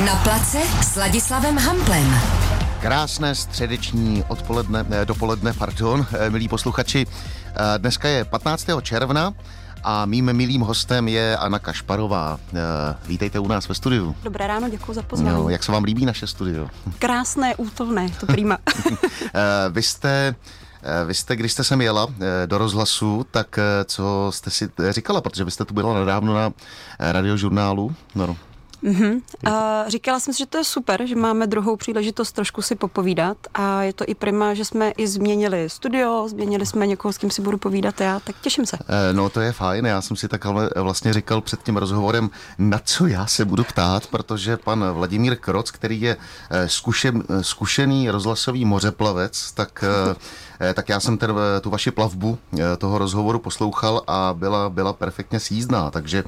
Na 0.00 0.16
place 0.24 0.58
s 0.82 0.96
Ladislavem 0.96 1.58
Hamplem. 1.58 2.14
Krásné 2.80 3.34
středeční 3.34 4.24
odpoledne, 4.28 4.84
ne, 4.88 5.04
dopoledne, 5.04 5.52
pardon, 5.52 6.06
eh, 6.12 6.30
milí 6.30 6.48
posluchači. 6.48 7.06
Eh, 7.06 7.78
Dneska 7.78 8.08
je 8.08 8.24
15. 8.24 8.80
června 8.82 9.32
a 9.84 10.06
mým 10.06 10.32
milým 10.32 10.60
hostem 10.60 11.08
je 11.08 11.36
Anna 11.36 11.58
Kašparová. 11.58 12.38
Eh, 12.54 12.58
Vítejte 13.06 13.38
u 13.38 13.48
nás 13.48 13.68
ve 13.68 13.74
studiu. 13.74 14.16
Dobré 14.22 14.46
ráno, 14.46 14.68
děkuji 14.68 14.92
za 14.94 15.02
pozvání. 15.02 15.36
No, 15.36 15.48
jak 15.48 15.62
se 15.64 15.72
vám 15.72 15.84
líbí 15.84 16.06
naše 16.06 16.26
studio? 16.26 16.68
Krásné, 16.98 17.54
útulné, 17.56 18.08
to 18.20 18.26
prima. 18.26 18.58
Eh, 19.34 19.70
Vy 19.70 19.82
jste 19.82 20.34
eh, 20.82 21.04
vy 21.04 21.14
jste, 21.14 21.36
když 21.36 21.52
jste 21.52 21.64
sem 21.64 21.80
jela 21.80 22.06
eh, 22.20 22.46
do 22.46 22.58
rozhlasu, 22.58 23.26
tak 23.30 23.58
eh, 23.58 23.84
co 23.84 24.30
jste 24.34 24.50
si 24.50 24.68
říkala, 24.90 25.20
protože 25.20 25.44
vy 25.44 25.50
jste 25.50 25.64
tu 25.64 25.74
byla 25.74 25.94
nedávno 25.98 26.34
na 26.34 26.50
eh, 26.98 27.12
radiožurnálu. 27.12 27.94
No, 28.14 28.36
A 29.44 29.84
říkala 29.88 30.20
jsem 30.20 30.34
si, 30.34 30.38
že 30.38 30.46
to 30.46 30.58
je 30.58 30.64
super, 30.64 31.06
že 31.06 31.16
máme 31.16 31.46
druhou 31.46 31.76
příležitost 31.76 32.32
trošku 32.32 32.62
si 32.62 32.74
popovídat. 32.74 33.36
A 33.54 33.82
je 33.82 33.92
to 33.92 34.04
i 34.08 34.14
prima, 34.14 34.54
že 34.54 34.64
jsme 34.64 34.90
i 34.90 35.06
změnili 35.08 35.70
studio, 35.70 36.28
změnili 36.28 36.66
jsme 36.66 36.86
někoho, 36.86 37.12
s 37.12 37.18
kým 37.18 37.30
si 37.30 37.42
budu 37.42 37.58
povídat 37.58 38.00
já, 38.00 38.20
tak 38.20 38.36
těším 38.40 38.66
se. 38.66 38.78
Eh, 38.88 39.12
No 39.12 39.28
to 39.28 39.40
je 39.40 39.52
fajn, 39.52 39.86
já 39.86 40.02
jsem 40.02 40.16
si 40.16 40.28
tak 40.28 40.46
ale 40.46 40.70
vlastně 40.76 41.12
říkal 41.12 41.40
před 41.40 41.62
tím 41.62 41.76
rozhovorem, 41.76 42.30
na 42.58 42.80
co 42.84 43.06
já 43.06 43.26
se 43.26 43.44
budu 43.44 43.64
ptát, 43.64 44.06
protože 44.06 44.56
pan 44.56 44.84
Vladimír 44.92 45.36
Kroc, 45.36 45.70
který 45.70 46.00
je 46.00 46.16
eh, 46.50 46.68
zkušen, 46.68 47.22
eh, 47.30 47.44
zkušený 47.44 48.10
rozhlasový 48.10 48.64
mořeplavec, 48.64 49.52
tak, 49.52 49.84
tak 50.74 50.88
já 50.88 51.00
jsem 51.00 51.18
ten, 51.18 51.30
eh, 51.56 51.60
tu 51.60 51.70
vaši 51.70 51.90
plavbu 51.90 52.38
eh, 52.58 52.76
toho 52.76 52.98
rozhovoru 52.98 53.38
poslouchal 53.38 54.02
a 54.06 54.34
byla, 54.38 54.70
byla 54.70 54.92
perfektně 54.92 55.40
sízdná, 55.40 55.90
takže, 55.90 56.24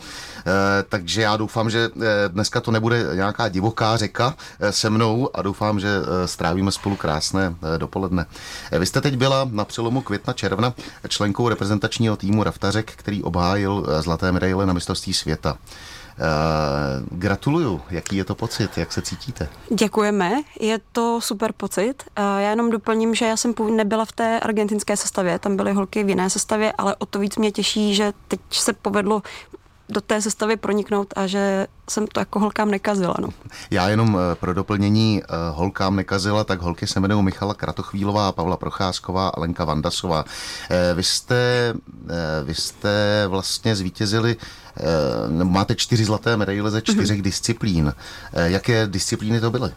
eh, 0.46 0.84
takže 0.88 1.22
já 1.22 1.36
doufám, 1.36 1.70
že 1.70 1.88
eh, 2.02 2.06
dneska 2.28 2.60
to 2.60 2.70
nebude 2.70 3.06
nějaká 3.14 3.48
divoká 3.48 3.96
řeka 3.96 4.34
eh, 4.60 4.72
se 4.72 4.90
mnou 4.90 5.30
a 5.34 5.42
doufám, 5.42 5.80
že 5.80 5.88
eh, 5.88 6.28
strávíme 6.28 6.72
spolu 6.72 6.96
krásné 6.96 7.54
eh, 7.74 7.78
dopoledne. 7.78 8.26
Eh, 8.72 8.78
Vy 8.78 8.86
jste 8.86 9.00
teď 9.00 9.16
byla 9.16 9.48
na 9.52 9.64
přelomu 9.64 10.00
května 10.00 10.32
června 10.32 10.74
členkou 11.08 11.48
reprezentačního 11.48 12.16
týmu 12.16 12.42
Raftařek, 12.44 12.92
který 12.96 13.22
obhájil 13.22 13.86
eh, 13.88 14.02
zlaté 14.02 14.32
medaile 14.32 14.66
na 14.66 14.72
mistrovství 14.72 15.14
světa. 15.14 15.56
Eh, 16.18 17.04
Gratuluju, 17.10 17.80
jaký 17.90 18.16
je 18.16 18.24
to 18.24 18.34
pocit, 18.34 18.78
jak 18.78 18.92
se 18.92 19.02
cítíte? 19.02 19.48
Děkujeme, 19.74 20.32
je 20.60 20.80
to 20.92 21.20
super 21.20 21.52
pocit. 21.52 21.94
A 22.16 22.40
Já 22.40 22.50
jenom 22.50 22.70
doplním, 22.70 23.14
že 23.14 23.26
já 23.26 23.36
jsem 23.36 23.54
nebyla 23.70 24.04
v 24.04 24.12
té 24.12 24.40
argentinské 24.40 24.96
sestavě, 24.96 25.38
tam 25.38 25.56
byly 25.56 25.72
holky 25.72 26.04
v 26.04 26.08
jiné 26.08 26.30
sestavě, 26.30 26.72
ale 26.78 26.96
o 26.96 27.06
to 27.06 27.18
víc 27.18 27.36
mě 27.36 27.52
těší, 27.52 27.94
že 27.94 28.12
teď 28.28 28.40
se 28.50 28.72
povedlo 28.72 29.22
do 29.88 30.00
té 30.00 30.22
sestavy 30.22 30.56
proniknout 30.56 31.14
a 31.16 31.26
že 31.26 31.66
jsem 31.90 32.06
to 32.06 32.20
jako 32.20 32.40
holkám 32.40 32.70
nekazila. 32.70 33.14
No. 33.20 33.28
Já 33.70 33.88
jenom 33.88 34.18
eh, 34.18 34.34
pro 34.34 34.54
doplnění 34.54 35.22
eh, 35.22 35.26
holkám 35.50 35.96
nekazila, 35.96 36.44
tak 36.44 36.60
holky 36.60 36.86
se 36.86 36.98
jmenují 36.98 37.24
Michala 37.24 37.54
Kratochvílová, 37.54 38.32
Pavla 38.32 38.56
Procházková 38.56 39.28
a 39.28 39.40
Lenka 39.40 39.64
Vandasová. 39.64 40.24
Eh, 40.70 40.94
Vy 40.94 41.02
jste, 41.02 41.74
vy 42.44 42.54
jste 42.54 43.24
vlastně 43.28 43.76
zvítězili, 43.76 44.36
nebo 45.28 45.50
máte 45.50 45.74
čtyři 45.74 46.04
zlaté 46.04 46.36
medaile 46.36 46.70
ze 46.70 46.82
čtyřech 46.82 47.22
disciplín. 47.22 47.94
Jaké 48.32 48.86
disciplíny 48.86 49.40
to 49.40 49.50
byly? 49.50 49.72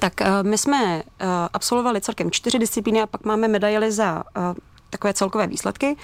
Tak 0.00 0.12
my 0.42 0.58
jsme 0.58 1.02
absolvovali 1.52 2.00
celkem 2.00 2.30
čtyři 2.30 2.58
disciplíny 2.58 3.02
a 3.02 3.06
pak 3.06 3.24
máme 3.24 3.48
medaily 3.48 3.92
za 3.92 4.22
takové 4.90 5.14
celkové 5.14 5.46
výsledky. 5.46 5.96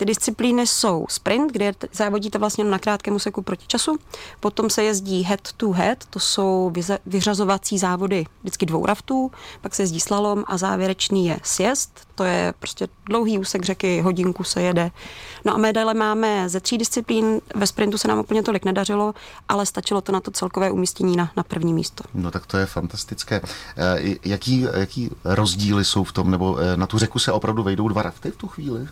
Ty 0.00 0.06
disciplíny 0.06 0.66
jsou 0.66 1.06
sprint, 1.08 1.52
kde 1.52 1.72
závodíte 1.92 2.38
vlastně 2.38 2.64
na 2.64 2.78
krátkém 2.78 3.14
úseku 3.14 3.42
proti 3.42 3.66
času. 3.66 3.98
Potom 4.40 4.70
se 4.70 4.84
jezdí 4.84 5.22
head 5.22 5.52
to 5.56 5.70
head, 5.70 6.04
to 6.10 6.20
jsou 6.20 6.72
vyřazovací 7.06 7.78
závody 7.78 8.24
vždycky 8.42 8.66
dvou 8.66 8.86
raftů. 8.86 9.30
Pak 9.60 9.74
se 9.74 9.82
jezdí 9.82 10.00
slalom 10.00 10.44
a 10.46 10.56
závěrečný 10.56 11.26
je 11.26 11.40
sjezd. 11.42 12.00
To 12.14 12.24
je 12.24 12.54
prostě 12.58 12.88
dlouhý 13.06 13.38
úsek 13.38 13.64
řeky, 13.64 14.00
hodinku 14.00 14.44
se 14.44 14.62
jede. 14.62 14.90
No 15.44 15.54
a 15.54 15.58
medaile 15.58 15.94
máme 15.94 16.48
ze 16.48 16.60
tří 16.60 16.78
disciplín. 16.78 17.40
Ve 17.54 17.66
sprintu 17.66 17.98
se 17.98 18.08
nám 18.08 18.18
úplně 18.18 18.42
tolik 18.42 18.64
nedařilo, 18.64 19.14
ale 19.48 19.66
stačilo 19.66 20.00
to 20.00 20.12
na 20.12 20.20
to 20.20 20.30
celkové 20.30 20.70
umístění 20.70 21.16
na, 21.16 21.30
na 21.36 21.42
první 21.42 21.72
místo. 21.72 22.04
No 22.14 22.30
tak 22.30 22.46
to 22.46 22.56
je 22.56 22.66
fantastické. 22.66 23.40
Eh, 23.76 24.16
Jaký, 24.24 24.66
jaký 24.74 25.10
rozdíly 25.24 25.84
jsou 25.84 26.04
v 26.04 26.12
tom, 26.12 26.30
nebo 26.30 26.58
eh, 26.58 26.76
na 26.76 26.86
tu 26.86 26.98
řeku 26.98 27.18
se 27.18 27.32
opravdu 27.32 27.62
vejdou 27.62 27.88
dva 27.88 28.02
rafty 28.02 28.30
v 28.30 28.36
tu 28.36 28.48
chvíli? 28.48 28.88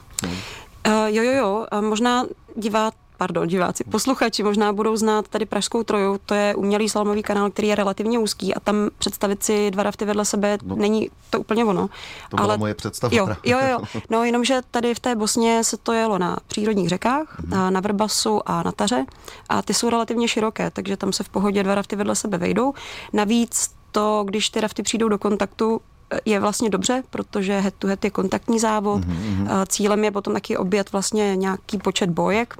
Uh, 0.86 1.06
jo, 1.06 1.22
jo, 1.22 1.32
jo. 1.32 1.66
A 1.70 1.80
možná 1.80 2.26
divá, 2.56 2.90
pardon, 3.16 3.48
diváci, 3.48 3.84
posluchači 3.84 4.42
možná 4.42 4.72
budou 4.72 4.96
znát 4.96 5.28
tady 5.28 5.46
Pražskou 5.46 5.82
troju, 5.82 6.18
to 6.26 6.34
je 6.34 6.54
umělý 6.54 6.88
slalomový 6.88 7.22
kanál, 7.22 7.50
který 7.50 7.68
je 7.68 7.74
relativně 7.74 8.18
úzký 8.18 8.54
a 8.54 8.60
tam 8.60 8.76
představit 8.98 9.44
si 9.44 9.70
dva 9.70 9.82
rafty 9.82 10.04
vedle 10.04 10.24
sebe 10.24 10.58
no, 10.62 10.76
není 10.76 11.10
to 11.30 11.40
úplně 11.40 11.64
ono. 11.64 11.88
To 12.30 12.36
byla 12.36 12.56
moje 12.56 12.74
představa. 12.74 13.16
Jo, 13.16 13.28
jo, 13.44 13.58
jo. 13.70 13.78
No 14.10 14.24
jenomže 14.24 14.60
tady 14.70 14.94
v 14.94 15.00
té 15.00 15.14
Bosně 15.14 15.64
se 15.64 15.76
to 15.76 15.92
jelo 15.92 16.18
na 16.18 16.36
přírodních 16.46 16.88
řekách, 16.88 17.40
mm-hmm. 17.40 17.70
na 17.70 17.80
Vrbasu 17.80 18.40
a 18.46 18.62
na 18.62 18.72
Taře 18.72 19.04
a 19.48 19.62
ty 19.62 19.74
jsou 19.74 19.90
relativně 19.90 20.28
široké, 20.28 20.70
takže 20.70 20.96
tam 20.96 21.12
se 21.12 21.24
v 21.24 21.28
pohodě 21.28 21.62
dva 21.62 21.74
rafty 21.74 21.96
vedle 21.96 22.14
sebe 22.14 22.38
vejdou. 22.38 22.74
Navíc 23.12 23.70
to, 23.92 24.24
když 24.26 24.50
ty 24.50 24.60
rafty 24.60 24.82
přijdou 24.82 25.08
do 25.08 25.18
kontaktu, 25.18 25.80
je 26.24 26.41
vlastně 26.41 26.70
dobře, 26.70 27.02
protože 27.10 27.58
head 27.60 27.74
to 27.78 27.86
head 27.86 28.04
je 28.04 28.10
kontaktní 28.10 28.58
závod. 28.58 29.04
Mm-hmm. 29.04 29.66
Cílem 29.69 30.04
je 30.04 30.10
potom 30.10 30.34
taky 30.34 30.56
obět 30.56 30.92
vlastně 30.92 31.36
nějaký 31.36 31.78
počet 31.78 32.10
bojek 32.10 32.54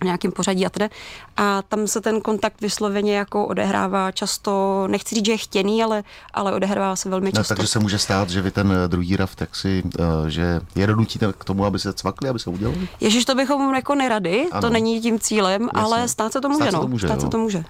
v 0.00 0.04
nějakým 0.04 0.32
pořadí 0.32 0.66
a 0.66 0.70
tedy. 0.70 0.88
A 1.36 1.62
tam 1.62 1.86
se 1.86 2.00
ten 2.00 2.20
kontakt 2.20 2.60
vysloveně 2.60 3.16
jako 3.16 3.46
odehrává 3.46 4.12
často, 4.12 4.84
nechci 4.90 5.14
říct, 5.14 5.26
že 5.26 5.32
je 5.32 5.38
chtěný, 5.38 5.82
ale, 5.82 6.04
ale 6.34 6.52
odehrává 6.54 6.96
se 6.96 7.08
velmi 7.08 7.26
No, 7.26 7.32
často. 7.32 7.54
takže 7.54 7.66
se 7.66 7.78
může 7.78 7.98
stát, 7.98 8.30
že 8.30 8.42
vy 8.42 8.50
ten 8.50 8.72
eh, 8.84 8.88
druhý 8.88 9.16
raft, 9.16 9.34
tak 9.38 9.56
si, 9.56 9.82
eh, 9.98 10.30
že 10.30 10.60
je 10.74 10.86
donutíte 10.86 11.32
k 11.38 11.44
tomu, 11.44 11.64
aby 11.64 11.78
se 11.78 11.92
cvakli, 11.92 12.28
aby 12.28 12.38
se 12.38 12.50
udělali? 12.50 12.88
Ježiš, 13.00 13.24
to 13.24 13.34
bychom 13.34 13.74
jako 13.74 13.94
nerady, 13.94 14.46
Ano. 14.52 14.60
to 14.60 14.70
není 14.70 15.00
tím 15.00 15.18
cílem, 15.20 15.62
Jasně. 15.62 15.80
ale 15.82 16.08
stát 16.08 16.32
se 16.32 16.40
to 16.40 16.48
může, 16.48 16.58
Stát 16.64 16.70
se 16.70 16.76
no. 16.76 16.82
to 16.82 16.88
může, 16.88 17.06
stát 17.06 17.14
jo. 17.16 17.20
se 17.20 17.28
to 17.28 17.38
může. 17.38 17.64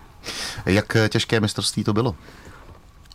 Jak 0.66 0.96
eh, 0.96 1.08
těžké 1.08 1.40
mistrovství 1.40 1.84
to 1.84 1.92
bylo? 1.92 2.14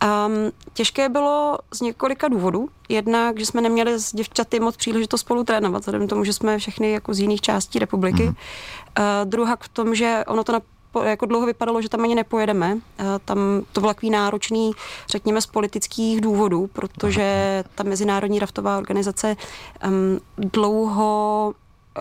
Um, 0.04 0.52
těžké 0.72 1.08
bylo 1.08 1.58
z 1.74 1.80
několika 1.80 2.28
důvodů. 2.28 2.68
Jednak, 2.88 3.38
že 3.38 3.46
jsme 3.46 3.60
neměli 3.60 4.00
s 4.00 4.14
děvčaty 4.14 4.60
moc 4.60 4.76
příležitost 4.76 5.20
spolu 5.20 5.44
trénovat, 5.44 5.80
vzhledem 5.80 6.08
tomu, 6.08 6.24
že 6.24 6.32
jsme 6.32 6.58
všechny 6.58 6.90
jako 6.92 7.14
z 7.14 7.18
jiných 7.18 7.40
částí 7.40 7.78
republiky. 7.78 8.22
Mhm. 8.22 8.32
Mm-hmm. 8.32 9.22
Uh, 9.22 9.30
druhá 9.30 9.56
v 9.60 9.68
tom, 9.68 9.94
že 9.94 10.24
ono 10.26 10.44
to 10.44 10.52
na, 10.52 10.60
jako 11.04 11.26
dlouho 11.26 11.46
vypadalo, 11.46 11.82
že 11.82 11.88
tam 11.88 12.00
ani 12.00 12.14
nepojedeme. 12.14 12.74
Uh, 12.74 12.80
tam 13.24 13.38
to 13.72 13.80
bylo 13.80 13.94
takový 13.94 14.10
náročný, 14.10 14.72
řekněme, 15.08 15.40
z 15.40 15.46
politických 15.46 16.20
důvodů, 16.20 16.66
protože 16.72 17.64
ta 17.74 17.84
Mezinárodní 17.84 18.38
raftová 18.38 18.78
organizace 18.78 19.36
um, 19.86 20.20
dlouho 20.38 21.54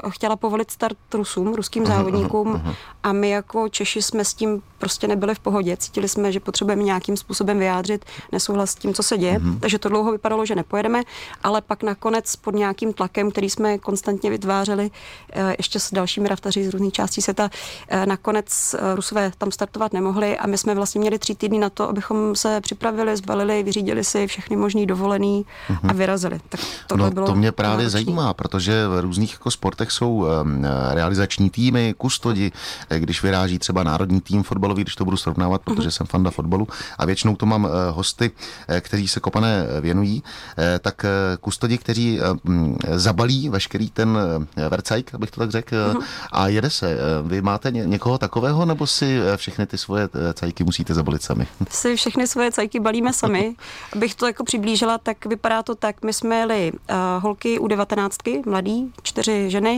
chtěla 0.10 0.36
povolit 0.36 0.72
start 0.72 0.98
Rusům, 1.14 1.54
ruským 1.54 1.86
závodníkům 1.86 2.76
a 3.04 3.14
my 3.14 3.30
jako 3.30 3.70
Češi 3.70 4.02
jsme 4.02 4.26
s 4.26 4.34
tím 4.34 4.62
prostě 4.78 5.08
nebyli 5.08 5.36
v 5.36 5.40
pohodě. 5.40 5.78
Cítili 5.78 6.08
jsme, 6.08 6.32
že 6.32 6.40
potřebujeme 6.40 6.84
nějakým 6.84 7.18
způsobem 7.18 7.60
vyjádřit 7.60 8.06
nesouhlas 8.32 8.72
s 8.72 8.76
tím, 8.76 8.94
co 8.94 9.04
se 9.04 9.18
děje, 9.18 9.40
takže 9.60 9.80
to 9.80 9.90
dlouho 9.90 10.12
vypadalo, 10.12 10.46
že 10.46 10.56
nepojedeme, 10.56 11.02
ale 11.44 11.62
pak 11.62 11.84
nakonec 11.84 12.36
pod 12.36 12.56
nějakým 12.56 12.94
tlakem, 12.94 13.32
který 13.32 13.50
jsme 13.50 13.78
konstantně 13.78 14.30
vytvářeli 14.30 14.92
eh, 15.34 15.56
ještě 15.58 15.80
s 15.80 15.92
dalšími 15.94 16.28
raftaři 16.28 16.64
z 16.64 16.70
různých 16.70 16.94
částí 16.94 17.22
světa, 17.22 17.50
eh, 17.88 18.06
nakonec 18.06 18.74
eh, 18.74 18.96
Rusové 18.96 19.32
tam 19.38 19.52
startovat 19.52 19.94
nemohli 19.94 20.38
a 20.38 20.48
my 20.48 20.58
jsme 20.58 20.76
vlastně 20.76 21.02
měli 21.02 21.20
tři 21.20 21.36
týdny 21.36 21.60
na 21.60 21.70
to, 21.70 21.90
abychom 21.90 22.36
se 22.36 22.62
připravili, 22.62 23.18
zbalili, 23.18 23.64
vyřídili 23.64 24.04
si 24.04 24.28
všechny 24.28 24.56
možný 24.56 24.86
dovolený 24.86 25.46
a 25.90 25.94
vyrazili. 25.94 26.40
Tak 26.50 26.60
tohle 26.88 27.06
no, 27.06 27.12
bylo 27.12 27.28
to 27.28 27.36
mě 27.36 27.52
právě 27.52 27.78
náročný. 27.78 27.92
zajímá, 27.92 28.34
protože 28.34 28.88
v 28.88 29.02
různých 29.02 29.32
jako 29.34 29.52
sportech 29.52 29.83
jsou 29.92 30.14
um, 30.42 30.66
realizační 30.90 31.50
týmy, 31.50 31.94
kustodi, 31.98 32.52
eh, 32.90 33.00
když 33.00 33.24
vyráží 33.24 33.60
třeba 33.60 33.84
národní 33.84 34.22
tým 34.22 34.44
fotbalový, 34.44 34.84
když 34.84 34.96
to 34.96 35.06
budu 35.06 35.18
srovnávat, 35.18 35.62
Mhm. 35.66 35.76
protože 35.76 35.92
jsem 35.92 36.08
fanda 36.08 36.32
fotbalu 36.32 36.68
a 36.98 37.06
většinou 37.06 37.36
to 37.36 37.46
mám 37.46 37.64
uh, 37.64 37.72
hosty, 37.92 38.32
eh, 38.68 38.82
kteří 38.82 39.08
se 39.08 39.20
kopané 39.20 39.66
eh, 39.78 39.82
věnují, 39.82 40.24
eh, 40.58 40.80
tak 40.80 41.06
eh, 41.06 41.10
kustodi, 41.42 41.78
kteří 41.78 42.20
eh, 42.20 43.00
zabalí 43.00 43.50
veškerý 43.50 43.90
ten 43.90 44.18
eh, 44.58 44.70
vercajk, 44.70 45.16
abych 45.16 45.32
to 45.32 45.40
tak 45.40 45.52
řekl, 45.52 45.76
Mhm. 45.94 46.02
a 46.32 46.48
jede 46.48 46.70
se. 46.70 46.92
Eh, 46.92 46.98
Vy 47.24 47.42
máte 47.42 47.72
ně, 47.72 47.86
někoho 47.86 48.18
takového, 48.18 48.66
nebo 48.66 48.88
si 48.88 49.20
eh, 49.34 49.38
všechny 49.38 49.66
ty 49.66 49.78
svoje 49.78 50.04
eh, 50.30 50.34
cajky 50.34 50.64
musíte 50.64 50.94
zabalit 50.94 51.22
sami? 51.24 51.48
si 51.70 51.96
všechny 51.96 52.28
svoje 52.28 52.52
cajky 52.52 52.80
balíme 52.80 53.14
sami. 53.14 53.56
Abych 53.94 54.16
to 54.16 54.28
jako 54.28 54.44
přiblížila, 54.44 54.98
tak 54.98 55.26
vypadá 55.26 55.64
to 55.64 55.76
tak. 55.76 56.04
My 56.04 56.14
jsme 56.14 56.36
jeli 56.36 56.72
holky 57.20 57.60
u 57.60 57.68
19, 57.68 58.18
mladý, 58.46 58.92
čtyři 59.04 59.46
ženy, 59.50 59.73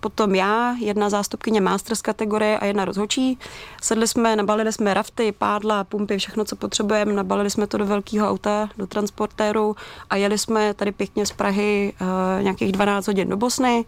potom 0.00 0.34
já, 0.34 0.76
jedna 0.80 1.10
zástupkyně 1.10 1.60
Masters 1.60 2.02
kategorie 2.02 2.58
a 2.58 2.64
jedna 2.64 2.84
rozhočí. 2.84 3.38
Sedli 3.82 4.08
jsme, 4.08 4.36
nabalili 4.36 4.72
jsme 4.72 4.94
rafty, 4.94 5.32
pádla, 5.32 5.84
pumpy, 5.84 6.18
všechno, 6.18 6.44
co 6.44 6.56
potřebujeme, 6.56 7.12
nabalili 7.12 7.50
jsme 7.50 7.66
to 7.66 7.78
do 7.78 7.86
velkého 7.86 8.28
auta, 8.28 8.68
do 8.78 8.86
transportéru 8.86 9.76
a 10.10 10.16
jeli 10.16 10.38
jsme 10.38 10.74
tady 10.74 10.92
pěkně 10.92 11.26
z 11.26 11.32
Prahy 11.32 11.92
uh, 12.00 12.42
nějakých 12.42 12.72
12 12.72 13.06
hodin 13.06 13.28
do 13.28 13.36
Bosny. 13.36 13.84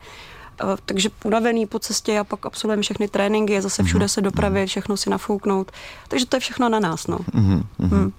takže 0.86 1.08
unavený 1.24 1.66
po 1.66 1.78
cestě 1.78 2.18
a 2.18 2.24
pak 2.24 2.46
absolvujeme 2.46 2.82
všechny 2.82 3.08
tréninky, 3.08 3.62
zase 3.62 3.82
všude 3.82 4.08
se 4.08 4.20
dopravit, 4.20 4.66
všechno 4.66 4.96
si 4.96 5.10
nafouknout. 5.10 5.72
Takže 6.08 6.26
to 6.26 6.36
je 6.36 6.40
všechno 6.40 6.68
na 6.68 6.80
nás. 6.80 7.06
No. 7.06 7.18
Mm-hmm. 7.18 7.62
Hmm. 7.78 8.04
Uh, 8.04 8.12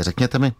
řekněte 0.00 0.38
mi, 0.38 0.52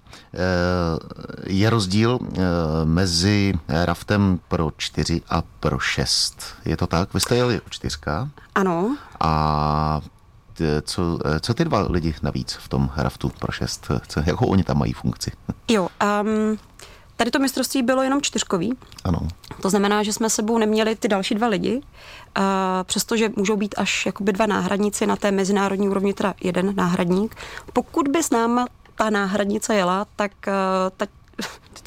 je 1.46 1.70
rozdíl 1.70 2.18
uh, 2.20 2.38
mezi 2.84 3.54
raftem 3.68 4.40
pro 4.48 4.70
čtyři 4.76 5.22
a 5.28 5.42
pro 5.60 5.78
šest. 5.78 6.42
Je 6.64 6.76
to 6.76 6.86
tak? 6.86 7.14
Vy 7.14 7.20
jste 7.20 7.36
jeli 7.36 7.60
o 7.60 7.70
čtyřka? 7.70 8.28
Ano. 8.54 8.96
A 9.20 10.00
co, 10.82 11.18
co 11.40 11.54
ty 11.54 11.64
dva 11.64 11.86
lidi 11.90 12.14
navíc 12.22 12.52
v 12.52 12.68
tom 12.68 12.90
raftu 12.96 13.28
pro 13.38 13.52
šest? 13.52 13.88
Co, 14.08 14.20
jakou 14.26 14.46
oni 14.46 14.64
tam 14.64 14.78
mají 14.78 14.92
funkci? 14.92 15.32
Jo, 15.70 15.88
um, 16.22 16.58
Tady 17.18 17.30
to 17.30 17.38
mistrovství 17.38 17.82
bylo 17.82 18.02
jenom 18.02 18.22
čtyřkový. 18.22 18.72
Ano. 19.04 19.18
To 19.62 19.70
znamená, 19.70 20.02
že 20.02 20.12
jsme 20.12 20.30
sebou 20.30 20.58
neměli 20.58 20.96
ty 20.96 21.08
další 21.08 21.34
dva 21.34 21.46
lidi, 21.46 21.76
uh, 21.76 22.44
přestože 22.84 23.30
můžou 23.36 23.56
být 23.56 23.74
až 23.78 24.06
jakoby 24.06 24.32
dva 24.32 24.46
náhradníci 24.46 25.06
na 25.06 25.16
té 25.16 25.30
mezinárodní 25.30 25.88
úrovni, 25.88 26.14
teda 26.14 26.34
jeden 26.42 26.72
náhradník. 26.76 27.36
Pokud 27.72 28.08
by 28.08 28.22
s 28.22 28.30
náma 28.30 28.66
ta 28.98 29.10
náhradnice 29.10 29.74
jela, 29.74 30.06
tak 30.16 30.32
uh, 30.50 30.90
ta 30.96 31.06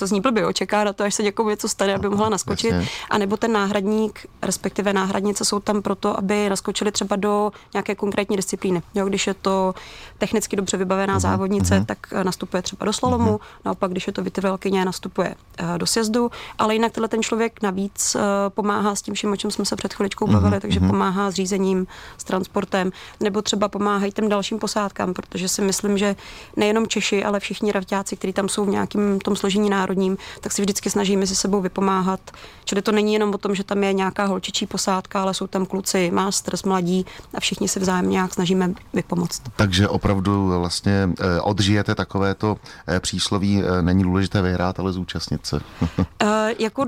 to 0.01 0.07
zní 0.07 0.21
blbě, 0.21 0.53
čeká 0.53 0.83
na 0.83 0.93
to, 0.93 1.03
až 1.03 1.15
se 1.15 1.23
někomu 1.23 1.49
něco 1.49 1.69
stane, 1.69 1.95
aby 1.95 2.09
mohla 2.09 2.29
naskočit. 2.29 2.73
A 3.09 3.17
nebo 3.17 3.37
ten 3.37 3.51
náhradník, 3.51 4.25
respektive 4.41 4.93
náhradnice 4.93 5.45
jsou 5.45 5.59
tam 5.59 5.81
proto, 5.81 6.17
aby 6.17 6.49
naskočili 6.49 6.91
třeba 6.91 7.15
do 7.15 7.51
nějaké 7.73 7.95
konkrétní 7.95 8.37
disciplíny. 8.37 8.81
Jo, 8.95 9.05
když 9.05 9.27
je 9.27 9.33
to 9.33 9.73
technicky 10.17 10.55
dobře 10.55 10.77
vybavená 10.77 11.17
uh-huh, 11.17 11.19
závodnice, 11.19 11.79
uh-huh. 11.79 11.85
tak 11.85 11.97
eh, 12.11 12.23
nastupuje 12.23 12.61
třeba 12.61 12.85
do 12.85 12.93
slalomu, 12.93 13.31
uh-huh. 13.31 13.65
naopak, 13.65 13.91
když 13.91 14.07
je 14.07 14.13
to 14.13 14.23
vytrvalkyně, 14.23 14.85
nastupuje 14.85 15.35
uh, 15.61 15.77
do 15.77 15.85
sjezdu, 15.85 16.31
ale 16.57 16.73
jinak 16.73 16.91
tenhle 16.91 17.07
ten 17.07 17.21
člověk 17.23 17.61
navíc 17.61 18.15
uh, 18.15 18.21
pomáhá 18.49 18.95
s 18.95 19.01
tím 19.01 19.13
vším, 19.13 19.31
o 19.31 19.35
čem 19.35 19.51
jsme 19.51 19.65
se 19.65 19.75
před 19.75 19.93
chviličkou 19.93 20.27
bavili, 20.27 20.57
uh-huh, 20.57 20.59
takže 20.59 20.79
uh-huh. 20.79 20.87
pomáhá 20.87 21.31
s 21.31 21.33
řízením, 21.33 21.87
s 22.17 22.23
transportem, 22.23 22.91
nebo 23.19 23.41
třeba 23.41 23.67
pomáhají 23.67 24.11
těm 24.11 24.29
dalším 24.29 24.59
posádkám, 24.59 25.13
protože 25.13 25.47
si 25.47 25.61
myslím, 25.61 25.97
že 25.97 26.15
nejenom 26.55 26.87
Češi, 26.87 27.23
ale 27.23 27.39
všichni 27.39 27.71
ravťáci, 27.71 28.17
kteří 28.17 28.33
tam 28.33 28.49
jsou 28.49 28.65
v 28.65 28.69
nějakém 28.69 29.19
tom 29.19 29.35
složení 29.35 29.69
národním, 29.91 30.17
tak 30.41 30.51
si 30.51 30.61
vždycky 30.61 30.89
snažíme 30.89 31.27
si 31.27 31.35
sebou 31.35 31.61
vypomáhat. 31.61 32.19
Čili 32.65 32.81
to 32.81 32.91
není 32.91 33.13
jenom 33.13 33.33
o 33.33 33.37
tom, 33.37 33.55
že 33.55 33.63
tam 33.63 33.83
je 33.83 33.93
nějaká 33.93 34.25
holčičí 34.25 34.65
posádka, 34.65 35.21
ale 35.21 35.33
jsou 35.33 35.47
tam 35.47 35.65
kluci, 35.65 36.11
masters, 36.11 36.63
mladí 36.63 37.05
a 37.33 37.39
všichni 37.39 37.67
si 37.67 37.79
vzájemně 37.79 38.11
nějak 38.11 38.33
snažíme 38.33 38.73
vypomoct. 38.93 39.41
Takže 39.55 39.87
opravdu 39.87 40.59
vlastně 40.59 41.09
eh, 41.19 41.41
odžijete 41.41 41.95
takovéto 41.95 42.57
eh, 42.87 42.99
přísloví, 42.99 43.63
eh, 43.63 43.81
není 43.81 44.03
důležité 44.03 44.41
vyhrát, 44.41 44.79
ale 44.79 44.93
zúčastnit 44.93 45.45
se. 45.45 45.55
uh, 45.55 46.07
jako 46.59 46.85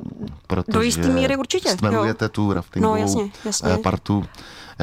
do 0.67 0.81
jisté 0.81 1.07
míry 1.07 1.35
určitě. 1.38 1.69
Stmelujete 1.69 2.29
tu 2.29 2.53
raftingovou 2.53 2.95
no, 2.95 3.01
jasně, 3.01 3.31
jasně. 3.45 3.77
partu 3.83 4.23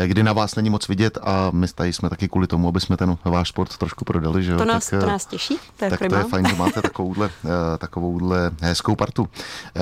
kdy 0.06 0.22
na 0.22 0.32
vás 0.32 0.54
není 0.56 0.70
moc 0.70 0.88
vidět 0.88 1.18
a 1.22 1.50
my 1.52 1.68
tady 1.68 1.92
jsme 1.92 2.10
taky 2.10 2.28
kvůli 2.28 2.46
tomu, 2.46 2.68
aby 2.68 2.80
jsme 2.80 2.96
ten 2.96 3.18
váš 3.24 3.48
sport 3.48 3.76
trošku 3.76 4.04
prodali. 4.04 4.42
Že 4.42 4.56
To, 4.56 4.64
nás, 4.64 4.90
tak, 4.90 5.00
to 5.00 5.06
nás 5.06 5.26
těší, 5.26 5.58
to 5.76 5.84
je 5.84 5.90
Tak 5.90 5.98
prima. 5.98 6.16
to 6.16 6.26
je 6.26 6.30
fajn, 6.30 6.48
že 6.48 6.56
máte 6.56 6.82
takovouhle, 6.82 7.30
eh, 7.44 7.78
takovouhle 7.78 8.50
hezkou 8.60 8.96
partu. 8.96 9.28
Eh, 9.76 9.80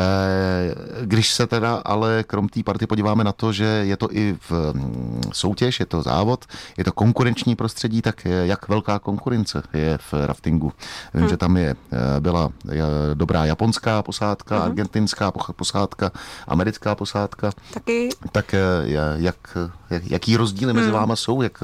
když 1.04 1.34
se 1.34 1.46
teda 1.46 1.82
ale 1.84 2.24
krom 2.26 2.48
té 2.48 2.62
party 2.62 2.86
podíváme 2.86 3.24
na 3.24 3.32
to, 3.32 3.52
že 3.52 3.64
je 3.64 3.96
to 3.96 4.08
i 4.12 4.36
v 4.48 4.72
mm, 4.72 5.22
soutěž, 5.32 5.80
je 5.80 5.86
to 5.86 6.02
závod, 6.02 6.44
je 6.76 6.84
to 6.84 6.92
konkurenční 6.92 7.56
prostředí, 7.56 8.02
tak 8.02 8.24
jak 8.24 8.68
velká 8.68 8.98
konkurence 8.98 9.62
je 9.72 9.98
v 9.98 10.14
raftingu? 10.26 10.72
Vím, 11.14 11.20
hmm. 11.20 11.30
že 11.30 11.36
tam 11.36 11.56
je, 11.56 11.76
byla 12.20 12.50
dobrá 13.14 13.44
japonská 13.44 14.02
posádka, 14.02 14.56
hmm. 14.56 14.64
argentinská 14.64 15.30
posádka, 15.30 16.10
americká 16.48 16.94
posádka. 16.94 17.50
Taky. 17.74 18.08
Tak 18.32 18.54
jak, 19.14 19.56
jak 19.90 19.97
jaký 20.04 20.36
rozdíly 20.36 20.72
mezi 20.72 20.86
hmm. 20.86 20.94
váma 20.94 21.16
jsou, 21.16 21.42
jak, 21.42 21.62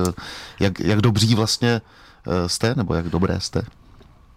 jak, 0.60 0.80
jak 0.80 1.00
dobří 1.00 1.34
vlastně 1.34 1.80
eh, 2.26 2.48
jste, 2.48 2.74
nebo 2.74 2.94
jak 2.94 3.08
dobré 3.08 3.40
jste? 3.40 3.62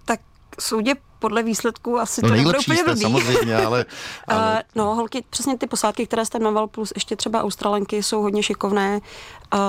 Tak 0.06 0.20
soudě 0.60 0.96
podle 1.20 1.44
výsledků 1.44 2.00
asi 2.00 2.22
no 2.22 2.30
to 2.30 2.36
nebude 2.36 2.60
úplně 2.60 2.78
jste, 2.78 2.98
samozřejmě, 2.98 3.56
ale... 3.66 3.86
ale... 4.28 4.54
Uh, 4.54 4.60
no, 4.76 4.96
holky, 4.96 5.24
přesně 5.30 5.58
ty 5.58 5.68
posádky, 5.68 6.08
které 6.08 6.26
jste 6.26 6.40
jmenoval, 6.40 6.68
plus 6.68 6.92
ještě 6.96 7.16
třeba 7.16 7.44
Australenky, 7.44 8.04
jsou 8.04 8.22
hodně 8.22 8.44
šikovné. 8.44 9.00
Uh, 9.54 9.60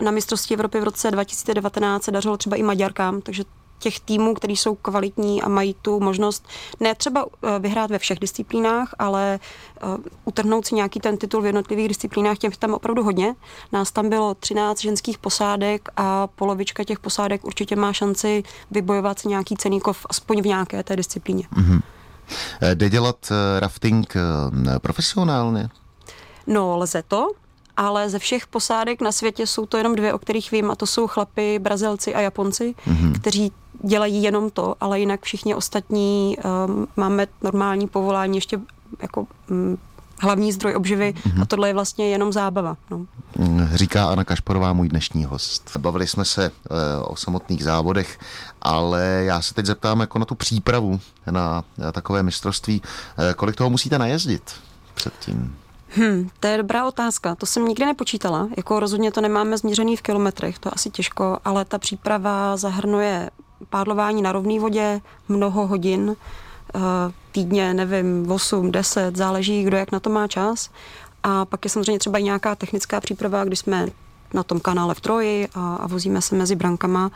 na 0.00 0.10
mistrovství 0.10 0.54
Evropy 0.54 0.80
v 0.80 0.84
roce 0.84 1.10
2019 1.10 2.04
se 2.04 2.10
dařilo 2.10 2.36
třeba 2.36 2.56
i 2.56 2.62
Maďarkám, 2.62 3.20
takže 3.20 3.44
těch 3.78 4.00
týmů, 4.00 4.34
který 4.34 4.56
jsou 4.56 4.74
kvalitní 4.74 5.42
a 5.42 5.48
mají 5.48 5.74
tu 5.82 6.00
možnost 6.00 6.48
ne 6.80 6.94
třeba 6.94 7.26
eh, 7.26 7.58
vyhrát 7.58 7.90
ve 7.90 7.98
všech 7.98 8.18
disciplínách, 8.18 8.94
ale 8.98 9.40
uh, 9.84 9.96
utrhnout 10.24 10.66
si 10.66 10.74
nějaký 10.74 11.00
ten 11.00 11.16
titul 11.16 11.42
v 11.42 11.46
jednotlivých 11.46 11.88
disciplínách, 11.88 12.38
těch 12.38 12.56
tam 12.56 12.74
opravdu 12.74 13.02
hodně. 13.02 13.34
Nás 13.72 13.92
tam 13.92 14.08
bylo 14.08 14.34
13 14.34 14.80
ženských 14.80 15.18
posádek 15.18 15.88
a 15.96 16.26
polovička 16.26 16.84
těch 16.84 17.00
posádek 17.00 17.44
určitě 17.44 17.76
má 17.76 17.92
šanci 17.92 18.42
vybojovat 18.70 19.18
si 19.18 19.28
nějaký 19.28 19.56
ceníkov 19.56 20.06
aspoň 20.10 20.42
v 20.42 20.46
nějaké 20.46 20.82
té 20.82 20.96
disciplíně. 20.96 21.48
Mm-hmm. 21.56 21.80
Jde 22.74 22.90
dělat 22.90 23.32
rafting 23.58 24.14
profesionálně? 24.82 25.68
No, 26.46 26.76
lze 26.76 27.02
to 27.08 27.30
ale 27.76 28.10
ze 28.10 28.18
všech 28.18 28.46
posádek 28.46 29.00
na 29.00 29.12
světě 29.12 29.46
jsou 29.46 29.66
to 29.66 29.76
jenom 29.76 29.94
dvě, 29.94 30.14
o 30.14 30.18
kterých 30.18 30.50
vím, 30.50 30.70
a 30.70 30.74
to 30.76 30.86
jsou 30.86 31.06
chlapy, 31.06 31.58
Brazilci 31.58 32.14
a 32.14 32.20
Japonci, 32.20 32.74
mm-hmm. 32.86 33.12
kteří 33.12 33.52
dělají 33.82 34.22
jenom 34.22 34.50
to, 34.50 34.74
ale 34.80 35.00
jinak 35.00 35.22
všichni 35.22 35.54
ostatní 35.54 36.36
um, 36.66 36.86
máme 36.96 37.26
normální 37.42 37.88
povolání, 37.88 38.36
ještě 38.36 38.60
jako 39.02 39.26
um, 39.50 39.78
hlavní 40.20 40.52
zdroj 40.52 40.74
obživy 40.76 41.14
mm-hmm. 41.16 41.42
a 41.42 41.46
tohle 41.46 41.68
je 41.68 41.74
vlastně 41.74 42.08
jenom 42.08 42.32
zábava. 42.32 42.76
No. 42.90 43.06
Říká 43.74 44.08
Anna 44.08 44.24
Kašporová, 44.24 44.72
můj 44.72 44.88
dnešní 44.88 45.24
host. 45.24 45.76
Bavili 45.76 46.06
jsme 46.06 46.24
se 46.24 46.50
uh, 46.50 46.76
o 47.12 47.16
samotných 47.16 47.64
závodech, 47.64 48.18
ale 48.62 49.22
já 49.26 49.42
se 49.42 49.54
teď 49.54 49.66
zeptám 49.66 50.00
jako 50.00 50.18
na 50.18 50.24
tu 50.24 50.34
přípravu 50.34 51.00
na, 51.30 51.64
na 51.78 51.92
takové 51.92 52.22
mistrovství. 52.22 52.82
Uh, 53.18 53.24
kolik 53.36 53.56
toho 53.56 53.70
musíte 53.70 53.98
najezdit 53.98 54.42
předtím? 54.94 55.56
Hmm, 55.88 56.28
to 56.40 56.46
je 56.46 56.56
dobrá 56.56 56.86
otázka. 56.86 57.34
To 57.34 57.46
jsem 57.46 57.68
nikdy 57.68 57.86
nepočítala. 57.86 58.48
Jako 58.56 58.80
rozhodně 58.80 59.12
to 59.12 59.20
nemáme 59.20 59.58
změřený 59.58 59.96
v 59.96 60.02
kilometrech, 60.02 60.58
to 60.58 60.74
asi 60.74 60.90
těžko, 60.90 61.38
ale 61.44 61.64
ta 61.64 61.78
příprava 61.78 62.56
zahrnuje 62.56 63.30
pádlování 63.70 64.22
na 64.22 64.32
rovné 64.32 64.60
vodě, 64.60 65.00
mnoho 65.28 65.66
hodin, 65.66 66.16
eh, 66.74 66.78
týdně, 67.32 67.74
nevím, 67.74 68.30
8, 68.30 68.72
10, 68.72 69.16
záleží, 69.16 69.62
kdo 69.62 69.76
jak 69.76 69.92
na 69.92 70.00
to 70.00 70.10
má 70.10 70.28
čas. 70.28 70.70
A 71.22 71.44
pak 71.44 71.64
je 71.64 71.70
samozřejmě 71.70 71.98
třeba 71.98 72.18
i 72.18 72.22
nějaká 72.22 72.54
technická 72.54 73.00
příprava, 73.00 73.44
když 73.44 73.58
jsme 73.58 73.88
na 74.34 74.42
tom 74.42 74.60
kanále 74.60 74.94
v 74.94 75.00
Troji 75.00 75.48
a, 75.54 75.76
a 75.76 75.86
vozíme 75.86 76.22
se 76.22 76.34
mezi 76.34 76.56
brankama. 76.56 77.10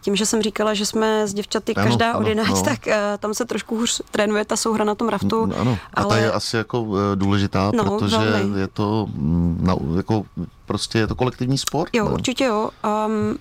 Tím, 0.00 0.16
že 0.16 0.26
jsem 0.26 0.42
říkala, 0.42 0.74
že 0.74 0.86
jsme 0.86 1.28
s 1.28 1.34
děvčaty 1.34 1.74
ano, 1.74 1.86
každá 1.86 2.12
ano, 2.12 2.28
od 2.30 2.48
no. 2.48 2.62
tak 2.62 2.86
uh, 2.86 2.92
tam 3.18 3.34
se 3.34 3.44
trošku 3.44 3.76
hůř 3.76 4.02
trénuje 4.10 4.44
ta 4.44 4.56
souhra 4.56 4.84
na 4.84 4.94
tom 4.94 5.08
raftu. 5.08 5.46
Mm, 5.46 5.52
ano, 5.58 5.78
a 5.94 6.02
ale... 6.02 6.08
ta 6.08 6.16
je 6.16 6.32
asi 6.32 6.56
jako 6.56 6.82
uh, 6.82 6.98
důležitá, 7.14 7.70
no, 7.74 7.84
protože 7.84 8.16
velmi. 8.16 8.60
je 8.60 8.68
to 8.68 9.06
mm, 9.10 9.58
na, 9.62 9.76
jako 9.96 10.24
prostě 10.66 10.98
je 10.98 11.06
to 11.06 11.14
kolektivní 11.14 11.58
sport. 11.58 11.90
Jo, 11.94 12.04
ne? 12.04 12.10
určitě 12.10 12.44
jo. 12.44 12.70
Um, 13.06 13.38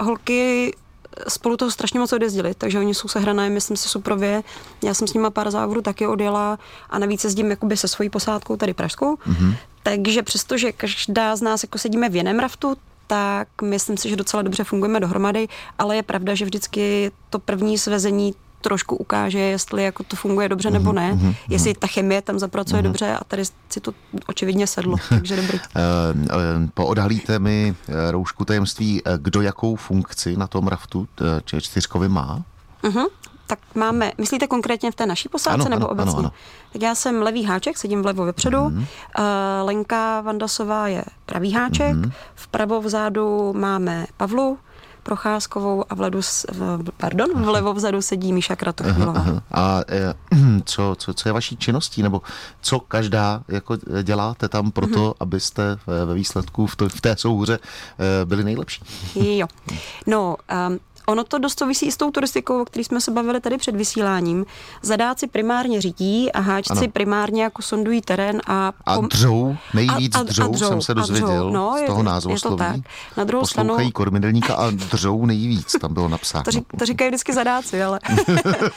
holky 0.00 0.74
spolu 1.28 1.56
toho 1.56 1.70
strašně 1.70 2.00
moc 2.00 2.12
odjezdili, 2.12 2.54
takže 2.54 2.78
oni 2.78 2.94
jsou 2.94 3.08
sehrané, 3.08 3.50
myslím 3.50 3.76
si, 3.76 3.88
suprově. 3.88 4.42
Já 4.84 4.94
jsem 4.94 5.08
s 5.08 5.14
nimi 5.14 5.26
pár 5.30 5.50
závodů 5.50 5.82
taky 5.82 6.06
odjela 6.06 6.58
a 6.90 6.98
navíc 6.98 7.24
jezdím 7.24 7.50
jakoby 7.50 7.76
se 7.76 7.88
svojí 7.88 8.10
posádkou, 8.10 8.56
tady 8.56 8.74
pražskou. 8.74 9.14
Mm-hmm. 9.14 9.56
Takže 9.82 10.22
přestože 10.22 10.72
každá 10.72 11.36
z 11.36 11.42
nás 11.42 11.62
jako 11.62 11.78
sedíme 11.78 12.08
v 12.08 12.16
jiném 12.16 12.38
raftu, 12.38 12.76
tak 13.06 13.48
myslím 13.62 13.96
si, 13.96 14.08
že 14.08 14.16
docela 14.16 14.42
dobře 14.42 14.64
fungujeme 14.64 15.00
dohromady, 15.00 15.48
ale 15.78 15.96
je 15.96 16.02
pravda, 16.02 16.34
že 16.34 16.44
vždycky 16.44 17.10
to 17.30 17.38
první 17.38 17.78
svezení 17.78 18.34
trošku 18.60 18.96
ukáže, 18.96 19.38
jestli 19.38 19.84
jako 19.84 20.02
to 20.02 20.16
funguje 20.16 20.48
dobře 20.48 20.70
nebo 20.70 20.92
ne, 20.92 21.12
mm-hmm. 21.12 21.34
jestli 21.48 21.74
ta 21.74 21.86
chemie 21.86 22.22
tam 22.22 22.38
zapracuje 22.38 22.80
mm-hmm. 22.80 22.84
dobře 22.84 23.16
a 23.16 23.24
tady 23.24 23.44
si 23.68 23.80
to 23.80 23.92
očividně 24.26 24.66
sedlo, 24.66 24.96
takže 25.08 25.36
dobrý. 25.36 25.58
Uh, 25.58 26.68
poodhalíte 26.74 27.38
mi 27.38 27.74
eh, 27.88 28.10
roušku 28.10 28.44
tajemství, 28.44 29.02
kdo 29.16 29.42
jakou 29.42 29.76
funkci 29.76 30.36
na 30.36 30.46
tom 30.46 30.68
raftu 30.68 31.08
čtyřkovi 31.60 32.08
má? 32.08 32.42
Uh-huh 32.82 33.08
tak 33.48 33.58
máme, 33.74 34.12
myslíte 34.18 34.46
konkrétně 34.46 34.90
v 34.92 34.94
té 34.94 35.06
naší 35.06 35.28
posádce 35.28 35.66
ano, 35.66 35.76
nebo 35.76 35.90
ano, 35.90 35.92
obecně? 35.92 36.18
Ano, 36.18 36.18
ano. 36.18 36.32
Tak 36.72 36.82
já 36.82 36.94
jsem 36.94 37.22
levý 37.22 37.44
háček, 37.44 37.78
sedím 37.78 38.02
vlevo 38.02 38.24
vepředu, 38.24 38.58
mm-hmm. 38.58 38.86
uh, 39.18 39.24
Lenka 39.66 40.20
Vandasová 40.20 40.88
je 40.88 41.04
pravý 41.26 41.52
háček, 41.52 41.96
mm-hmm. 41.96 42.12
vpravo 42.34 42.80
vzadu 42.80 43.52
máme 43.52 44.06
Pavlu, 44.16 44.58
Procházkovou 45.08 45.84
a 45.90 45.94
vledu, 45.94 46.20
pardon, 46.96 47.44
vlevo 47.44 47.74
vzadu 47.74 48.02
sedí 48.02 48.32
Míša 48.32 48.56
Kratochvílová. 48.56 49.42
A 49.52 49.80
eh, 49.88 50.14
co, 50.64 50.94
co, 50.98 51.14
co 51.14 51.28
je 51.28 51.32
vaší 51.32 51.56
činností, 51.56 52.02
nebo 52.02 52.22
co 52.60 52.80
každá 52.80 53.42
jako 53.48 53.76
děláte 54.02 54.48
tam 54.48 54.70
proto, 54.70 55.10
mm-hmm. 55.10 55.14
abyste 55.20 55.78
ve 56.04 56.14
výsledku 56.14 56.66
v, 56.66 56.76
to, 56.76 56.88
v 56.88 57.00
té 57.00 57.16
souhře 57.16 57.58
eh, 57.58 58.24
byli 58.24 58.44
nejlepší? 58.44 58.84
Jo. 59.14 59.46
No, 60.06 60.36
um, 60.68 60.78
Ono 61.08 61.24
to 61.24 61.38
dost 61.38 61.58
souvisí 61.58 61.86
i 61.86 61.92
s 61.92 61.96
tou 61.96 62.10
turistikou, 62.10 62.62
o 62.62 62.64
který 62.64 62.84
jsme 62.84 63.00
se 63.00 63.10
bavili 63.10 63.40
tady 63.40 63.58
před 63.58 63.76
vysíláním. 63.76 64.46
Zadáci 64.82 65.26
primárně 65.26 65.80
řídí 65.80 66.32
a 66.32 66.40
háčci 66.40 66.72
ano. 66.72 66.88
primárně 66.92 67.42
jako 67.42 67.62
sondují 67.62 68.00
terén 68.00 68.40
a... 68.46 68.72
Pom... 68.94 69.04
A 69.04 69.08
dřou, 69.08 69.56
nejvíc 69.74 70.14
a, 70.14 70.18
a, 70.18 70.22
dřou, 70.22 70.44
a 70.44 70.48
dřou, 70.48 70.68
jsem 70.68 70.82
se 70.82 70.94
dozvěděl 70.94 71.50
no, 71.50 71.76
z 71.84 71.86
toho 71.86 72.02
názvosloví. 72.02 72.82
Na 73.16 73.24
druhou 73.24 73.42
Poslouchají 73.42 73.76
stranu... 73.76 73.92
kormidelníka 73.92 74.54
a 74.54 74.70
dřou 74.70 75.26
nejvíc, 75.26 75.72
tam 75.80 75.94
bylo 75.94 76.08
napsáno. 76.08 76.44
To, 76.44 76.50
řík, 76.50 76.64
to 76.78 76.84
říkají 76.84 77.10
vždycky 77.10 77.32
zadáci, 77.32 77.82
ale... 77.82 78.00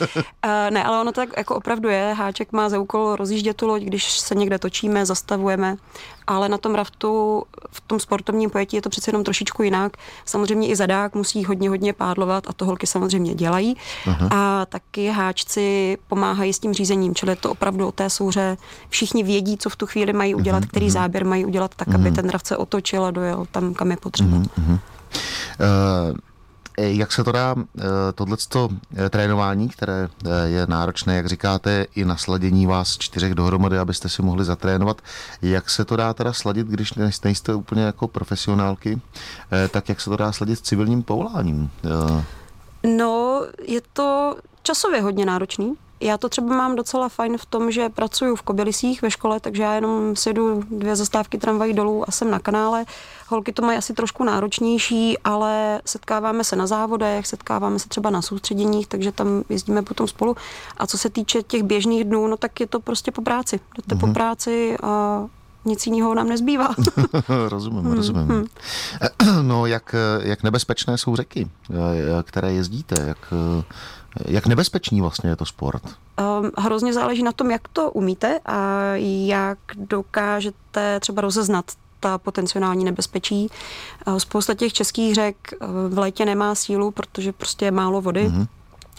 ne, 0.70 0.84
ale 0.84 1.02
ono 1.02 1.12
tak 1.12 1.30
jako 1.38 1.56
opravdu 1.56 1.90
je. 1.90 2.14
Háček 2.18 2.52
má 2.52 2.70
za 2.70 2.80
úkol 2.80 3.16
rozjíždět 3.16 3.58
tu 3.58 3.68
loď, 3.68 3.82
když 3.82 4.20
se 4.20 4.36
někde 4.36 4.60
točíme, 4.60 5.06
zastavujeme 5.06 5.78
ale 6.36 6.50
na 6.50 6.58
tom 6.58 6.76
raftu, 6.76 7.44
v 7.72 7.82
tom 7.82 8.00
sportovním 8.00 8.50
pojetí 8.50 8.76
je 8.76 8.82
to 8.82 8.90
přece 8.90 9.10
jenom 9.10 9.24
trošičku 9.24 9.64
jinak. 9.64 9.98
Samozřejmě 10.26 10.68
i 10.68 10.76
zadák 10.76 11.16
musí 11.16 11.46
hodně, 11.46 11.70
hodně 11.70 11.94
pádlovat 11.94 12.44
a 12.48 12.54
to 12.54 12.66
holky 12.66 12.88
samozřejmě 12.88 13.36
dělají. 13.36 13.78
Aha. 14.08 14.30
A 14.32 14.66
taky 14.66 15.08
háčci 15.08 15.98
pomáhají 16.08 16.54
s 16.54 16.60
tím 16.60 16.74
řízením, 16.74 17.16
čili 17.16 17.32
je 17.32 17.36
to 17.36 17.52
opravdu 17.52 17.88
o 17.88 17.92
té 17.92 18.10
souře. 18.10 18.58
Všichni 18.90 19.24
vědí, 19.24 19.58
co 19.58 19.70
v 19.70 19.76
tu 19.76 19.86
chvíli 19.88 20.14
mají 20.14 20.36
udělat, 20.36 20.64
aha, 20.64 20.68
který 20.70 20.86
aha. 20.86 20.94
záběr 20.94 21.26
mají 21.26 21.46
udělat 21.46 21.76
tak, 21.76 21.88
aha. 21.88 21.98
aby 21.98 22.12
ten 22.12 22.30
raft 22.30 22.48
se 22.48 22.58
otočil 22.58 23.06
a 23.06 23.12
dojel 23.12 23.46
tam, 23.52 23.74
kam 23.74 23.92
je 23.92 23.98
potřeba. 23.98 24.36
Aha, 24.36 24.46
aha. 24.58 24.80
Uh... 26.12 26.31
Eh, 26.78 26.92
jak 26.92 27.12
se 27.12 27.24
to 27.24 27.32
dá, 27.32 27.56
eh, 27.58 27.84
tohleto 28.16 28.70
eh, 28.96 29.10
trénování, 29.10 29.70
které 29.70 30.10
je 30.46 30.68
náročné, 30.68 31.16
jak 31.16 31.28
říkáte, 31.28 31.86
i 31.96 32.06
na 32.06 32.18
sladění 32.18 32.68
vás 32.68 32.98
čtyřech 32.98 33.36
dohromady, 33.36 33.78
abyste 33.78 34.10
si 34.10 34.22
mohli 34.22 34.46
zatrénovat, 34.46 35.02
jak 35.42 35.70
se 35.70 35.86
to 35.86 35.96
dá 35.96 36.14
teda 36.14 36.34
sladit, 36.34 36.68
když 36.68 36.94
nejste 37.24 37.56
úplně 37.56 37.82
jako 37.82 38.08
profesionálky, 38.08 39.02
tak 39.72 39.90
jak 39.90 40.02
se 40.02 40.10
to 40.10 40.18
dá 40.18 40.32
sladit 40.32 40.60
s 40.60 40.62
civilním 40.62 41.04
povoláním? 41.04 41.70
No, 42.98 43.46
je 43.68 43.82
to 43.94 44.36
časově 44.64 45.02
hodně 45.02 45.26
náročný, 45.26 45.76
já 46.02 46.18
to 46.18 46.30
třeba 46.30 46.56
mám 46.56 46.76
docela 46.76 47.10
fajn 47.10 47.38
v 47.38 47.46
tom, 47.46 47.72
že 47.72 47.90
pracuji 47.90 48.36
v 48.36 48.42
Kobylisích 48.42 49.02
ve 49.02 49.12
škole, 49.12 49.40
takže 49.40 49.64
já 49.64 49.74
jenom 49.74 50.16
sedu 50.16 50.64
dvě 50.70 50.96
zastávky 50.96 51.38
tramvají 51.38 51.74
dolů 51.74 52.04
a 52.08 52.12
jsem 52.12 52.32
na 52.32 52.40
kanále. 52.40 52.86
Holky 53.28 53.54
to 53.54 53.62
mají 53.62 53.78
asi 53.78 53.94
trošku 53.94 54.24
náročnější, 54.24 55.18
ale 55.24 55.82
setkáváme 55.86 56.44
se 56.44 56.56
na 56.56 56.68
závodech, 56.68 57.28
setkáváme 57.28 57.80
se 57.80 57.90
třeba 57.90 58.10
na 58.10 58.22
soustředěních, 58.22 58.88
takže 58.88 59.12
tam 59.12 59.44
jezdíme 59.50 59.82
potom 59.82 60.08
spolu. 60.08 60.36
A 60.78 60.88
co 60.88 60.98
se 60.98 61.10
týče 61.10 61.44
těch 61.44 61.64
běžných 61.64 62.04
dnů, 62.04 62.28
no 62.28 62.38
tak 62.38 62.60
je 62.60 62.68
to 62.68 62.80
prostě 62.80 63.12
po 63.12 63.22
práci. 63.22 63.60
Jdete 63.78 63.96
mm-hmm. 63.96 64.00
po 64.00 64.06
mhm. 64.06 64.14
práci 64.14 64.78
a 64.84 65.26
nic 65.66 65.88
jiného 65.88 66.16
nám 66.16 66.30
nezbývá. 66.30 66.76
rozumím, 67.50 67.82
hmm, 67.82 67.94
rozumím. 67.94 68.28
Hmm. 68.28 68.46
No, 69.42 69.66
jak, 69.66 69.96
jak 70.22 70.44
nebezpečné 70.44 70.98
jsou 70.98 71.16
řeky, 71.16 71.50
které 72.24 72.54
jezdíte, 72.54 73.02
jak 73.08 73.34
jak 74.26 74.48
nebezpečný 74.48 75.02
vlastně 75.02 75.30
je 75.30 75.36
to 75.36 75.46
sport? 75.46 75.84
Um, 75.86 76.52
hrozně 76.58 76.94
záleží 76.94 77.24
na 77.24 77.32
tom, 77.32 77.52
jak 77.52 77.68
to 77.68 77.92
umíte 77.92 78.40
a 78.46 78.82
jak 79.26 79.60
dokážete 79.76 81.00
třeba 81.00 81.22
rozeznat 81.22 81.66
ta 82.00 82.18
potenciální 82.18 82.86
nebezpečí. 82.86 83.50
Uh, 84.08 84.18
spousta 84.18 84.54
těch 84.54 84.74
českých 84.74 85.16
řek 85.16 85.36
uh, 85.62 85.68
v 85.94 85.98
létě 85.98 86.26
nemá 86.26 86.56
sílu, 86.56 86.92
protože 86.92 87.32
prostě 87.32 87.66
je 87.66 87.72
málo 87.72 88.02
vody. 88.02 88.28
Mm-hmm. 88.28 88.48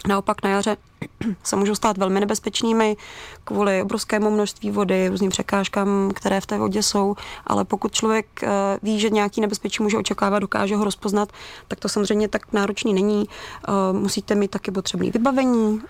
Naopak 0.07 0.43
na 0.43 0.49
jaře 0.49 0.77
se 1.43 1.55
můžou 1.55 1.75
stát 1.75 1.97
velmi 1.97 2.19
nebezpečnými 2.19 2.97
kvůli 3.43 3.81
obrovskému 3.81 4.31
množství 4.31 4.71
vody, 4.71 5.07
různým 5.07 5.29
překážkám, 5.29 6.11
které 6.15 6.41
v 6.41 6.45
té 6.45 6.57
vodě 6.57 6.83
jsou, 6.83 7.15
ale 7.47 7.65
pokud 7.65 7.93
člověk 7.93 8.43
eh, 8.43 8.49
ví, 8.83 8.99
že 8.99 9.09
nějaký 9.09 9.41
nebezpečí 9.41 9.83
může 9.83 9.97
očekávat, 9.97 10.39
dokáže 10.39 10.75
ho 10.75 10.83
rozpoznat, 10.83 11.29
tak 11.67 11.79
to 11.79 11.89
samozřejmě 11.89 12.27
tak 12.27 12.53
náročný 12.53 12.93
není. 12.93 13.25
Eh, 13.29 13.93
musíte 13.93 14.35
mít 14.35 14.51
taky 14.51 14.71
potřebné 14.71 15.11
vybavení, 15.11 15.81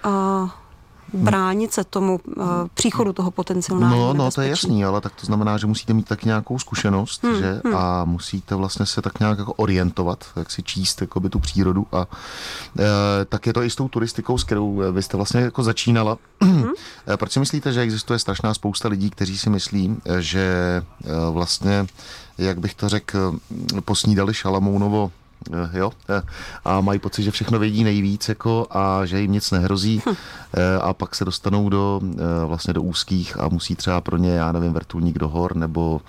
bránit 1.13 1.74
se 1.74 1.84
tomu 1.84 2.20
uh, 2.25 2.46
příchodu 2.74 3.13
toho 3.13 3.32
potenciálního 3.32 3.89
No, 3.89 4.13
no, 4.13 4.32
to 4.32 4.41
je 4.41 4.50
jasný, 4.50 4.86
ale 4.86 5.01
tak 5.01 5.15
to 5.15 5.25
znamená, 5.25 5.58
že 5.58 5.67
musíte 5.67 5.93
mít 5.93 6.08
tak 6.08 6.25
nějakou 6.25 6.60
zkušenost, 6.60 7.24
hmm, 7.24 7.36
že? 7.36 7.62
Hmm. 7.65 7.75
A 7.75 8.05
musíte 8.05 8.55
vlastně 8.55 8.86
se 8.86 9.01
tak 9.01 9.20
nějak 9.20 9.39
jako 9.39 9.53
orientovat, 9.53 10.25
jak 10.36 10.51
si 10.51 10.63
číst 10.63 11.01
jakoby 11.01 11.29
tu 11.29 11.39
přírodu 11.39 11.88
a 11.91 12.08
e, 12.79 13.25
tak 13.25 13.46
je 13.48 13.53
to 13.53 13.63
i 13.63 13.70
s 13.70 13.75
tou 13.75 13.88
turistikou, 13.88 14.38
s 14.38 14.43
kterou 14.43 14.82
vy 14.91 15.03
jste 15.03 15.17
vlastně 15.17 15.41
jako 15.41 15.63
začínala. 15.63 16.17
Hmm. 16.41 16.65
Proč 17.17 17.32
si 17.32 17.39
myslíte, 17.39 17.74
že 17.74 17.82
existuje 17.82 18.20
strašná 18.20 18.53
spousta 18.53 18.89
lidí, 18.89 19.10
kteří 19.10 19.38
si 19.38 19.50
myslí, 19.50 19.98
že 20.20 20.41
e, 20.41 21.32
vlastně, 21.32 21.86
jak 22.38 22.60
bych 22.60 22.74
to 22.74 22.89
řekl, 22.89 23.39
posnídali 23.86 24.34
Šalamounovo 24.34 25.12
Eh, 25.12 25.22
jo, 25.73 25.91
eh, 26.09 26.21
a 26.65 26.81
mají 26.81 27.00
pocit, 27.00 27.23
že 27.23 27.31
všechno 27.31 27.59
vědí 27.59 27.83
nejvíc 27.83 28.29
jako 28.29 28.67
a 28.71 29.05
že 29.05 29.21
jim 29.21 29.31
nic 29.31 29.51
nehrozí 29.51 30.01
hm. 30.05 30.13
Eh, 30.55 30.79
a 30.81 30.93
pak 30.93 31.15
se 31.15 31.25
dostanou 31.25 31.69
do 31.69 32.01
vlastně 32.45 32.73
do 32.73 32.81
úzkých 32.81 33.39
a 33.39 33.47
musí 33.47 33.75
třeba 33.75 34.01
pro 34.01 34.17
ně, 34.17 34.31
já 34.31 34.51
nevím, 34.51 34.73
vrtulník 34.73 35.19
do 35.19 35.27
hor 35.27 35.55
nebo, 35.55 36.01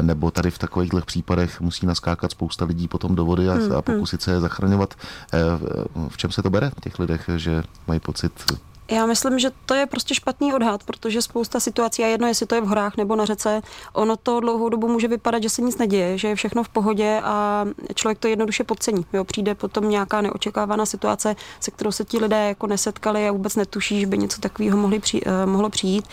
nebo 0.00 0.30
tady 0.30 0.50
v 0.50 0.58
takovýchhle 0.58 1.02
případech 1.02 1.60
musí 1.60 1.86
naskákat 1.86 2.30
spousta 2.30 2.64
lidí 2.64 2.88
potom 2.88 3.14
do 3.14 3.24
vody 3.24 3.48
a, 3.48 3.54
hm, 3.54 3.72
a 3.72 3.78
hm. 3.78 3.82
pokusit 3.82 4.22
se 4.22 4.30
je 4.30 4.40
zachraňovat. 4.40 4.94
V 6.08 6.16
čem 6.16 6.30
se 6.30 6.42
to 6.42 6.50
bere 6.50 6.70
v 6.70 6.80
těch 6.80 6.98
lidech, 6.98 7.30
že 7.36 7.62
mají 7.86 8.00
pocit 8.00 8.32
já 8.90 9.06
myslím, 9.06 9.38
že 9.38 9.50
to 9.66 9.74
je 9.74 9.86
prostě 9.86 10.14
špatný 10.14 10.54
odhad, 10.54 10.84
protože 10.84 11.22
spousta 11.22 11.60
situací, 11.60 12.04
a 12.04 12.06
jedno 12.06 12.26
jestli 12.26 12.46
to 12.46 12.54
je 12.54 12.60
v 12.60 12.66
horách 12.66 12.96
nebo 12.96 13.16
na 13.16 13.24
řece, 13.24 13.60
ono 13.92 14.16
to 14.16 14.40
dlouhou 14.40 14.68
dobu 14.68 14.88
může 14.88 15.08
vypadat, 15.08 15.42
že 15.42 15.50
se 15.50 15.62
nic 15.62 15.78
neděje, 15.78 16.18
že 16.18 16.28
je 16.28 16.34
všechno 16.34 16.62
v 16.62 16.68
pohodě 16.68 17.20
a 17.24 17.66
člověk 17.94 18.18
to 18.18 18.28
jednoduše 18.28 18.64
podcení. 18.64 19.06
Jo, 19.12 19.24
přijde 19.24 19.54
potom 19.54 19.90
nějaká 19.90 20.20
neočekávaná 20.20 20.86
situace, 20.86 21.36
se 21.60 21.70
kterou 21.70 21.92
se 21.92 22.04
ti 22.04 22.18
lidé 22.18 22.48
jako 22.48 22.66
nesetkali 22.66 23.28
a 23.28 23.32
vůbec 23.32 23.56
netuší, 23.56 24.00
že 24.00 24.06
by 24.06 24.18
něco 24.18 24.40
takového 24.40 24.78
mohli 24.78 24.98
při, 24.98 25.22
uh, 25.22 25.32
mohlo 25.46 25.70
přijít 25.70 26.08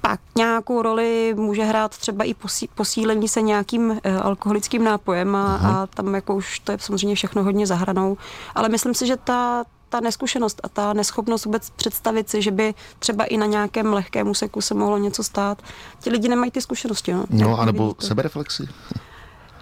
pak 0.00 0.20
nějakou 0.36 0.82
roli 0.82 1.34
může 1.36 1.64
hrát 1.64 1.98
třeba 1.98 2.24
i 2.24 2.34
posílení 2.74 3.28
se 3.28 3.42
nějakým 3.42 3.90
uh, 3.90 3.96
alkoholickým 4.22 4.84
nápojem 4.84 5.36
a, 5.36 5.56
a 5.56 5.86
tam 5.86 6.14
jako 6.14 6.34
už 6.34 6.58
to 6.58 6.72
je 6.72 6.78
samozřejmě 6.80 7.16
všechno 7.16 7.44
hodně 7.44 7.66
zahranou. 7.66 8.16
Ale 8.54 8.68
myslím 8.68 8.94
si, 8.94 9.06
že 9.06 9.16
ta, 9.16 9.64
ta 9.88 10.00
neskušenost 10.00 10.60
a 10.62 10.68
ta 10.68 10.92
neschopnost 10.92 11.44
vůbec 11.44 11.70
představit 11.70 12.30
si, 12.30 12.42
že 12.42 12.50
by 12.50 12.74
třeba 12.98 13.24
i 13.24 13.36
na 13.36 13.46
nějakém 13.46 13.92
lehkém 13.92 14.28
úseku 14.28 14.60
se 14.60 14.74
mohlo 14.74 14.98
něco 14.98 15.22
stát. 15.22 15.62
Ti 16.00 16.10
lidi 16.10 16.28
nemají 16.28 16.50
ty 16.50 16.60
zkušenosti. 16.60 17.12
No, 17.12 17.24
no 17.30 17.60
anebo 17.60 17.94
sebereflexy. 17.98 18.68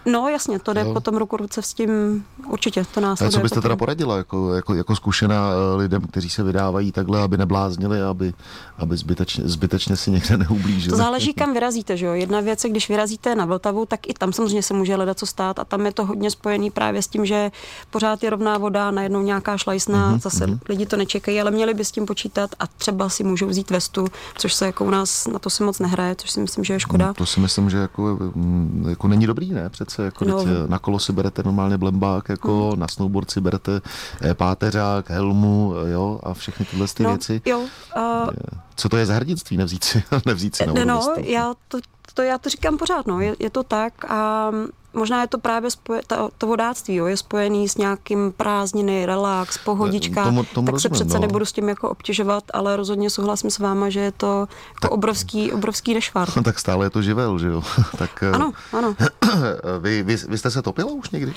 No 0.07 0.29
jasně, 0.29 0.59
to 0.59 0.73
jde 0.73 0.81
jo. 0.81 0.93
potom 0.93 1.17
ruku 1.17 1.37
ruce 1.37 1.63
s 1.63 1.75
tím, 1.75 2.25
určitě 2.49 2.85
to 2.95 3.01
nás. 3.01 3.23
A 3.23 3.31
co 3.31 3.41
byste 3.41 3.55
potom. 3.55 3.63
teda 3.63 3.77
poradila 3.77 4.17
jako, 4.17 4.55
jako, 4.55 4.75
jako 4.75 4.97
zkušená 4.97 5.51
eh, 5.51 5.77
lidem, 5.77 6.03
kteří 6.03 6.31
se 6.31 6.43
vydávají 6.43 6.93
takhle, 6.93 7.23
aby 7.23 7.37
nebláznili, 7.37 8.03
aby, 8.03 8.35
aby 8.79 8.97
zbytečně, 8.97 9.45
zbytečně 9.47 9.97
si 9.97 10.11
někde 10.11 10.37
neublížili? 10.37 10.91
To 10.91 10.97
záleží, 10.97 11.35
kam 11.35 11.53
vyrazíte. 11.53 11.97
Že 11.97 12.07
jo? 12.07 12.13
Jedna 12.13 12.41
věc 12.41 12.65
je, 12.65 12.71
když 12.71 12.89
vyrazíte 12.89 13.35
na 13.35 13.45
Vltavu, 13.45 13.87
tak 13.87 14.09
i 14.09 14.15
tam 14.15 14.33
samozřejmě 14.33 14.63
se 14.63 14.75
může 14.75 14.95
hledat 14.95 15.19
co 15.19 15.27
stát 15.27 15.59
a 15.59 15.65
tam 15.65 15.87
je 15.87 15.93
to 15.93 16.07
hodně 16.07 16.31
spojený 16.31 16.71
právě 16.71 17.03
s 17.03 17.07
tím, 17.07 17.27
že 17.27 17.51
pořád 17.91 18.23
je 18.23 18.31
rovná 18.31 18.59
voda, 18.59 18.91
najednou 18.91 19.23
nějaká 19.23 19.57
šlajsna, 19.57 20.13
uh-huh, 20.13 20.21
zase 20.21 20.47
uh-huh. 20.47 20.59
lidi 20.69 20.87
to 20.87 20.97
nečekají, 20.97 21.41
ale 21.41 21.51
měli 21.51 21.75
by 21.75 21.85
s 21.85 21.93
tím 21.93 22.07
počítat 22.07 22.51
a 22.59 22.67
třeba 22.67 23.09
si 23.09 23.25
můžou 23.25 23.47
vzít 23.47 23.71
vestu, 23.71 24.07
což 24.39 24.55
se 24.55 24.67
jako 24.67 24.85
u 24.85 24.91
nás 24.91 25.27
na 25.27 25.39
to 25.39 25.51
se 25.51 25.65
moc 25.65 25.79
nehraje, 25.79 26.17
což 26.17 26.31
si 26.31 26.41
myslím, 26.41 26.65
že 26.65 26.73
je 26.73 26.81
škoda. 26.81 27.07
No, 27.07 27.15
to 27.15 27.27
si 27.27 27.41
myslím, 27.41 27.71
že 27.71 27.77
jako, 27.77 28.19
mm, 28.35 28.87
jako 28.89 29.09
není 29.09 29.27
dobrý, 29.27 29.51
ne? 29.51 29.71
Přece 29.71 29.94
jako 30.03 30.25
no, 30.25 30.45
na 30.67 30.79
kolo 30.79 30.99
si 30.99 31.13
berete 31.13 31.43
normálně 31.43 31.79
blembák, 31.79 32.29
jako 32.29 32.71
hmm. 32.71 32.81
na 32.81 32.89
snowboard 32.89 33.31
si 33.31 33.41
berete 33.41 33.81
eh, 34.23 34.35
páteřák, 34.35 35.11
helmu, 35.11 35.75
jo, 35.87 36.21
a 36.23 36.35
všechny 36.35 36.67
tyhle 36.67 36.87
ty 36.89 37.03
no, 37.03 37.09
věci. 37.09 37.43
Jo, 37.45 37.59
uh, 37.61 38.29
Co 38.77 38.89
to 38.89 38.97
je 38.97 39.07
za 39.07 39.15
hrdinství, 39.15 39.57
nevzít 39.57 39.85
si, 39.85 40.03
nevzít 40.27 40.57
si 40.57 40.67
na 40.67 40.85
No, 40.85 41.15
já 41.17 41.55
to, 41.69 41.79
to, 42.15 42.23
já 42.23 42.39
to 42.39 42.49
říkám 42.49 42.79
pořád, 42.79 43.07
no, 43.07 43.21
je, 43.21 43.37
je 43.39 43.51
to 43.51 43.63
tak 43.63 44.11
a 44.11 44.51
možná 44.95 45.21
je 45.21 45.27
to 45.27 45.39
právě 45.39 45.71
spoje, 45.71 46.01
ta, 46.07 46.29
to 46.39 46.47
vodáctví, 46.47 46.95
jo, 46.95 47.07
je 47.07 47.17
spojený 47.17 47.69
s 47.69 47.77
nějakým 47.77 48.33
prázdniny, 48.33 49.07
relax, 49.07 49.59
pohodička, 49.59 50.25
tomu, 50.25 50.45
tomu 50.45 50.67
tak 50.67 50.73
rozumím, 50.73 50.81
se 50.81 50.89
přece 51.05 51.15
no. 51.15 51.21
nebudu 51.21 51.45
s 51.45 51.53
tím 51.53 51.69
jako 51.69 51.91
obtěžovat, 51.91 52.45
ale 52.53 52.77
rozhodně 52.77 53.11
souhlasím 53.11 53.51
s 53.51 53.59
váma, 53.59 53.91
že 53.91 54.01
je 54.01 54.13
to 54.13 54.49
tak, 54.81 54.91
obrovský, 54.91 55.53
obrovský 55.53 55.95
nešvar. 55.95 56.29
tak 56.45 56.59
stále 56.59 56.87
je 56.87 56.91
to 56.91 57.03
živel, 57.03 57.39
že 57.39 57.49
jo? 57.49 57.63
tak, 57.99 58.23
eh, 58.23 58.31
ano, 58.31 58.53
ano. 58.73 58.95
vy, 59.81 60.03
vy, 60.03 60.17
vy 60.29 60.39
jste 60.39 60.51
se 60.51 60.63
topila 60.63 60.93
už 60.93 61.11
někdy? 61.11 61.35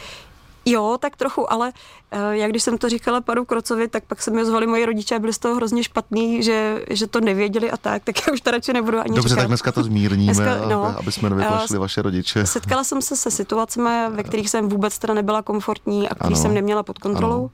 Jo, 0.72 0.98
tak 1.02 1.16
trochu, 1.16 1.54
ale 1.54 1.72
uh, 2.14 2.20
jak 2.32 2.50
když 2.50 2.64
jsem 2.64 2.78
to 2.78 2.90
říkala 2.90 3.22
panu 3.22 3.46
Krocovi, 3.46 3.88
tak 3.88 4.04
pak 4.04 4.22
se 4.22 4.32
mi 4.32 4.42
ozvali 4.42 4.68
moji 4.68 4.86
rodiče 4.86 5.16
a 5.16 5.20
byli 5.20 5.34
z 5.34 5.38
toho 5.38 5.56
hrozně 5.56 5.84
špatný, 5.84 6.44
že, 6.44 6.86
že 6.90 7.08
to 7.08 7.20
nevěděli 7.20 7.72
a 7.72 7.78
tak, 7.78 8.04
tak 8.04 8.28
já 8.28 8.34
už 8.34 8.42
to 8.42 8.52
radši 8.52 8.74
nebudu 8.74 9.00
ani 9.00 9.16
Dobře, 9.16 9.30
říkat. 9.30 9.42
tak 9.42 9.48
dneska 9.48 9.72
to 9.72 9.84
zmírníme, 9.84 10.34
dneska, 10.34 10.68
no, 10.68 10.96
aby 10.98 11.12
jsme 11.12 11.30
nevyplašili 11.30 11.78
uh, 11.78 11.82
vaše 11.82 12.02
rodiče. 12.02 12.46
Setkala 12.46 12.84
jsem 12.84 13.02
se 13.02 13.16
se 13.16 13.32
situacemi, 13.32 13.90
ve 14.10 14.24
kterých 14.24 14.50
jsem 14.50 14.70
vůbec 14.70 15.00
teda 15.00 15.14
nebyla 15.14 15.42
komfortní 15.42 16.10
a 16.10 16.16
který 16.16 16.36
jsem 16.36 16.54
neměla 16.54 16.84
pod 16.84 17.00
kontrolou. 17.00 17.42
Uh, 17.44 17.50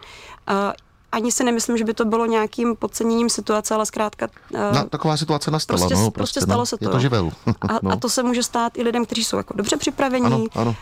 ani 1.14 1.32
si 1.32 1.44
nemyslím, 1.44 1.78
že 1.78 1.84
by 1.84 1.94
to 1.94 2.06
bylo 2.06 2.26
nějakým 2.26 2.76
podceněním 2.76 3.30
situace, 3.30 3.76
ale 3.76 3.86
zkrátka... 3.86 4.28
No, 4.52 4.90
taková 4.90 5.18
situace 5.18 5.52
nastala, 5.52 5.80
prostě, 5.80 5.96
no, 5.96 6.00
prostě, 6.00 6.18
prostě 6.18 6.42
stalo 6.42 6.62
no, 6.62 6.66
se 6.66 6.78
to. 6.78 6.86
Je 6.86 6.90
to 6.90 7.00
živel. 7.00 7.32
a, 7.62 7.80
no. 7.82 7.92
a 7.92 7.96
to 7.96 8.10
se 8.10 8.24
může 8.24 8.44
stát 8.44 8.78
i 8.78 8.84
lidem, 8.84 9.06
kteří 9.06 9.24
jsou 9.24 9.38
jako 9.38 9.54
dobře 9.58 9.78
připravení. 9.78 10.26
Ano, 10.26 10.46
ano. 10.56 10.76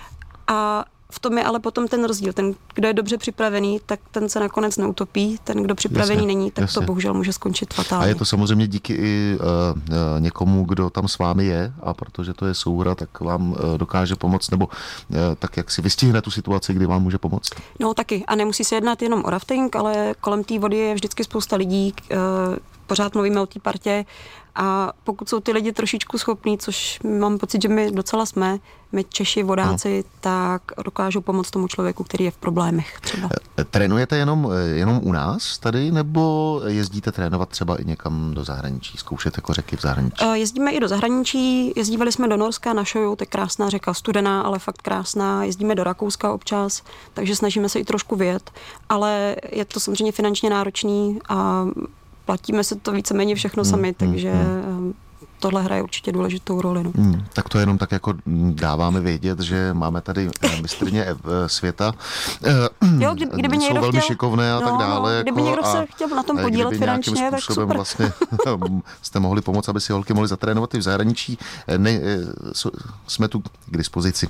A 0.48 0.86
v 1.12 1.20
tom 1.20 1.38
je 1.38 1.44
ale 1.44 1.60
potom 1.60 1.88
ten 1.88 2.04
rozdíl. 2.04 2.34
Ten, 2.34 2.56
kdo 2.74 2.88
je 2.88 2.94
dobře 2.94 3.18
připravený, 3.18 3.80
tak 3.86 4.00
ten 4.12 4.30
se 4.30 4.40
nakonec 4.40 4.78
neutopí. 4.78 5.40
Ten, 5.44 5.64
kdo 5.64 5.76
připravený 5.76 6.16
jasně, 6.16 6.28
není, 6.28 6.52
tak 6.52 6.62
jasně. 6.62 6.80
to 6.80 6.86
bohužel 6.86 7.14
může 7.14 7.34
skončit 7.34 7.74
fatálně. 7.74 8.06
A 8.06 8.08
je 8.08 8.16
to 8.16 8.26
samozřejmě 8.26 8.68
díky 8.68 8.94
i 8.94 9.38
uh, 9.40 10.20
někomu, 10.20 10.66
kdo 10.66 10.90
tam 10.90 11.08
s 11.08 11.18
vámi 11.18 11.46
je 11.46 11.74
a 11.82 11.94
protože 11.94 12.34
to 12.34 12.46
je 12.46 12.54
souhra, 12.54 12.96
tak 12.96 13.20
vám 13.20 13.52
uh, 13.52 13.58
dokáže 13.78 14.16
pomoct 14.16 14.52
nebo 14.52 14.66
uh, 14.66 15.18
tak, 15.40 15.58
jak 15.58 15.72
si 15.72 15.82
vystihne 15.82 16.22
tu 16.22 16.32
situaci, 16.32 16.74
kdy 16.74 16.86
vám 16.86 17.04
může 17.04 17.18
pomoct. 17.18 17.50
No 17.80 17.94
taky. 17.94 18.24
A 18.28 18.36
nemusí 18.36 18.64
se 18.64 18.76
jednat 18.76 19.02
jenom 19.02 19.24
o 19.26 19.30
rafting, 19.30 19.76
ale 19.76 20.14
kolem 20.22 20.44
té 20.44 20.60
vody 20.60 20.78
je 20.78 20.94
vždycky 20.94 21.24
spousta 21.24 21.56
lidí, 21.56 21.94
uh, 22.12 22.18
pořád 22.88 23.14
mluvíme 23.14 23.42
o 23.42 23.46
té 23.46 23.60
partě 23.60 24.06
a 24.56 24.94
pokud 25.04 25.30
jsou 25.30 25.40
ty 25.40 25.52
lidi 25.52 25.72
trošičku 25.72 26.18
schopní, 26.18 26.58
což 26.58 27.00
mám 27.20 27.38
pocit, 27.38 27.62
že 27.62 27.68
my 27.68 27.92
docela 27.92 28.26
jsme, 28.26 28.60
my 28.92 29.04
Češi, 29.04 29.44
vodáci, 29.44 30.04
no. 30.06 30.12
tak 30.22 30.62
dokážou 30.86 31.22
pomoct 31.22 31.52
tomu 31.52 31.68
člověku, 31.68 32.04
který 32.04 32.26
je 32.26 32.32
v 32.32 32.38
problémech 32.38 33.00
třeba. 33.02 33.30
E, 33.60 33.64
trénujete 33.64 34.18
jenom, 34.18 34.52
e, 34.54 34.68
jenom 34.68 35.00
u 35.04 35.12
nás 35.12 35.58
tady, 35.58 35.92
nebo 35.92 36.62
jezdíte 36.68 37.12
trénovat 37.12 37.50
třeba 37.50 37.82
i 37.82 37.86
někam 37.86 38.34
do 38.34 38.44
zahraničí, 38.44 38.98
zkoušet 38.98 39.38
jako 39.38 39.54
řeky 39.54 39.78
v 39.78 39.82
zahraničí? 39.82 40.26
Jezdíme 40.34 40.72
i 40.72 40.80
do 40.80 40.88
zahraničí, 40.88 41.74
jezdívali 41.76 42.12
jsme 42.12 42.28
do 42.28 42.38
Norska 42.38 42.74
na 42.74 42.84
Šoju, 42.84 43.16
to 43.16 43.22
je 43.22 43.28
krásná 43.28 43.70
řeka, 43.70 43.94
studená, 43.94 44.42
ale 44.42 44.60
fakt 44.60 44.82
krásná, 44.82 45.44
jezdíme 45.44 45.76
do 45.76 45.84
Rakouska 45.84 46.34
občas, 46.34 46.84
takže 47.14 47.36
snažíme 47.36 47.70
se 47.70 47.80
i 47.80 47.84
trošku 47.84 48.16
vyjet, 48.16 48.52
ale 48.90 49.36
je 49.52 49.66
to 49.66 49.80
samozřejmě 49.80 50.12
finančně 50.12 50.50
náročný 50.50 51.20
a 51.30 51.66
platíme 52.26 52.64
se 52.64 52.76
to 52.76 52.92
víceméně 52.92 53.36
všechno 53.36 53.66
sami, 53.66 53.88
hmm, 53.88 53.94
takže 53.94 54.32
hmm. 54.32 54.94
Tohle 55.42 55.64
hraje 55.64 55.82
určitě 55.82 56.12
důležitou 56.12 56.62
roli. 56.62 56.84
No. 56.84 56.92
Hmm, 56.96 57.26
tak 57.34 57.50
to 57.50 57.60
jenom 57.60 57.78
tak 57.78 57.92
jako 57.92 58.14
dáváme 58.52 59.00
vědět, 59.00 59.40
že 59.40 59.74
máme 59.74 60.02
tady 60.02 60.30
eh, 60.42 60.62
mistrně 60.62 61.06
eh, 61.06 61.16
světa. 61.50 61.94
Jo, 63.00 63.14
kdy, 63.14 63.26
kdyby 63.36 63.56
jsou 63.56 63.62
někdo 63.62 63.82
velmi 63.82 64.00
chtěl, 64.00 64.08
šikovné 64.08 64.54
a 64.54 64.60
tak 64.60 64.72
no, 64.72 64.78
dále. 64.78 65.16
No, 65.16 65.22
kdyby 65.22 65.42
jako, 65.42 65.50
někdo 65.50 65.64
se 65.64 65.86
chtěl 65.86 66.08
na 66.08 66.24
tom 66.24 66.38
podílet 66.38 66.78
finančně, 66.78 67.32
tak 67.32 67.42
super. 67.42 67.76
vlastně 67.76 68.14
jste 69.02 69.20
mohli 69.20 69.42
pomoct, 69.42 69.70
aby 69.70 69.82
si 69.82 69.94
holky 69.94 70.14
mohly 70.14 70.28
zatrénovat 70.28 70.76
i 70.76 70.78
v 70.78 70.82
zahraničí. 70.82 71.38
Ne, 71.78 72.00
jsme 73.08 73.28
tu 73.28 73.40
k 73.40 73.78
dispozici. 73.78 74.28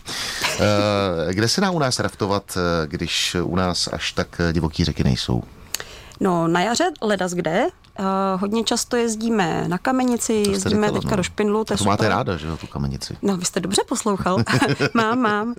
Kde 1.30 1.48
se 1.48 1.62
dá 1.62 1.72
u 1.72 1.80
nás 1.80 2.00
raftovat, 2.00 2.58
když 2.86 3.36
u 3.44 3.56
nás 3.56 3.90
až 3.94 4.12
tak 4.12 4.42
divoký 4.52 4.86
řeky 4.86 5.04
nejsou? 5.04 5.44
No 6.22 6.48
na 6.48 6.62
jaře 6.62 6.92
ledas 7.02 7.34
kde, 7.34 7.68
Uh, 8.00 8.42
hodně 8.42 8.64
často 8.64 8.96
jezdíme 8.96 9.64
na 9.68 9.78
kamenici, 9.78 10.34
jezdíme 10.34 10.88
říkala, 10.88 11.00
teďka 11.00 11.10
no. 11.10 11.18
do 11.18 11.24
Špindlu. 11.24 11.64
To, 11.64 11.78
to 11.78 11.84
máte 11.84 12.10
ráda, 12.10 12.38
že 12.38 12.48
jo, 12.48 12.58
tu 12.58 12.68
kamenici. 12.68 13.18
No, 13.22 13.38
vy 13.38 13.46
jste 13.46 13.60
dobře 13.60 13.82
poslouchal. 13.88 14.38
mám, 14.94 15.20
mám. 15.20 15.56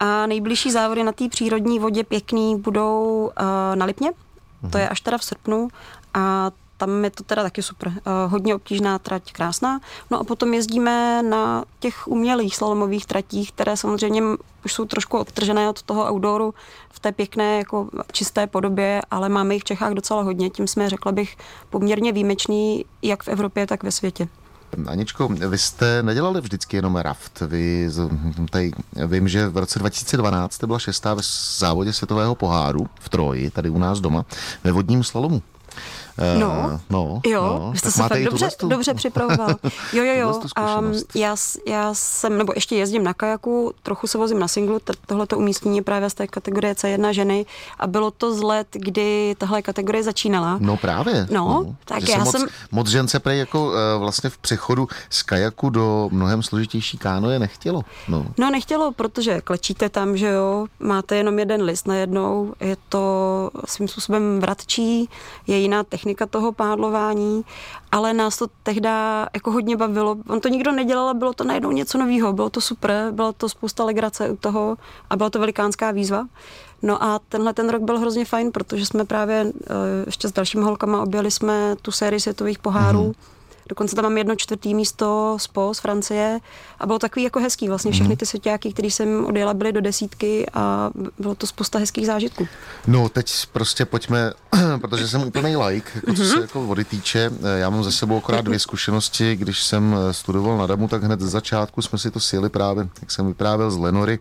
A 0.00 0.26
nejbližší 0.26 0.70
závody 0.70 1.02
na 1.04 1.12
té 1.12 1.28
přírodní 1.28 1.78
vodě 1.78 2.04
pěkný 2.04 2.56
budou 2.56 3.30
uh, 3.40 3.76
na 3.76 3.86
Lipně, 3.86 4.10
uh-huh. 4.10 4.70
to 4.70 4.78
je 4.78 4.88
až 4.88 5.00
teda 5.00 5.18
v 5.18 5.24
srpnu. 5.24 5.68
A 6.14 6.50
tam 6.86 7.04
je 7.04 7.10
to 7.10 7.24
teda 7.24 7.42
taky 7.42 7.62
super. 7.62 7.88
Uh, 7.88 7.94
hodně 8.32 8.54
obtížná 8.54 8.98
trať, 8.98 9.32
krásná. 9.32 9.80
No 10.10 10.20
a 10.20 10.24
potom 10.24 10.54
jezdíme 10.54 11.22
na 11.22 11.64
těch 11.80 12.08
umělých 12.08 12.56
slalomových 12.56 13.06
tratích, 13.06 13.52
které 13.52 13.76
samozřejmě 13.76 14.22
už 14.64 14.72
jsou 14.72 14.84
trošku 14.84 15.18
odtržené 15.18 15.68
od 15.68 15.82
toho 15.82 16.12
outdooru 16.12 16.54
v 16.90 17.00
té 17.00 17.12
pěkné, 17.12 17.58
jako 17.58 17.88
čisté 18.12 18.46
podobě, 18.46 19.02
ale 19.10 19.28
máme 19.28 19.54
jich 19.54 19.62
v 19.62 19.64
Čechách 19.64 19.92
docela 19.92 20.22
hodně. 20.22 20.50
Tím 20.50 20.66
jsme, 20.66 20.90
řekla 20.90 21.12
bych, 21.12 21.36
poměrně 21.70 22.12
výjimečný 22.12 22.84
jak 23.02 23.22
v 23.22 23.28
Evropě, 23.28 23.66
tak 23.66 23.82
ve 23.82 23.90
světě. 23.90 24.28
Aničko, 24.86 25.28
vy 25.28 25.58
jste 25.58 26.02
nedělali 26.02 26.40
vždycky 26.40 26.76
jenom 26.76 26.96
raft. 26.96 27.40
Vy 27.46 27.90
tady, 28.50 28.72
vím, 29.06 29.28
že 29.28 29.48
v 29.48 29.56
roce 29.56 29.78
2012 29.78 30.52
jste 30.52 30.66
byla 30.66 30.78
šestá 30.78 31.14
ve 31.14 31.22
závodě 31.58 31.92
světového 31.92 32.34
poháru 32.34 32.88
v 33.00 33.08
Troji, 33.08 33.50
tady 33.50 33.70
u 33.70 33.78
nás 33.78 34.00
doma, 34.00 34.24
ve 34.64 34.72
vodním 34.72 35.04
slalomu. 35.04 35.42
Eh, 36.18 36.38
no, 36.38 36.80
no, 36.90 37.20
jo, 37.26 37.42
no, 37.42 37.72
jste 37.76 37.90
se 37.90 38.02
fakt 38.02 38.24
dobře, 38.24 38.48
tu... 38.56 38.68
dobře 38.68 38.94
připravoval. 38.94 39.54
Jo, 39.92 40.04
jo, 40.04 40.14
jo. 40.14 40.40
Um, 40.78 40.92
já, 41.14 41.36
já 41.66 41.94
jsem, 41.94 42.38
nebo 42.38 42.52
ještě 42.56 42.76
jezdím 42.76 43.04
na 43.04 43.14
kajaku, 43.14 43.72
trochu 43.82 44.06
se 44.06 44.18
vozím 44.18 44.38
na 44.38 44.48
singlu, 44.48 44.80
tohle 45.06 45.26
to 45.26 45.38
umístění 45.38 45.82
právě 45.82 46.10
z 46.10 46.14
té 46.14 46.26
kategorie 46.26 46.74
C1 46.74 47.10
ženy 47.10 47.46
a 47.78 47.86
bylo 47.86 48.10
to 48.10 48.34
z 48.34 48.42
let, 48.42 48.66
kdy 48.72 49.34
tahle 49.38 49.62
kategorie 49.62 50.02
začínala. 50.02 50.58
No 50.60 50.76
právě. 50.76 51.26
No, 51.30 51.44
no 51.44 51.76
tak 51.84 52.08
já 52.08 52.18
moc, 52.18 52.30
jsem... 52.30 52.46
Moc 52.72 52.88
žen 52.88 53.08
se 53.08 53.20
prej 53.20 53.38
jako 53.38 53.66
uh, 53.66 53.72
vlastně 53.98 54.30
v 54.30 54.38
přechodu 54.38 54.88
z 55.10 55.22
kajaku 55.22 55.70
do 55.70 56.08
mnohem 56.12 56.42
složitější 56.42 56.98
kánoje 56.98 57.38
nechtělo. 57.38 57.82
No. 58.08 58.26
no 58.38 58.50
nechtělo, 58.50 58.92
protože 58.92 59.40
klečíte 59.40 59.88
tam, 59.88 60.16
že 60.16 60.28
jo, 60.28 60.66
máte 60.80 61.16
jenom 61.16 61.38
jeden 61.38 61.62
list 61.62 61.88
najednou, 61.88 62.54
je 62.60 62.76
to 62.88 63.50
svým 63.66 63.88
způsobem 63.88 64.40
vratčí, 64.40 65.08
je 65.46 65.58
jiná 65.58 65.82
technika 65.82 66.03
technika 66.04 66.26
toho 66.26 66.52
pádlování, 66.52 67.44
ale 67.92 68.12
nás 68.12 68.36
to 68.36 68.46
tehdy 68.62 68.88
jako 69.34 69.50
hodně 69.52 69.76
bavilo. 69.76 70.16
On 70.28 70.40
to 70.40 70.48
nikdo 70.48 70.72
nedělal, 70.72 71.14
bylo 71.14 71.32
to 71.32 71.44
najednou 71.44 71.72
něco 71.72 71.98
nového, 71.98 72.32
bylo 72.32 72.50
to 72.50 72.60
super, 72.60 73.10
bylo 73.12 73.32
to 73.32 73.48
spousta 73.48 73.84
legrace 73.84 74.30
u 74.30 74.36
toho 74.36 74.76
a 75.10 75.16
byla 75.16 75.30
to 75.30 75.38
velikánská 75.38 75.90
výzva. 75.90 76.26
No 76.82 77.02
a 77.02 77.20
tenhle 77.28 77.52
ten 77.52 77.68
rok 77.68 77.82
byl 77.82 77.98
hrozně 77.98 78.24
fajn, 78.24 78.52
protože 78.52 78.86
jsme 78.86 79.04
právě 79.04 79.46
eh, 79.46 79.74
ještě 80.06 80.28
s 80.28 80.32
dalšími 80.32 80.64
holkama 80.64 81.02
objeli 81.02 81.30
jsme 81.30 81.76
tu 81.82 81.92
sérii 81.92 82.20
světových 82.20 82.58
pohárů. 82.58 83.02
Mm-hmm 83.02 83.33
Dokonce 83.68 83.96
tam 83.96 84.02
mám 84.02 84.18
jedno 84.18 84.36
čtvrtý 84.36 84.74
místo 84.74 85.36
z 85.40 85.46
PO 85.46 85.74
z 85.74 85.78
Francie 85.78 86.40
a 86.78 86.86
bylo 86.86 86.98
takový 86.98 87.24
jako 87.24 87.40
hezký. 87.40 87.68
Vlastně 87.68 87.92
všechny 87.92 88.08
mhm. 88.08 88.16
ty 88.16 88.26
svěťáky, 88.26 88.72
které 88.72 88.88
jsem 88.88 89.26
odjela, 89.26 89.54
byly 89.54 89.72
do 89.72 89.80
desítky 89.80 90.46
a 90.54 90.90
bylo 91.18 91.34
to 91.34 91.46
spousta 91.46 91.78
hezkých 91.78 92.06
zážitků. 92.06 92.48
No 92.86 93.08
teď 93.08 93.32
prostě 93.52 93.84
pojďme, 93.84 94.32
protože 94.80 95.08
jsem 95.08 95.22
úplný 95.22 95.56
like, 95.56 95.90
jako 95.94 96.14
co 96.14 96.24
se 96.24 96.32
mhm. 96.32 96.42
jako 96.42 96.66
vody 96.66 96.84
týče. 96.84 97.30
Já 97.56 97.70
mám 97.70 97.84
za 97.84 97.90
sebou 97.90 98.18
akorát 98.18 98.44
dvě 98.44 98.58
zkušenosti. 98.58 99.36
Když 99.36 99.62
jsem 99.62 99.96
studoval 100.10 100.58
na 100.58 100.66
Damu, 100.66 100.88
tak 100.88 101.02
hned 101.02 101.20
z 101.20 101.30
začátku 101.30 101.82
jsme 101.82 101.98
si 101.98 102.10
to 102.10 102.20
sjeli 102.20 102.48
právě, 102.48 102.88
jak 103.00 103.10
jsem 103.10 103.26
vyprávěl 103.26 103.70
z 103.70 103.78
Lenory, 103.78 104.18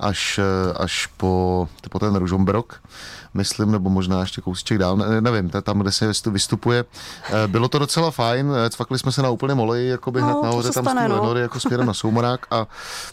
až, 0.00 0.40
až 0.76 1.06
po, 1.06 1.68
po 1.90 1.98
ten 1.98 2.16
Ružomberok 2.16 2.80
myslím, 3.36 3.72
nebo 3.72 3.90
možná 3.90 4.20
ještě 4.20 4.40
kousíček 4.40 4.78
dál, 4.78 4.96
ne, 4.96 5.20
nevím, 5.20 5.50
tam, 5.50 5.78
kde 5.78 5.92
se 5.92 6.12
vystupuje. 6.26 6.84
Eh, 7.30 7.48
bylo 7.48 7.68
to 7.68 7.78
docela 7.78 8.10
fajn, 8.10 8.52
eh, 8.66 8.70
cvakli 8.70 8.98
jsme 8.98 9.12
se 9.12 9.22
na 9.22 9.30
úplně 9.30 9.54
moleji, 9.54 9.88
jako 9.88 10.10
by 10.10 10.20
no, 10.20 10.26
hned 10.26 10.42
nahoře 10.42 10.72
tam 10.72 10.84
stane, 10.84 11.08
no. 11.08 11.14
Lenory, 11.14 11.40
jako 11.40 11.60
směrem 11.60 11.86
na 11.86 11.94
Soumarák 12.00 12.46
a 12.50 12.66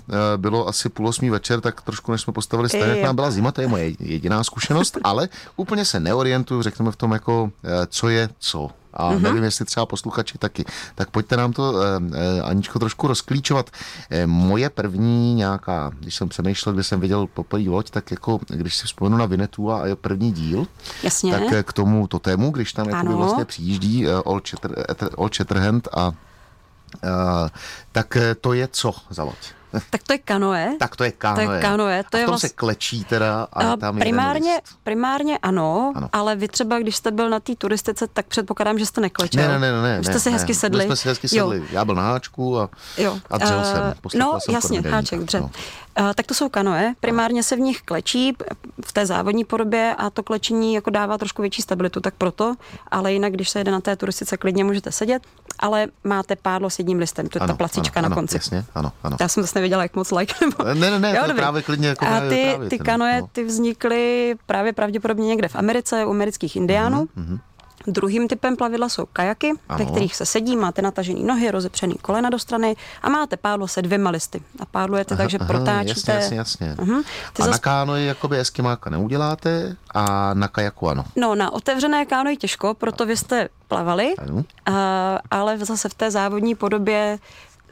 eh, 0.10 0.14
bylo 0.38 0.68
asi 0.68 0.90
půl 0.90 1.08
osmý 1.08 1.30
večer, 1.30 1.62
tak 1.62 1.82
trošku 1.82 2.12
než 2.12 2.22
jsme 2.22 2.34
postavili 2.34 2.70
stanek, 2.70 3.04
nám 3.04 3.16
byla 3.16 3.32
zima, 3.32 3.52
to 3.52 3.62
je 3.62 3.68
moje 3.68 3.92
jediná 4.00 4.44
zkušenost, 4.44 4.98
ale 5.04 5.30
úplně 5.56 5.86
se 5.86 6.00
neorientuju, 6.00 6.62
řekněme 6.62 6.92
v 6.92 6.96
tom 6.96 7.12
jako, 7.12 7.52
co 7.88 8.10
je 8.10 8.30
co 8.40 8.70
a 8.94 9.12
mm-hmm. 9.12 9.22
nevím, 9.22 9.44
jestli 9.44 9.66
třeba 9.66 9.86
posluchači 9.86 10.38
taky. 10.38 10.66
Tak 10.96 11.10
pojďte 11.10 11.38
nám 11.38 11.54
to, 11.54 11.74
eh, 11.82 12.42
Aničko, 12.42 12.80
trošku 12.80 13.08
rozklíčovat. 13.08 13.70
Eh, 14.10 14.28
moje 14.28 14.70
první 14.70 15.36
nějaká, 15.36 15.92
když 16.00 16.16
jsem 16.16 16.30
přemýšlel, 16.30 16.74
kde 16.74 16.84
jsem 16.84 17.00
viděl 17.00 17.28
poprvé 17.28 17.70
loď, 17.70 17.90
tak 17.90 18.12
jako, 18.12 18.40
když 18.48 18.78
si 18.78 18.86
vzpomenu 18.86 19.18
na 19.18 19.26
Vinetu 19.26 19.72
a 19.72 19.88
je 19.88 19.96
první 19.96 20.32
díl, 20.32 20.68
Jasně. 21.04 21.32
tak 21.32 21.54
eh, 21.54 21.64
k 21.64 21.74
tomu 21.74 22.08
totému, 22.08 22.52
když 22.52 22.74
tam 22.74 22.90
jako 22.90 23.18
vlastně 23.18 23.46
přijíždí 23.46 24.08
eh, 24.08 24.16
Old, 24.16 24.50
Chatter, 24.50 25.10
Old 25.16 25.36
Shatterhand 25.36 25.88
a 25.94 26.12
Uh, 26.94 27.50
tak 27.92 28.18
to 28.42 28.54
je 28.54 28.68
co 28.72 28.94
za 29.10 29.24
loď? 29.24 29.38
Tak 29.90 30.04
to 30.04 30.14
je 30.14 30.18
kanoe. 30.20 30.76
Tak 30.80 30.96
to 30.96 31.04
je 31.04 31.12
kanoe. 31.12 31.46
To 31.46 31.52
je 31.52 31.62
kanoe. 31.62 32.04
To 32.10 32.18
a 32.18 32.20
je 32.20 32.24
v 32.24 32.26
tom 32.26 32.32
vlast... 32.32 32.42
se 32.42 32.50
klečí 32.50 33.04
teda 33.04 33.48
a, 33.54 33.78
tam 33.78 34.00
primárně, 34.00 34.62
primárně 34.84 35.38
ano, 35.38 35.94
ano, 35.96 36.10
ale 36.14 36.36
vy 36.36 36.48
třeba, 36.48 36.80
když 36.80 36.96
jste 36.96 37.12
byl 37.12 37.30
na 37.30 37.40
té 37.40 37.56
turistice, 37.56 38.08
tak 38.08 38.26
předpokládám, 38.26 38.80
že 38.80 38.86
jste 38.86 39.02
neklečel. 39.02 39.48
Ne, 39.48 39.60
ne, 39.60 39.72
ne. 39.72 39.82
ne 39.82 40.04
jste 40.04 40.14
ne, 40.14 40.20
si 40.20 40.30
ne. 40.30 40.38
hezky 40.38 40.54
sedli. 40.56 40.78
My 40.78 40.86
jsme 40.86 40.96
si 40.96 41.08
hezky 41.08 41.28
sedli. 41.28 41.58
Jo. 41.58 41.64
Já 41.72 41.86
byl 41.86 41.96
na 41.96 42.02
háčku 42.02 42.60
a, 42.60 42.70
jo. 42.98 43.20
a 43.30 43.38
dřel 43.38 43.58
uh, 43.58 43.64
jsem. 43.64 44.20
No, 44.20 44.40
jsem 44.40 44.56
jasně, 44.56 44.82
háček, 44.82 45.20
dřel. 45.20 45.42
No. 45.42 45.50
Uh, 46.00 46.14
tak 46.14 46.26
to 46.26 46.34
jsou 46.34 46.50
kanoe. 46.50 46.94
Primárně 47.00 47.44
se 47.44 47.56
v 47.56 47.60
nich 47.60 47.82
klečí 47.82 48.34
v 48.86 48.94
té 48.94 49.06
závodní 49.06 49.46
podobě 49.46 49.96
a 49.98 50.10
to 50.10 50.24
klečení 50.24 50.74
jako 50.74 50.90
dává 50.90 51.18
trošku 51.18 51.42
větší 51.42 51.62
stabilitu, 51.62 52.00
tak 52.00 52.14
proto. 52.18 52.56
Ale 52.92 53.14
jinak, 53.14 53.34
když 53.34 53.50
se 53.50 53.60
jede 53.60 53.72
na 53.72 53.82
té 53.82 53.96
turistice, 53.96 54.38
klidně 54.38 54.64
můžete 54.64 54.92
sedět, 54.92 55.24
ale 55.60 55.88
máte 56.04 56.36
pádlo 56.36 56.70
s 56.70 56.80
jedním 56.80 57.00
listem, 57.00 57.28
to 57.28 57.38
je 57.38 57.40
ano, 57.40 57.54
ta 57.54 57.58
placička 57.58 58.00
ano, 58.00 58.10
na 58.10 58.16
konci. 58.16 58.36
Jasně, 58.36 58.66
ano, 58.76 58.92
ano. 59.04 59.18
Já 59.20 59.28
jsem 59.28 59.44
zase 59.44 59.62
nevěděla, 59.64 59.84
jak 59.84 59.96
moc 59.96 60.12
like. 60.12 60.34
Nebo... 60.42 60.64
Ne, 60.64 60.92
ne, 60.92 61.00
ne, 61.00 61.16
jo, 61.16 61.24
to 61.28 61.34
právě 61.34 61.62
klidně 61.62 61.88
jako 61.88 62.06
A 62.06 62.20
ty, 62.20 62.46
právě 62.50 62.70
ty 62.70 62.80
kanoe, 62.80 63.22
no. 63.22 63.28
ty 63.32 63.44
vznikly 63.44 64.36
právě 64.46 64.74
pravděpodobně 64.74 65.28
někde 65.28 65.48
v 65.48 65.56
Americe, 65.56 66.06
u 66.06 66.10
amerických 66.10 66.56
indiánů. 66.56 67.08
Mm-hmm. 67.18 67.40
Druhým 67.88 68.28
typem 68.28 68.56
plavidla 68.56 68.90
jsou 68.90 69.06
kajaky, 69.14 69.52
ano. 69.70 69.80
ve 69.80 69.92
kterých 69.92 70.16
se 70.16 70.26
sedí, 70.26 70.56
máte 70.58 70.82
natažený 70.82 71.24
nohy, 71.24 71.52
rozepřený 71.52 71.96
kolena 72.02 72.30
do 72.30 72.40
strany 72.40 72.76
a 73.02 73.10
máte 73.10 73.38
pádlo 73.38 73.68
se 73.68 73.82
dvěma 73.82 74.10
listy. 74.10 74.42
A 74.60 74.66
pádlujete 74.66 75.18
tak, 75.18 75.30
že 75.30 75.40
protáčíte. 75.40 76.12
Jasně, 76.12 76.38
jasně, 76.38 76.68
jasně. 76.68 76.86
Uh-huh. 76.86 77.04
Ty 77.34 77.42
a 77.42 77.46
zas... 77.46 77.52
na 77.52 77.58
kánoji 77.58 78.08
jakoby 78.08 78.40
eskimáka 78.40 78.90
neuděláte 78.90 79.76
a 79.94 80.34
na 80.34 80.48
kajaku 80.48 80.90
ano. 80.90 81.06
No, 81.16 81.36
na 81.36 81.54
otevřené 81.54 82.06
kánoji 82.06 82.38
těžko, 82.38 82.74
proto 82.74 83.06
vy 83.06 83.18
jste 83.18 83.50
plavali, 83.68 84.14
a, 84.66 85.20
ale 85.32 85.58
zase 85.58 85.90
v 85.90 85.94
té 85.94 86.12
závodní 86.12 86.56
podobě 86.56 87.20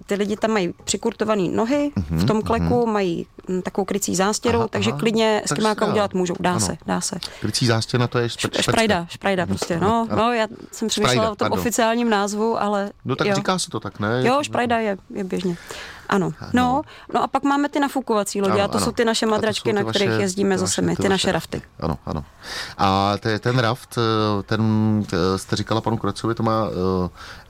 ty 0.06 0.16
lidi 0.16 0.36
tam 0.38 0.52
mají 0.52 0.74
přikurtované 0.84 1.42
nohy 1.50 1.92
v 2.10 2.26
tom 2.26 2.42
kleku, 2.42 2.86
mají 2.86 3.26
mm, 3.48 3.62
takovou 3.62 3.86
krycí 3.86 4.16
zástěru, 4.16 4.58
Aha, 4.60 4.68
takže 4.68 4.90
aha. 4.92 5.00
klidně 5.00 5.42
s 5.46 5.54
kymáka 5.54 5.80
se 5.86 5.86
dá. 5.86 5.92
udělat 5.92 6.14
můžou. 6.14 6.36
Dá 6.40 6.50
Ano. 6.52 6.60
se, 6.60 6.78
dá 6.86 7.02
se. 7.02 7.16
Krycí 7.42 7.66
zástěna 7.66 8.08
to 8.08 8.20
je 8.20 8.30
špe, 8.30 8.40
špečka. 8.42 8.62
Šprajda, 8.72 9.06
šprajda 9.10 9.46
prostě, 9.46 9.80
no, 9.80 10.08
no, 10.16 10.34
já 10.34 10.48
jsem 10.72 10.88
přemýšlela 10.88 11.26
o 11.32 11.36
tom 11.36 11.46
pardon. 11.46 11.60
oficiálním 11.60 12.10
názvu, 12.10 12.62
ale 12.62 12.92
No 13.06 13.16
tak 13.16 13.28
jo. 13.28 13.36
říká 13.36 13.60
se 13.60 13.70
to 13.70 13.80
tak, 13.80 14.00
ne? 14.00 14.22
Jo, 14.28 14.40
šprajda 14.44 14.78
je, 14.80 14.98
je 15.14 15.24
běžně. 15.24 15.58
Ano. 16.12 16.32
No, 16.54 16.82
no 17.14 17.24
a 17.24 17.28
pak 17.28 17.44
máme 17.44 17.70
ty 17.70 17.80
nafukovací 17.80 18.42
lodi 18.42 18.54
Ano, 18.54 18.64
a 18.64 18.68
to 18.68 18.78
ano. 18.78 18.86
jsou 18.86 18.92
ty 18.92 19.06
naše 19.06 19.26
madračky, 19.26 19.74
na 19.74 19.84
kterých 19.84 20.10
vaše- 20.10 20.22
jezdíme 20.22 20.58
zase 20.58 20.82
my, 20.82 20.96
ty 20.96 21.10
naše 21.10 21.32
rafty. 21.32 21.62
Ano, 21.80 21.98
ano. 22.06 22.24
A 22.78 23.18
te, 23.20 23.40
ten 23.40 23.60
raft, 23.60 23.98
eh, 23.98 24.44
ten 24.44 24.62
eh, 25.14 25.38
jste 25.38 25.56
říkala 25.56 25.82
panu 25.82 25.98
Krocovi, 25.98 26.36
to 26.36 26.44
má, 26.44 26.68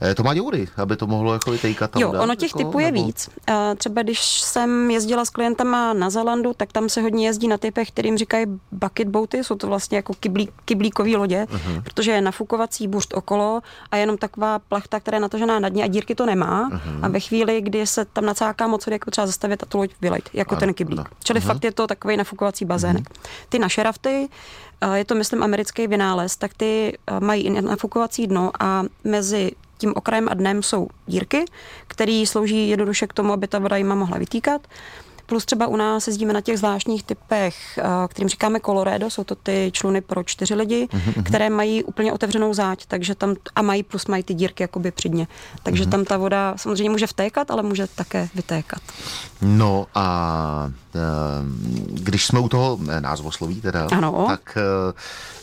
eh, 0.02 0.14
to 0.14 0.22
má 0.22 0.34
děury, 0.34 0.68
aby 0.76 0.96
to 0.96 1.06
mohlo 1.06 1.32
jako 1.32 1.50
vytejkat 1.50 1.90
tam 1.90 2.02
Jo, 2.02 2.12
dál, 2.12 2.22
ono 2.22 2.34
těch 2.34 2.50
jako, 2.50 2.58
typů 2.58 2.78
je 2.78 2.92
nebo- 2.92 3.06
víc. 3.06 3.30
A 3.46 3.74
Třeba 3.74 4.02
když 4.02 4.40
jsem 4.40 4.90
jezdila 4.90 5.24
s 5.24 5.30
klientama 5.30 5.92
na 5.92 6.10
Zelandu, 6.10 6.52
tak 6.56 6.72
tam 6.72 6.88
se 6.88 7.02
hodně 7.02 7.26
jezdí 7.26 7.48
na 7.48 7.58
typech, 7.58 7.88
kterým 7.88 8.18
říkají 8.18 8.46
bucket 8.72 9.08
boaty, 9.08 9.44
jsou 9.44 9.54
to 9.54 9.66
vlastně 9.66 9.96
jako 9.96 10.14
kyblí, 10.20 10.48
kyblíkové 10.64 11.10
lodě, 11.16 11.46
uh-huh. 11.50 11.82
protože 11.82 12.10
je 12.10 12.20
nafukovací 12.20 12.88
bušt 12.88 13.14
okolo 13.14 13.60
a 13.90 13.96
jenom 13.96 14.18
taková 14.18 14.58
plachta, 14.58 15.00
která 15.00 15.16
je 15.16 15.20
natažená 15.20 15.58
na 15.58 15.68
dně 15.68 15.84
a 15.84 15.86
dírky 15.86 16.14
to 16.14 16.26
nemá. 16.26 16.70
Uh-huh. 16.70 16.98
A 17.02 17.08
ve 17.08 17.20
chvíli, 17.20 17.60
kdy 17.60 17.86
se 17.86 18.04
tam 18.04 18.24
nacáká 18.52 18.66
moc, 18.66 18.86
vody, 18.86 18.94
jako 18.94 19.10
třeba 19.10 19.26
zastavit 19.26 19.62
a 19.62 19.66
tu 19.66 19.78
loď 19.78 19.90
vylejt, 20.00 20.30
jako 20.32 20.54
Ano, 20.54 20.60
ten 20.60 20.74
kyblík. 20.74 20.98
ano. 20.98 21.08
Čili 21.24 21.40
uh-huh. 21.40 21.46
fakt 21.46 21.64
je 21.64 21.72
to 21.72 21.86
takový 21.86 22.16
nafukovací 22.16 22.64
bazének. 22.64 23.08
Uh-huh. 23.08 23.46
Ty 23.48 23.58
naše 23.58 23.82
rafty, 23.82 24.28
a 24.80 24.96
je 24.96 25.04
to 25.04 25.14
myslím 25.14 25.42
americký 25.42 25.86
vynález, 25.86 26.36
tak 26.36 26.54
ty 26.54 26.98
a, 27.06 27.20
mají 27.20 27.50
nafukovací 27.50 28.26
dno 28.26 28.50
a 28.60 28.84
mezi 29.04 29.52
tím 29.78 29.92
okrajem 29.96 30.28
a 30.30 30.34
dnem 30.34 30.62
jsou 30.62 30.88
dírky, 31.06 31.44
které 31.88 32.24
slouží 32.26 32.68
jednoduše 32.68 33.06
k 33.06 33.12
tomu, 33.12 33.32
aby 33.32 33.46
ta 33.48 33.58
voda 33.58 33.76
jima 33.76 33.94
mohla 33.94 34.18
vytýkat. 34.18 34.66
Plus 35.32 35.44
třeba 35.44 35.66
u 35.66 35.76
nás 35.76 36.06
jezdíme 36.06 36.32
na 36.32 36.40
těch 36.40 36.58
zvláštních 36.58 37.02
typech, 37.02 37.78
a, 37.78 38.08
kterým 38.08 38.28
říkáme 38.28 38.60
Colorado, 38.60 39.10
jsou 39.10 39.24
to 39.24 39.34
ty 39.34 39.70
čluny 39.74 40.00
pro 40.00 40.24
čtyři 40.24 40.54
lidi, 40.54 40.88
které 41.24 41.50
mají 41.50 41.84
úplně 41.84 42.12
otevřenou 42.12 42.54
záď, 42.54 42.86
takže 42.86 43.14
tam 43.14 43.34
a 43.54 43.62
mají 43.62 43.82
plus 43.82 44.06
mají 44.06 44.22
ty 44.22 44.34
dírky 44.34 44.62
jakoby 44.62 44.90
při 44.90 45.08
dně. 45.08 45.26
Takže 45.62 45.86
tam 45.86 46.04
ta 46.04 46.16
voda 46.16 46.54
samozřejmě 46.56 46.90
může 46.90 47.06
vtékat, 47.06 47.50
ale 47.50 47.62
může 47.62 47.86
také 47.86 48.28
vytékat. 48.34 48.82
No 49.42 49.86
a 49.94 50.68
eh, 50.68 50.81
když 51.86 52.26
jsme 52.26 52.40
u 52.40 52.48
toho 52.48 52.78
eh, 52.88 53.00
názvosloví 53.00 53.60
teda, 53.60 53.88
Ano. 53.96 54.24
tak, 54.28 54.58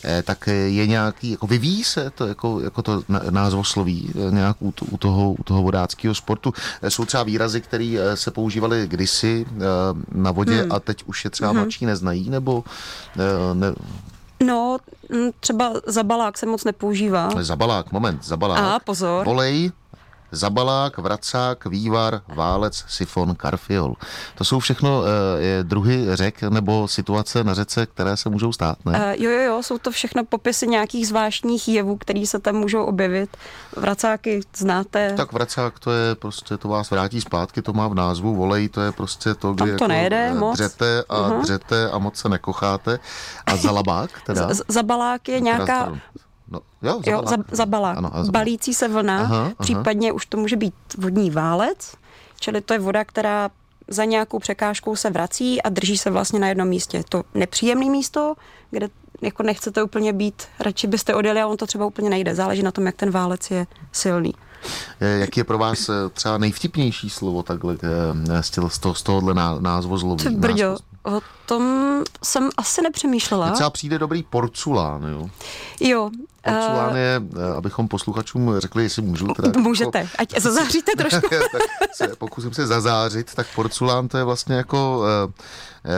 eh, 0.04 0.24
tak 0.24 0.48
je 0.48 0.88
nějaký, 0.88 1.32
jako 1.32 1.48
vyvíjí 1.48 1.84
se 1.84 2.10
to 2.16 2.28
jako, 2.28 2.60
jako 2.62 2.82
to 2.82 3.04
názvosloví 3.30 4.12
eh, 4.28 4.32
nějak 4.32 4.56
u, 4.60 4.72
to- 4.72 4.86
u, 4.86 4.98
toho, 4.98 5.32
u 5.32 5.44
toho 5.44 5.64
vodáckého 5.64 6.16
sportu. 6.16 6.54
Eh, 6.82 6.90
Jsou 6.92 7.06
třeba 7.06 7.24
výrazy, 7.24 7.62
které 7.62 7.98
se 8.16 8.32
používaly 8.32 8.88
kdysi 8.88 9.46
eh, 9.50 9.60
na 10.12 10.32
vodě 10.32 10.62
Hmm. 10.62 10.72
a 10.72 10.80
teď 10.80 11.04
už 11.06 11.24
je 11.26 11.30
třeba 11.30 11.54
mladší 11.54 11.86
neznají, 11.86 12.30
nebo 12.30 12.64
eh, 13.16 13.54
ne, 13.56 13.74
No, 14.46 14.78
mm, 15.10 15.30
třeba 15.40 15.74
zabalák 15.88 16.38
se 16.38 16.46
moc 16.46 16.64
nepoužívá. 16.64 17.30
zabalák, 17.42 17.92
moment, 17.92 18.24
zabalák. 18.26 18.60
A, 18.60 18.80
pozor. 18.86 19.26
Volej, 19.26 19.72
zabalák, 20.32 20.98
vracák, 20.98 21.66
vývar, 21.66 22.22
válec, 22.28 22.84
sifon, 22.88 23.36
karfiol. 23.36 23.94
To 24.36 24.44
jsou 24.44 24.60
všechno 24.60 25.04
eh, 25.04 25.64
druhy 25.64 26.06
řek 26.14 26.42
nebo 26.42 26.88
situace 26.88 27.44
na 27.44 27.54
řece, 27.54 27.86
které 27.86 28.18
se 28.18 28.30
můžou 28.30 28.52
stát, 28.54 28.78
ne? 28.86 28.92
Uh, 29.16 29.24
jo, 29.24 29.32
jo, 29.32 29.42
jo, 29.42 29.64
jsou 29.64 29.78
to 29.78 29.92
všechno 29.92 30.26
popisy 30.26 30.68
nějakých 30.68 31.08
zvláštních 31.08 31.68
jevů, 31.68 31.98
které 31.98 32.26
se 32.26 32.40
tam 32.40 32.56
můžou 32.56 32.84
objevit. 32.84 33.38
Vracáky 33.78 34.40
znáte. 34.58 35.14
Tak 35.18 35.32
vracák 35.34 35.80
to 35.80 35.92
je 35.92 36.16
prostě, 36.16 36.58
to 36.58 36.68
vás 36.68 36.90
vrátí 36.92 37.22
zpátky, 37.22 37.62
to 37.62 37.74
má 37.74 37.88
v 37.88 37.94
názvu, 37.96 38.36
volej, 38.36 38.70
to 38.70 38.82
je 38.82 38.92
prostě 38.92 39.34
to, 39.34 39.54
kdy 39.54 39.70
Tam 39.70 39.78
to 39.78 39.88
nejede 39.88 40.28
eh, 40.30 40.34
moc. 40.34 40.58
dřete 40.58 41.04
a 41.10 41.28
Mhm. 41.30 41.42
dřete 41.42 41.90
a 41.92 41.98
moc 41.98 42.16
se 42.18 42.30
nekocháte. 42.30 43.00
A 43.46 43.56
zalabák 43.56 44.10
teda? 44.26 44.54
Z- 44.54 44.62
Zabalák 44.68 45.28
je 45.30 45.40
nějaká... 45.40 45.92
No, 46.52 46.60
jo, 46.82 47.02
Jo, 47.06 47.22
za. 47.26 47.34
Ano, 47.36 47.44
a 47.52 47.56
zabalák. 47.56 47.98
Balící 48.32 48.74
se 48.74 48.88
vlna, 48.88 49.20
Aha, 49.20 49.36
aha, 49.36 49.46
aha. 49.46 49.54
případně 49.60 50.12
už 50.12 50.26
to 50.26 50.38
může 50.38 50.56
být 50.56 50.74
vodní 50.98 51.32
válec, 51.32 51.96
čili 52.40 52.62
to 52.62 52.74
je 52.74 52.80
voda, 52.80 53.04
která 53.06 53.50
za 53.88 54.06
nějakou 54.06 54.40
překážkou 54.40 54.96
se 54.96 55.10
vrací 55.10 55.62
a 55.62 55.70
drží 55.70 55.98
se 55.98 56.10
vlastně 56.12 56.40
na 56.40 56.48
jednom 56.48 56.68
místě. 56.68 57.04
To 57.10 57.24
nepříjemné 57.34 57.86
místo, 57.90 58.34
kde 58.72 58.90
jako 59.22 59.44
nechcete 59.44 59.84
úplně 59.84 60.14
být, 60.14 60.44
radši 60.60 60.88
byste 60.88 61.16
odjeli 61.16 61.42
a 61.42 61.48
on 61.48 61.58
to 61.58 61.66
třeba 61.68 61.86
úplně 61.86 62.10
nejde. 62.10 62.36
Záleží 62.36 62.64
na 62.64 62.72
tom, 62.72 62.86
jak 62.86 62.96
ten 62.96 63.12
válec 63.12 63.52
je 63.52 63.68
silný. 63.92 64.34
Jak 65.00 65.38
je 65.38 65.44
pro 65.44 65.58
vás 65.58 65.90
eh, 65.90 65.94
třeba 66.14 66.38
nejvtipnější 66.38 67.10
slovo 67.10 67.44
takhle 67.44 67.78
eh, 68.30 68.44
z, 68.44 68.80
toho, 68.80 68.94
tohohle 69.04 69.34
ná- 69.34 69.58
názvozloví? 69.60 70.24
Ty 70.24 70.30
brďo, 70.30 70.78
o 71.04 71.22
tom 71.46 71.64
jsem 72.24 72.50
asi 72.58 72.82
nepřemýšlela. 72.82 73.52
Třeba 73.52 73.70
přijde 73.70 74.00
dobrý 74.00 74.24
porculán, 74.24 75.04
jo. 75.04 75.30
Jo. 75.80 76.10
Porculán 76.44 76.96
eh, 76.96 77.00
je, 77.00 77.22
eh, 77.36 77.56
abychom 77.58 77.88
posluchačům 77.88 78.60
řekli, 78.60 78.84
jestli 78.84 79.02
můžu. 79.02 79.28
Teda, 79.28 79.52
Můžete, 79.60 80.10
ať 80.18 80.40
zazáříte 80.40 80.92
trošku. 80.98 81.30
tak 81.30 81.96
se, 81.96 82.08
pokusím 82.18 82.54
se 82.54 82.68
zazářit, 82.68 83.34
tak 83.36 83.48
porculán 83.56 84.08
to 84.08 84.18
je 84.18 84.24
vlastně 84.24 84.56
jako, 84.56 85.04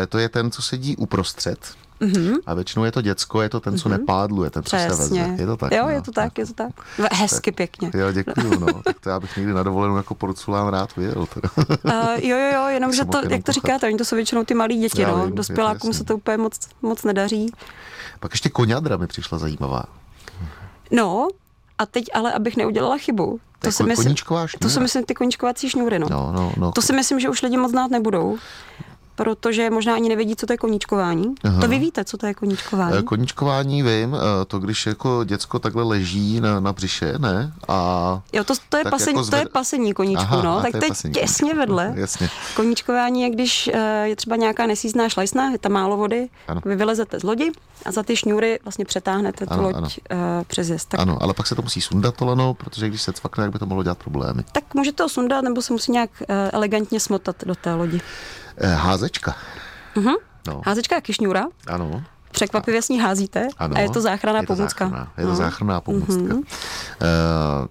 eh, 0.03 0.07
to 0.07 0.17
je 0.17 0.29
ten, 0.29 0.51
co 0.51 0.61
sedí 0.61 0.95
uprostřed. 0.95 1.75
Mm-hmm. 2.01 2.35
A 2.45 2.53
většinou 2.53 2.85
je 2.85 2.91
to 2.91 3.01
děcko, 3.01 3.41
je 3.41 3.49
to 3.49 3.59
ten, 3.59 3.77
co 3.77 3.89
mm-hmm. 3.89 3.91
nepádluje, 3.91 4.49
ten, 4.49 4.63
co 4.63 4.69
se. 4.69 4.87
Přesně. 4.87 5.23
veze. 5.23 5.41
Je 5.41 5.45
to 5.45 5.57
tak? 5.57 5.71
Jo, 5.71 5.83
no. 5.83 5.89
je 5.89 6.01
to 6.01 6.11
tak, 6.11 6.37
je 6.37 6.45
to 6.45 6.53
tak. 6.53 6.71
Hezky 7.11 7.51
pěkně. 7.51 7.91
Jo, 7.93 8.11
děkuju, 8.11 8.59
no. 8.59 8.67
Tak 8.83 8.99
to 8.99 9.09
já 9.09 9.19
bych 9.19 9.37
někdy 9.37 9.53
na 9.53 9.63
dovolenou 9.63 9.97
jako 9.97 10.15
porculán 10.15 10.67
rád 10.67 10.95
vyjel. 10.95 11.17
Uh, 11.17 11.93
jo, 12.17 12.37
jo, 12.37 12.51
jo, 12.53 12.67
jenom, 12.67 12.91
že 12.93 12.97
jsem 12.97 13.07
to, 13.07 13.21
jak 13.29 13.43
to 13.43 13.51
říkáte, 13.51 13.87
oni 13.87 13.97
to 13.97 14.05
jsou 14.05 14.15
většinou 14.15 14.43
ty 14.43 14.53
malí 14.53 14.79
děti, 14.79 15.01
Já 15.01 15.11
no. 15.11 15.25
vím, 15.25 15.35
Dospělákům 15.35 15.93
se 15.93 16.03
to 16.03 16.17
úplně 16.17 16.37
moc, 16.37 16.59
moc 16.81 17.03
nedaří. 17.03 17.51
Pak 18.19 18.31
ještě 18.31 18.49
koňadra 18.49 18.97
mi 18.97 19.07
přišla 19.07 19.37
zajímavá. 19.37 19.83
No, 20.91 21.27
a 21.77 21.85
teď 21.85 22.05
ale, 22.13 22.33
abych 22.33 22.57
neudělala 22.57 22.97
chybu, 22.97 23.39
To 23.59 23.67
je 23.67 23.71
to 23.71 23.77
si 23.77 23.83
myslím, 23.83 24.15
to 24.59 24.69
si 24.69 24.79
myslím 24.79 25.05
ty 25.05 25.13
koníčkovací 25.13 25.69
šňůry, 25.69 25.99
no. 25.99 26.07
No, 26.09 26.31
no, 26.35 26.53
no. 26.57 26.71
To 26.71 26.81
si 26.81 26.93
myslím, 26.93 27.19
že 27.19 27.29
už 27.29 27.41
lidi 27.41 27.57
moc 27.57 27.71
znát 27.71 27.91
nebudou, 27.91 28.37
protože 29.21 29.69
možná 29.69 29.95
ani 29.95 30.09
nevědí, 30.09 30.35
co 30.35 30.45
to 30.45 30.53
je 30.53 30.57
koníčkování. 30.57 31.35
Aha. 31.43 31.61
To 31.61 31.67
vy 31.67 31.79
víte, 31.79 32.03
co 32.03 32.17
to 32.17 32.25
je 32.25 32.33
koníčkování? 32.33 32.97
Eh, 32.97 33.01
Koníčkování 33.01 33.83
vím, 33.83 34.15
eh, 34.15 34.45
to 34.45 34.59
když 34.59 34.85
jako 34.85 35.23
děcko 35.23 35.59
takhle 35.59 35.83
leží 35.83 36.39
na, 36.41 36.59
na 36.59 36.73
břiše, 36.73 37.13
ne? 37.17 37.53
A 37.67 38.21
Jo, 38.33 38.43
to, 38.43 38.53
to, 38.69 38.77
je, 38.77 38.83
pasení, 38.83 39.17
jako 39.17 39.29
to 39.29 39.35
je 39.35 39.41
zved- 39.41 39.49
pasení 39.51 39.93
koníčku, 39.93 40.23
Aha, 40.23 40.41
no. 40.41 40.61
Tak 40.61 40.71
to 40.71 40.77
je 40.77 40.81
to 40.81 40.85
je 40.85 40.89
pasení 40.89 41.13
těsně 41.13 41.53
vedle. 41.53 41.93
Jasně. 41.95 42.29
Koníčkování 42.55 43.21
je, 43.21 43.29
když 43.29 43.69
eh, 43.73 44.03
je 44.07 44.15
třeba 44.15 44.35
nějaká 44.35 44.65
nesízná 44.67 45.09
šlajsna, 45.09 45.49
je 45.51 45.57
tam 45.57 45.71
málo 45.71 45.97
vody, 45.97 46.29
Ano. 46.47 46.61
vy 46.65 46.75
vylezete 46.75 47.19
z 47.19 47.23
lodi 47.23 47.51
a 47.85 47.91
za 47.91 48.03
ty 48.03 48.15
šňůry 48.15 48.59
vlastně 48.63 48.85
přetáhnete 48.85 49.45
tu 49.45 49.53
Ano, 49.53 49.63
loď 49.63 49.75
ano. 49.75 49.87
přes 50.47 50.69
jezd. 50.69 50.89
Tak, 50.89 50.99
Ano, 50.99 51.17
ale 51.21 51.33
pak 51.33 51.47
se 51.47 51.55
to 51.55 51.61
musí 51.61 51.81
sundat 51.81 52.15
to 52.15 52.25
lano, 52.25 52.53
protože 52.53 52.89
když 52.89 53.01
se 53.01 53.13
cvakne, 53.13 53.43
tak 53.43 53.51
by 53.53 53.59
to 53.59 53.65
mohlo 53.65 53.83
dělat 53.83 53.97
problémy. 53.97 54.43
tak 54.51 54.73
můžete 54.73 55.03
ho 55.03 55.09
sundat, 55.09 55.41
nebo 55.41 55.61
se 55.61 55.73
musí 55.73 55.91
nějak 55.91 56.09
elegantně 56.51 56.99
smotat 56.99 57.35
do 57.45 57.55
té 57.55 57.73
lodi. 57.73 58.01
Eh, 58.57 58.73
házečka. 58.75 59.35
Mhm. 59.95 60.13
No, 60.47 60.61
Házečka 60.65 60.95
je 60.95 61.01
kišňůra, 61.01 61.45
ano. 61.67 62.03
překvapivě 62.31 62.81
s 62.81 62.89
ní 62.89 62.99
házíte 62.99 63.47
Ano, 63.57 63.75
a 63.77 63.79
je 63.79 63.89
to 63.89 64.01
záchranná 64.01 64.39
je 64.39 64.47
to 64.47 64.55
pomůcka. 64.55 64.85
Záchranná, 64.85 65.11
je 65.17 65.23
to 65.23 65.29
No. 65.29 65.35
záchranná 65.35 65.81
pomůcka. 65.81 66.13
Mhm. 66.21 66.41
Eh, 67.01 67.67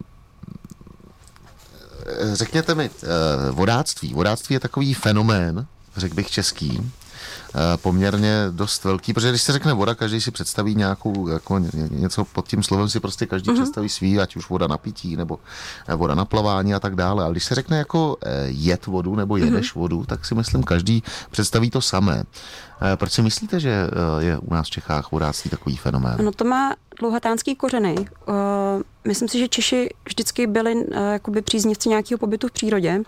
Řekněte 2.32 2.74
mi, 2.74 2.90
eh, 3.02 3.06
vodáctví. 3.50 4.14
Vodáctví 4.14 4.54
je 4.54 4.60
takový 4.60 4.94
fenomén, 4.94 5.66
řekl 5.96 6.14
bych 6.14 6.30
český, 6.30 6.92
poměrně 7.76 8.34
dost 8.50 8.84
velký, 8.84 9.12
protože 9.12 9.28
když 9.30 9.42
se 9.42 9.52
řekne 9.52 9.72
voda, 9.72 9.94
každý 9.94 10.20
si 10.20 10.30
představí 10.30 10.74
nějakou, 10.74 11.28
jako 11.28 11.58
ně- 11.58 11.70
ně- 11.74 11.88
něco 11.90 12.24
pod 12.24 12.48
tím 12.48 12.62
slovem 12.62 12.88
si 12.88 13.00
prostě 13.00 13.26
každý 13.26 13.50
mm-hmm. 13.50 13.54
představí 13.54 13.88
svý, 13.88 14.20
ať 14.20 14.36
už 14.36 14.48
voda 14.48 14.66
na 14.66 14.78
pití, 14.78 15.16
nebo 15.16 15.38
eh, 15.88 15.94
voda 15.94 16.14
na 16.14 16.24
plavání 16.24 16.74
a 16.74 16.80
tak 16.80 16.94
dále. 16.96 17.24
Ale 17.24 17.32
když 17.32 17.44
se 17.44 17.54
řekne 17.54 17.78
jako 17.78 18.16
eh, 18.22 18.46
jet 18.46 18.86
vodu 18.86 19.16
nebo 19.16 19.36
jedeš 19.36 19.74
mm-hmm. 19.74 19.80
vodu, 19.80 20.04
tak 20.04 20.24
si 20.24 20.34
myslím, 20.34 20.62
každý 20.62 21.02
představí 21.30 21.70
to 21.70 21.80
samé. 21.80 22.22
Eh, 22.92 22.96
Proč 22.96 23.12
si 23.12 23.22
myslíte, 23.22 23.60
že 23.60 23.70
eh, 23.70 24.24
je 24.24 24.38
u 24.38 24.54
nás 24.54 24.66
v 24.66 24.70
Čechách 24.70 25.12
vodáctví 25.12 25.50
takový 25.50 25.76
fenomén? 25.76 26.16
No 26.22 26.32
to 26.32 26.44
má 26.44 26.74
dlouhatánský 27.00 27.54
kořeny. 27.56 27.94
Myslím 29.08 29.28
si, 29.28 29.38
že 29.38 29.48
Češi 29.48 29.88
vždycky 30.08 30.46
byli 30.46 30.84
jakoby 31.12 31.42
příznivci 31.42 31.88
nějakého 31.88 32.18
pobytu 32.18 32.48
v 32.48 32.52
přírodě. 32.52 33.00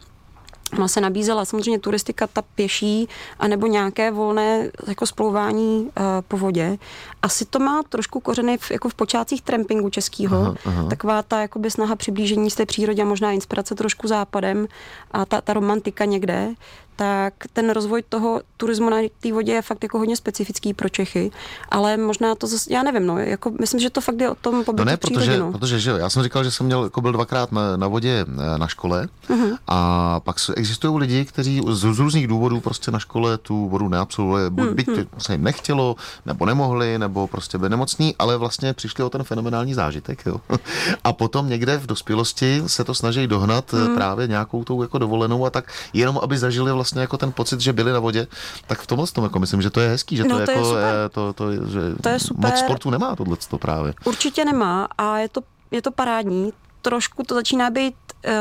Ona 0.77 0.89
se 0.89 1.01
nabízela 1.01 1.45
samozřejmě 1.45 1.79
turistika, 1.79 2.27
ta 2.27 2.43
pěší, 2.43 3.09
anebo 3.39 3.67
nějaké 3.67 4.11
volné 4.11 4.71
jako 4.87 5.07
splouvání 5.07 5.83
uh, 5.83 5.91
po 6.29 6.37
vodě. 6.37 6.79
Asi 7.23 7.45
to 7.45 7.59
má 7.59 7.83
trošku 7.89 8.21
kořeny 8.21 8.59
v, 8.59 8.71
jako 8.71 8.89
v 8.89 8.95
počátcích 8.95 9.43
trampingu 9.43 9.91
českého. 9.91 10.37
Aha, 10.37 10.55
aha. 10.65 10.89
Taková 10.89 11.23
ta 11.23 11.41
jakoby 11.41 11.71
snaha 11.71 11.97
přiblížení 11.97 12.51
z 12.51 12.55
té 12.55 12.67
přírodě 12.67 13.03
a 13.03 13.07
možná 13.07 13.33
inspirace 13.33 13.75
trošku 13.75 14.09
západem 14.09 14.69
a 15.11 15.25
ta, 15.25 15.41
ta 15.41 15.53
romantika 15.53 16.05
někde. 16.05 16.55
Tak 16.97 17.35
ten 17.53 17.71
rozvoj 17.71 18.03
toho 18.09 18.41
turismu 18.57 18.91
na 18.91 18.97
té 19.21 19.33
vodě 19.33 19.53
je 19.53 19.63
fakt 19.63 19.83
jako 19.83 19.99
hodně 19.99 20.17
specifický 20.17 20.75
pro 20.75 20.89
Čechy, 20.89 21.31
ale 21.69 21.97
možná 21.97 22.35
to 22.35 22.47
zase, 22.47 22.73
já 22.73 22.83
nevím, 22.83 23.07
no, 23.07 23.19
jako 23.19 23.53
myslím, 23.61 23.81
že 23.81 23.91
to 23.91 24.01
fakt 24.01 24.21
je 24.21 24.31
o 24.31 24.35
tom 24.35 24.65
pobytu 24.65 24.85
No 24.85 24.91
ne, 24.91 24.97
protože, 24.97 25.39
no. 25.39 25.53
protože 25.53 25.81
že 25.81 25.91
jo, 25.91 25.97
já 25.97 26.11
jsem 26.11 26.23
říkal, 26.23 26.45
že 26.45 26.51
jsem 26.51 26.67
měl, 26.67 26.85
jako 26.85 27.01
byl 27.01 27.13
dvakrát 27.13 27.53
na, 27.53 27.77
na 27.77 27.89
vodě 27.89 28.27
eh, 28.29 28.59
na 28.59 28.69
škole 28.69 29.09
uh-huh. 29.29 29.57
a 29.67 30.21
pak 30.21 30.37
existují 30.57 30.99
lidi, 30.99 31.25
kteří 31.25 31.61
z, 31.69 31.95
z 31.95 31.99
různých 31.99 32.27
důvodů 32.27 32.61
prostě 32.61 32.91
na 32.91 32.99
škole 32.99 33.39
tu 33.39 33.69
vodu 33.69 33.89
neabsolvovali, 33.89 34.51
buď 34.51 34.69
uh-huh. 34.69 34.75
byť 34.75 34.89
se 35.19 35.33
jim 35.33 35.45
nechtělo, 35.45 35.97
nebo 36.27 36.47
nemohli, 36.47 36.99
nebo 36.99 37.27
prostě 37.27 37.59
byli 37.59 37.71
nemocní, 37.71 38.15
ale 38.19 38.37
vlastně 38.37 38.73
přišli 38.73 39.05
o 39.05 39.11
ten 39.11 39.23
fenomenální 39.23 39.75
zážitek, 39.75 40.23
jo. 40.27 40.41
A 41.05 41.13
potom 41.13 41.49
někde 41.49 41.79
v 41.79 41.87
dospělosti 41.87 42.63
se 42.67 42.85
to 42.85 42.95
snaží 42.95 43.27
dohnat 43.27 43.71
uh-huh. 43.71 43.95
právě 43.95 44.27
nějakou 44.29 44.65
tou 44.65 44.83
jako 44.83 44.99
dovolenou 44.99 45.47
a 45.47 45.51
tak, 45.51 45.73
jenom 45.93 46.19
aby 46.23 46.39
zažili 46.39 46.73
vlastně 46.73 46.82
jako 47.01 47.19
ten 47.19 47.33
pocit, 47.33 47.61
že 47.61 47.73
byli 47.73 47.93
na 47.93 48.01
vodě, 48.01 48.27
tak 48.67 48.81
v 48.81 48.87
tomhle 48.87 49.07
tom 49.07 49.25
jako 49.25 49.39
myslím, 49.39 49.63
že 49.63 49.71
to 49.71 49.81
je 49.81 49.89
hezký, 49.89 50.17
že 50.17 50.25
No, 50.25 50.39
to, 50.39 50.45
to 50.45 50.51
je 50.51 50.57
jako, 50.57 50.69
super. 50.69 50.85
je, 50.85 51.09
to, 51.09 51.33
to, 51.33 51.53
že 51.53 51.81
To 52.03 52.09
je 52.09 52.19
super. 52.21 52.51
moc 52.51 52.59
sportu 52.61 52.91
nemá 52.91 53.17
tohle 53.17 53.37
právě. 53.59 53.95
Určitě 54.05 54.45
nemá 54.45 54.89
a 54.99 55.19
je 55.19 55.29
to, 55.29 55.41
je 55.71 55.83
to 55.83 55.91
parádní. 55.91 56.53
Trošku 56.83 57.23
to 57.23 57.35
začíná 57.35 57.71
být 57.71 57.95
uh, 58.27 58.33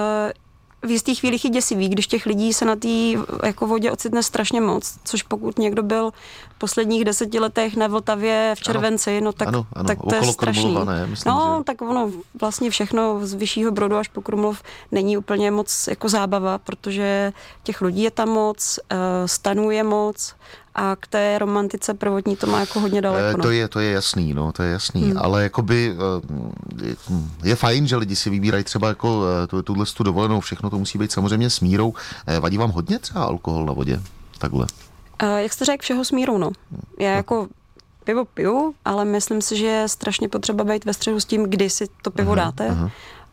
v 0.83 0.91
jistých 0.91 1.19
chvílích 1.19 1.45
i 1.45 1.49
děsivý, 1.49 1.89
když 1.89 2.07
těch 2.07 2.25
lidí 2.25 2.53
se 2.53 2.65
na 2.65 2.75
té 2.75 2.87
jako 3.43 3.67
vodě 3.67 3.91
ocitne 3.91 4.23
strašně 4.23 4.61
moc, 4.61 4.97
což 5.03 5.23
pokud 5.23 5.59
někdo 5.59 5.83
byl 5.83 6.11
v 6.55 6.57
posledních 6.57 7.05
deseti 7.05 7.39
letech 7.39 7.75
na 7.75 7.87
Vltavě 7.87 8.53
v 8.57 8.61
červenci, 8.61 9.17
ano, 9.17 9.25
no 9.25 9.31
tak, 9.31 9.47
ano, 9.47 9.65
ano. 9.73 9.87
tak 9.87 9.97
to 10.09 10.15
je 10.15 10.23
strašný. 10.23 10.77
Ne, 10.85 11.07
myslím, 11.07 11.33
no, 11.33 11.55
že... 11.57 11.63
tak 11.63 11.81
ono 11.81 12.11
vlastně 12.41 12.69
všechno 12.69 13.27
z 13.27 13.33
vyššího 13.33 13.71
brodu 13.71 13.97
až 13.97 14.07
po 14.07 14.21
Krumlov 14.21 14.63
není 14.91 15.17
úplně 15.17 15.51
moc 15.51 15.87
jako 15.87 16.09
zábava, 16.09 16.57
protože 16.57 17.33
těch 17.63 17.81
lidí 17.81 18.03
je 18.03 18.11
tam 18.11 18.29
moc, 18.29 18.79
uh, 18.91 18.97
stanů 19.25 19.71
je 19.71 19.83
moc 19.83 20.35
a 20.75 20.95
k 20.95 21.07
té 21.07 21.39
romantice 21.39 21.93
prvotní 21.93 22.35
to 22.35 22.47
má 22.47 22.59
jako 22.59 22.79
hodně 22.79 23.01
daleko. 23.01 23.27
Eh, 23.27 23.37
No. 23.37 23.43
To 23.43 23.51
je, 23.51 23.67
to 23.67 23.79
je 23.79 23.91
jasný, 23.91 24.33
no, 24.33 24.51
to 24.51 24.63
je 24.63 24.71
jasný, 24.71 25.03
hmm. 25.03 25.17
ale 25.17 25.43
jakoby 25.43 25.95
eh, 26.81 26.85
je, 26.85 26.95
je 27.43 27.55
fajn, 27.55 27.87
že 27.87 27.95
lidi 27.95 28.15
si 28.15 28.29
vybírají 28.29 28.63
třeba 28.63 28.87
jako 28.87 29.23
eh, 29.43 29.47
tu, 29.47 29.61
tuhle 29.61 29.85
tu 29.97 30.03
dovolenou, 30.03 30.39
všechno 30.39 30.69
to 30.69 30.77
musí 30.77 30.97
být 30.97 31.11
samozřejmě 31.11 31.49
s 31.49 31.59
mírou. 31.59 31.93
Vadí 32.39 32.57
vám 32.57 32.71
hodně 32.71 32.99
třeba 32.99 33.23
alkohol 33.23 33.65
na 33.65 33.73
vodě? 33.73 34.01
Takhle. 34.37 34.65
Uh, 35.23 35.37
jak 35.37 35.53
jste 35.53 35.65
řekl, 35.65 35.81
všeho 35.81 36.05
s 36.05 36.11
mírou, 36.11 36.37
no. 36.37 36.51
Já 36.99 37.11
jako 37.11 37.47
pivo 38.03 38.25
piju, 38.25 38.73
ale 38.85 39.05
myslím 39.05 39.41
si, 39.41 39.57
že 39.57 39.65
je 39.65 39.87
strašně 39.87 40.29
potřeba 40.29 40.63
být 40.63 40.85
ve 40.85 40.93
střehu 40.93 41.19
s 41.19 41.25
tím, 41.25 41.43
kdy 41.43 41.69
si 41.69 41.87
to 42.01 42.11
pivo 42.11 42.31
Aha, 42.31 42.43
dáte 42.43 42.67
aha. 42.67 42.91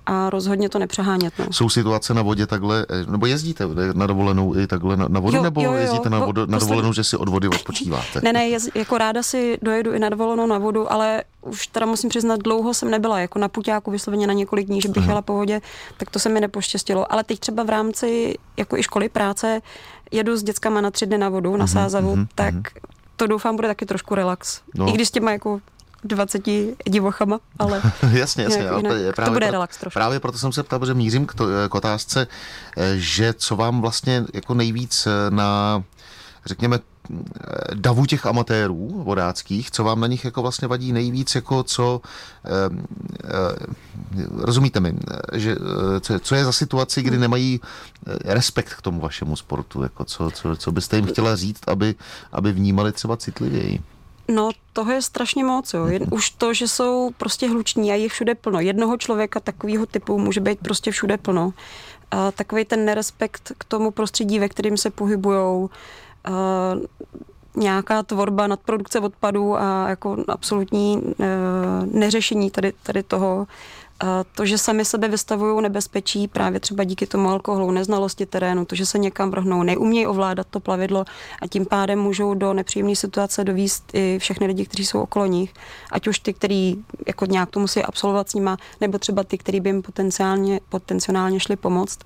A 0.09 0.31
rozhodně 0.31 0.69
to 0.69 0.79
nepřehánět, 0.79 1.35
no. 1.39 1.47
Jsou 1.51 1.69
situace 1.69 2.15
na 2.15 2.23
vodě 2.23 2.47
takhle, 2.47 2.87
eh, 2.91 3.11
nebo 3.11 3.27
jezdíte 3.27 3.65
na 3.95 4.07
dovolenou 4.07 4.57
i 4.57 4.67
takhle 4.67 4.97
na, 4.97 5.09
na 5.09 5.21
vodu, 5.21 5.37
Jo, 5.37 5.43
nebo 5.43 5.61
jo, 5.61 5.73
jo. 5.73 5.79
jezdíte 5.79 6.11
na, 6.11 6.19
vodu, 6.19 6.47
na 6.47 6.59
dovolenou, 6.59 6.93
že 6.93 7.05
si 7.05 7.17
od 7.17 7.29
vody 7.29 7.49
odpočíváte? 7.49 8.21
Ne, 8.23 8.33
ne, 8.33 8.49
jez, 8.49 8.69
jako 8.75 8.99
ráda 8.99 9.23
si 9.23 9.59
dojedu 9.63 9.93
i 9.93 9.99
na 9.99 10.09
dovolenou 10.09 10.47
na 10.47 10.59
vodu, 10.59 10.93
ale 10.93 11.25
už 11.41 11.67
teda 11.67 11.87
musím 11.87 12.11
přiznat, 12.11 12.41
dlouho 12.41 12.75
jsem 12.75 12.91
nebyla, 12.91 13.21
jako 13.21 13.39
na 13.39 13.49
puťáku 13.49 13.91
vysloveně 13.91 14.27
na 14.27 14.33
několik 14.33 14.67
dní, 14.67 14.81
že 14.81 14.89
bych 14.89 15.09
jela 15.09 15.23
po 15.23 15.33
vodě, 15.33 15.61
tak 15.97 16.11
to 16.11 16.19
se 16.19 16.29
mi 16.29 16.41
nepoštěstilo. 16.41 17.13
Ale 17.13 17.25
teď 17.25 17.39
třeba 17.39 17.63
v 17.63 17.69
rámci 17.69 18.35
jako 18.57 18.77
i 18.77 18.83
školy 18.83 19.09
práce 19.09 19.61
jedu 20.11 20.37
s 20.37 20.43
dětskama 20.43 20.81
na 20.81 20.91
tři 20.91 21.07
dny 21.07 21.19
na 21.19 21.29
vodu, 21.29 21.57
na 21.57 21.67
Sázavu, 21.67 22.17
mhm, 22.17 22.27
tak 22.35 22.55
to 23.17 23.27
doufám 23.27 23.57
bude 23.57 23.69
taky 23.69 23.87
trošku 23.87 24.15
relax. 24.15 24.61
No. 24.75 24.89
I 24.89 24.93
když 24.93 25.09
s 25.09 25.11
těma 25.11 25.33
jako 25.33 25.61
20 26.05 26.43
divochama, 26.91 27.41
ale 27.59 27.83
jasně, 28.13 28.45
jasně. 28.45 28.63
Jinak- 28.63 28.87
ale 28.91 28.99
je 29.01 29.07
to 29.07 29.13
právě 29.17 29.33
bude 29.33 29.47
pro- 29.47 29.53
relax 29.53 29.77
trošku. 29.79 29.95
Právě 29.95 30.21
proto 30.21 30.39
jsem 30.39 30.53
se 30.53 30.63
ptal, 30.63 30.79
protože 30.79 30.95
mířím 30.95 31.27
k, 31.27 31.35
to, 31.35 31.45
k 31.69 31.75
otázce, 31.75 32.27
eh, 32.77 32.93
že 32.97 33.33
co 33.33 33.57
vám 33.57 33.81
vlastně 33.81 34.25
jako 34.35 34.55
nejvíc 34.55 35.07
eh, 35.07 35.31
na, 35.31 35.83
řekněme, 36.47 36.79
eh, 37.11 37.15
davu 37.75 38.07
těch 38.07 38.27
amatérů 38.27 39.03
vodáckých, 39.05 39.71
co 39.71 39.85
vám 39.85 40.01
na 40.01 40.07
nich 40.07 40.25
jako 40.25 40.43
vlastně 40.43 40.69
vadí 40.69 40.93
nejvíc, 40.93 41.35
jako 41.35 41.63
co, 41.63 42.01
eh, 42.45 42.51
eh, 43.25 43.67
rozumíte 44.31 44.81
mi, 44.81 44.95
že, 45.35 45.57
co, 46.01 46.19
co 46.21 46.35
je 46.35 46.45
za 46.45 46.53
situaci, 46.53 47.03
kdy 47.03 47.19
nemají 47.19 47.61
respekt 48.25 48.75
k 48.75 48.83
tomu 48.83 49.01
vašemu 49.01 49.37
sportu, 49.37 49.83
jako 49.83 50.05
co, 50.05 50.31
co, 50.31 50.57
co 50.57 50.73
byste 50.73 50.97
jim 50.97 51.07
chtěla 51.07 51.37
říct, 51.37 51.61
aby, 51.67 51.95
aby 52.33 52.53
vnímali 52.53 52.93
třeba 52.93 53.17
citlivěji? 53.17 53.81
No, 54.29 54.51
toho 54.73 54.93
je 54.93 55.03
strašně 55.03 55.45
moc. 55.45 55.75
Jo. 55.75 55.87
Už 56.11 56.31
to, 56.31 56.55
že 56.55 56.69
jsou 56.69 57.11
prostě 57.17 57.49
hluční 57.49 57.93
a 57.93 57.95
je 57.95 58.09
všude 58.09 58.35
plno. 58.35 58.61
Jednoho 58.61 58.97
člověka 58.97 59.41
takového 59.41 59.87
typu 59.87 60.19
může 60.19 60.41
být 60.41 60.59
prostě 60.59 60.91
všude 60.91 61.17
plno. 61.17 61.53
A 62.11 62.31
takový 62.31 62.65
ten 62.65 62.85
nerespekt 62.85 63.53
k 63.59 63.65
tomu 63.65 63.91
prostředí, 63.91 64.39
ve 64.39 64.49
kterém 64.49 64.77
se 64.77 64.91
pohybujou, 64.91 65.71
nějaká 67.57 68.03
tvorba 68.03 68.47
nadprodukce 68.47 69.01
odpadů 69.01 69.57
a 69.57 69.89
jako 69.89 70.17
absolutní 70.29 71.15
e, 71.21 71.27
neřešení 71.87 72.51
tady, 72.51 72.73
tady 72.83 73.03
toho. 73.03 73.47
A 74.01 74.25
to, 74.35 74.47
že 74.47 74.59
sami 74.59 74.85
sebe 74.85 75.09
vystavují 75.09 75.63
nebezpečí 75.63 76.29
právě 76.29 76.61
třeba 76.61 76.85
díky 76.85 77.07
tomu 77.07 77.31
alkoholu, 77.31 77.71
neznalosti 77.71 78.27
terénu, 78.27 78.65
to, 78.65 78.75
že 78.75 78.87
se 78.87 78.99
někam 78.99 79.31
vrhnou, 79.31 79.63
neumějí 79.63 80.07
ovládat 80.07 80.47
to 80.51 80.61
plavidlo 80.61 81.05
a 81.43 81.47
tím 81.47 81.67
pádem 81.67 81.99
můžou 81.99 82.35
do 82.35 82.53
nepříjemné 82.55 82.97
situace 82.97 83.45
dovíst 83.45 83.91
i 83.93 84.19
všechny 84.19 84.47
lidi, 84.47 84.67
kteří 84.67 84.87
jsou 84.87 85.01
okolo 85.01 85.27
nich, 85.27 85.55
ať 85.93 86.09
už 86.09 86.19
ty, 86.19 86.35
kteří 86.35 86.85
jako 87.07 87.27
nějak 87.27 87.51
to 87.51 87.61
musí 87.61 87.83
absolvovat 87.83 88.31
s 88.31 88.35
nima, 88.35 88.57
nebo 88.81 88.99
třeba 88.99 89.25
ty, 89.25 89.39
kteří 89.39 89.61
by 89.61 89.69
jim 89.69 89.83
potenciálně, 89.83 90.61
potenciálně 90.69 91.41
šli 91.41 91.57
pomoct, 91.57 91.99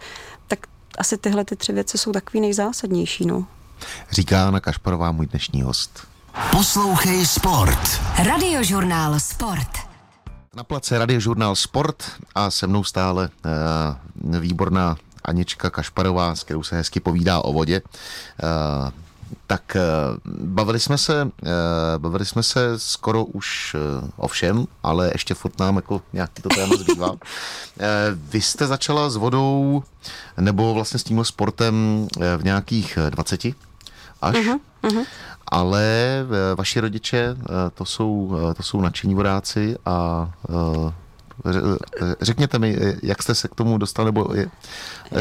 tak 0.49 0.59
asi 0.99 1.19
tyhle 1.19 1.45
ty 1.45 1.57
tři 1.57 1.73
věci 1.73 1.99
jsou 1.99 2.13
takový 2.13 2.41
nejzásadnější. 2.41 3.27
No. 3.27 3.47
Říká 4.11 4.49
Anna 4.49 4.61
Kašparová, 4.61 5.13
můj 5.13 5.27
dnešní 5.27 5.63
host. 5.63 6.07
Poslouchej 6.51 7.27
Sport. 7.27 8.01
Radiožurnál 8.19 9.21
Sport. 9.21 9.92
Na 10.57 10.65
place 10.65 10.99
radiožurnál 10.99 11.57
Sport 11.57 12.05
a 12.35 12.51
se 12.51 12.67
mnou 12.67 12.85
stále 12.85 13.29
uh, 14.25 14.39
výborná 14.39 14.97
Anička 15.25 15.71
Kašparová, 15.71 16.35
s 16.35 16.45
kterou 16.45 16.63
se 16.63 16.77
hezky 16.77 17.01
povídá 17.01 17.41
o 17.41 17.53
vodě. 17.53 17.83
Uh, 17.83 18.91
tak 19.47 19.77
uh, 19.77 20.33
bavili 20.45 20.81
jsme 20.81 20.99
se, 20.99 21.25
uh, 21.25 21.31
bavili 21.99 22.27
jsme 22.27 22.43
se 22.43 22.79
skoro 22.79 23.25
už 23.25 23.75
uh, 23.75 24.11
o 24.17 24.29
všem, 24.29 24.67
ale 24.83 25.11
ještě 25.15 25.35
furt 25.35 25.59
nám 25.59 25.77
jako 25.77 26.03
nějaký 26.13 26.43
to 26.43 26.49
téma 26.49 26.77
zbývá. 26.77 27.11
Uh, 27.11 27.19
vy 28.15 28.41
jste 28.41 28.67
začala 28.67 29.11
s 29.11 29.17
vodou, 29.17 29.83
nebo 30.41 30.75
vlastně 30.75 30.99
s 30.99 31.05
tímhle 31.05 31.25
sportem 31.25 31.75
uh, 32.17 32.25
v 32.37 32.45
nějakých 32.45 32.99
uh, 33.05 33.11
20 33.11 33.45
až. 34.23 34.37
Uh-huh, 34.37 34.61
uh-huh. 34.83 35.07
Ale 35.53 35.85
eh, 36.25 36.55
vaši 36.55 36.81
rodiče, 36.81 37.37
eh, 37.41 37.71
to 37.75 37.85
jsou, 37.85 38.37
eh, 38.51 38.55
to 38.55 38.63
jsou 38.63 38.81
nadšení 38.81 39.15
vodáci 39.15 39.77
a 39.85 40.31
ře- 41.45 41.79
řekněte 42.21 42.59
mi, 42.59 42.77
jak 43.03 43.23
jste 43.23 43.35
se 43.35 43.49
k 43.49 43.55
tomu 43.55 43.79
dostali, 43.79 44.07
nebo 44.07 44.35
je, 44.35 44.51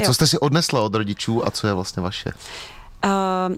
co 0.06 0.13
jste 0.13 0.28
si 0.28 0.39
odnesla 0.39 0.82
od 0.82 0.96
rodičů 0.96 1.48
a 1.48 1.52
co 1.52 1.67
je 1.67 1.74
vlastně 1.74 2.04
vaše? 2.04 2.34
Uh, 3.06 3.56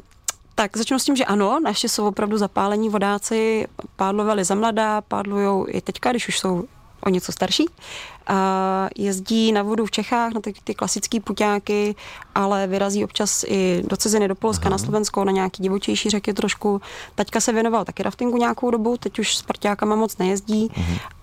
tak 0.55 0.77
začnu 0.77 0.99
s 0.99 1.03
tím, 1.03 1.15
že 1.15 1.25
ano, 1.25 1.59
naši 1.59 1.89
jsou 1.89 2.07
opravdu 2.07 2.37
zapálení 2.37 2.89
vodáci, 2.89 3.67
pádlovali 3.95 4.43
za 4.43 4.55
mladá, 4.55 5.01
pádlujou 5.01 5.65
i 5.69 5.81
teďka, 5.81 6.11
když 6.11 6.27
už 6.27 6.39
jsou 6.39 6.63
o 7.05 7.09
něco 7.09 7.31
starší. 7.31 7.65
A 8.27 8.89
jezdí 8.95 9.51
na 9.51 9.63
vodu 9.63 9.85
v 9.85 9.91
Čechách, 9.91 10.33
na 10.33 10.41
ty, 10.41 10.53
ty 10.63 10.75
klasické 10.75 11.19
puťáky, 11.19 11.95
ale 12.35 12.67
vyrazí 12.67 13.03
občas 13.03 13.43
i 13.47 13.83
do 13.87 13.97
ciziny, 13.97 14.27
do 14.27 14.35
Polska, 14.35 14.69
na 14.69 14.77
Slovensko, 14.77 15.23
na 15.23 15.31
nějaký 15.31 15.63
divočejší 15.63 16.09
řeky 16.09 16.33
trošku. 16.33 16.81
Taťka 17.15 17.39
se 17.39 17.53
věnoval 17.53 17.85
taky 17.85 18.03
raftingu 18.03 18.37
nějakou 18.37 18.71
dobu, 18.71 18.97
teď 18.97 19.19
už 19.19 19.37
s 19.37 19.41
parťákama 19.41 19.95
moc 19.95 20.17
nejezdí, 20.17 20.71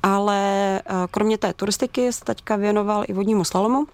ale 0.02 0.38
eh, 0.78 0.82
kromě 1.10 1.38
té 1.38 1.52
turistiky 1.52 2.12
se 2.12 2.24
taťka 2.24 2.56
věnoval 2.56 3.04
i 3.08 3.12
vodnímu 3.12 3.44
slalomu. 3.44 3.86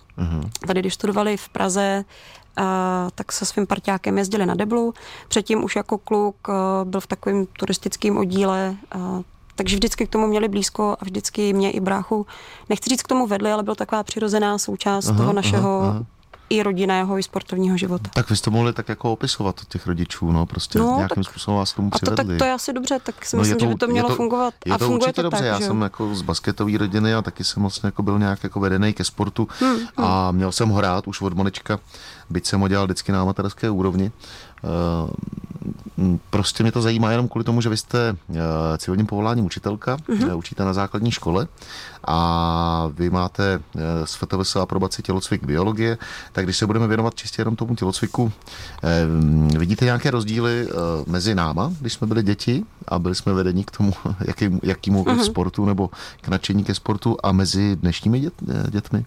Tady, 0.67 0.81
když 0.81 0.95
studovali 0.95 1.37
v 1.37 1.49
Praze, 1.49 2.05
a 2.57 3.09
tak 3.15 3.33
se 3.33 3.47
svým 3.47 3.67
parťákem 3.67 4.19
jezdili 4.19 4.47
na 4.47 4.55
deblu. 4.55 4.95
Předtím 5.29 5.65
už 5.65 5.77
jako 5.77 5.99
kluk 5.99 6.49
a, 6.49 6.85
byl 6.85 7.01
v 7.01 7.07
takovém 7.07 7.47
turistickém 7.47 8.17
oddíle, 8.17 8.77
a, 8.93 9.21
takže 9.57 9.77
vždycky 9.77 10.07
k 10.07 10.11
tomu 10.11 10.27
měli 10.27 10.49
blízko 10.49 10.97
a 11.01 11.05
vždycky 11.05 11.53
mě 11.53 11.71
i 11.71 11.81
bráchu, 11.81 12.27
nechci 12.69 12.91
říct 12.91 13.03
k 13.03 13.09
tomu 13.09 13.27
vedli, 13.27 13.53
ale 13.53 13.63
byla 13.63 13.75
taková 13.75 14.03
přirozená 14.03 14.59
součást 14.59 15.07
Aha, 15.09 15.17
toho 15.17 15.27
aha, 15.29 15.33
našeho 15.33 15.81
aha. 15.83 16.03
i 16.51 16.63
rodinného, 16.63 17.19
i 17.19 17.23
sportovního 17.23 17.77
života. 17.77 18.11
Tak 18.15 18.31
vy 18.31 18.37
jste 18.37 18.51
mohli 18.51 18.73
tak 18.73 18.89
jako 18.89 19.13
opisovat 19.13 19.61
od 19.63 19.69
těch 19.69 19.87
rodičů, 19.87 20.33
no 20.33 20.47
prostě 20.47 20.79
No, 20.79 20.95
nějakým 20.97 21.23
tak- 21.25 21.31
způsobem 21.31 21.59
vás 21.59 21.73
k 21.73 21.77
tomu 21.77 21.89
A 21.93 21.99
to, 21.99 22.07
tak 22.07 22.15
přivedli. 22.15 22.39
to 22.39 22.45
je 22.45 22.53
asi 22.53 22.73
dobře, 22.73 22.99
tak 23.03 23.25
si 23.27 23.37
No, 23.37 23.41
myslím, 23.41 23.57
je 23.57 23.61
že 23.61 23.67
by 23.67 23.75
to 23.75 23.85
je 23.87 23.93
mělo 23.93 24.09
fungovat. 24.09 24.55
Je 24.67 24.73
a 24.73 24.79
to 24.79 24.85
funguje 24.85 24.99
určitě 24.99 25.13
to 25.13 25.23
dobře, 25.23 25.39
tak, 25.39 25.47
já 25.47 25.59
že 25.61 25.67
jsem 25.67 25.83
jako 25.83 26.15
z 26.15 26.23
basketové 26.23 26.79
rodiny 26.79 27.15
a 27.15 27.23
taky 27.23 27.45
jsem 27.45 27.63
vlastně 27.63 27.87
jako 27.87 28.03
byl 28.03 28.19
nějak 28.19 28.45
jako 28.45 28.61
vedený 28.61 28.93
ke 28.93 29.05
sportu 29.05 29.49
a 29.97 30.33
měl 30.33 30.53
jsem 30.53 30.69
ho 30.69 30.81
rád 30.81 31.09
už 31.09 31.21
od 31.21 31.35
malička, 31.35 31.79
byť 32.31 32.47
jsem 32.47 32.61
ho 32.61 32.69
dělal 32.69 32.87
vždycky 32.87 33.13
na 33.13 33.23
amatérské 33.23 33.71
úrovni 33.71 34.11
Prostě 36.31 36.63
mě 36.63 36.73
to 36.73 36.83
zajímá 36.83 37.11
jenom 37.11 37.29
kvůli 37.29 37.45
tomu, 37.45 37.61
že 37.61 37.69
vy 37.69 37.77
jste 37.77 38.17
civilním 38.79 39.07
povoláním 39.07 39.45
učitelka, 39.45 39.97
uh-huh. 39.97 40.37
učíte 40.37 40.65
na 40.65 40.73
základní 40.73 41.11
škole 41.11 41.49
a 42.07 42.91
vy 42.95 43.11
máte 43.11 43.61
z 44.05 44.15
FTVS 44.15 44.57
aprobaci 44.57 45.03
tělocvik 45.03 45.45
biologie, 45.45 45.99
tak 46.33 46.45
když 46.45 46.57
se 46.57 46.67
budeme 46.67 46.87
věnovat 46.87 47.15
čistě 47.15 47.41
jenom 47.41 47.57
tomu 47.57 47.75
tělocviku, 47.75 48.33
vidíte 49.59 49.85
nějaké 49.85 50.11
rozdíly 50.11 50.69
mezi 51.07 51.35
náma, 51.35 51.73
když 51.81 51.93
jsme 51.93 52.07
byli 52.07 52.23
děti 52.23 52.65
a 52.89 52.99
byli 52.99 53.15
jsme 53.15 53.33
vedeni 53.33 53.65
k 53.65 53.71
tomu, 53.71 53.93
jakým, 54.27 54.61
jakýmu 54.63 55.05
uh-huh. 55.05 55.23
sportu 55.23 55.65
nebo 55.65 55.91
k 56.21 56.29
nadšení 56.29 56.65
ke 56.65 56.75
sportu 56.75 57.17
a 57.23 57.33
mezi 57.33 57.77
dnešními 57.77 58.21
dět, 58.21 58.35
dětmi? 58.71 59.05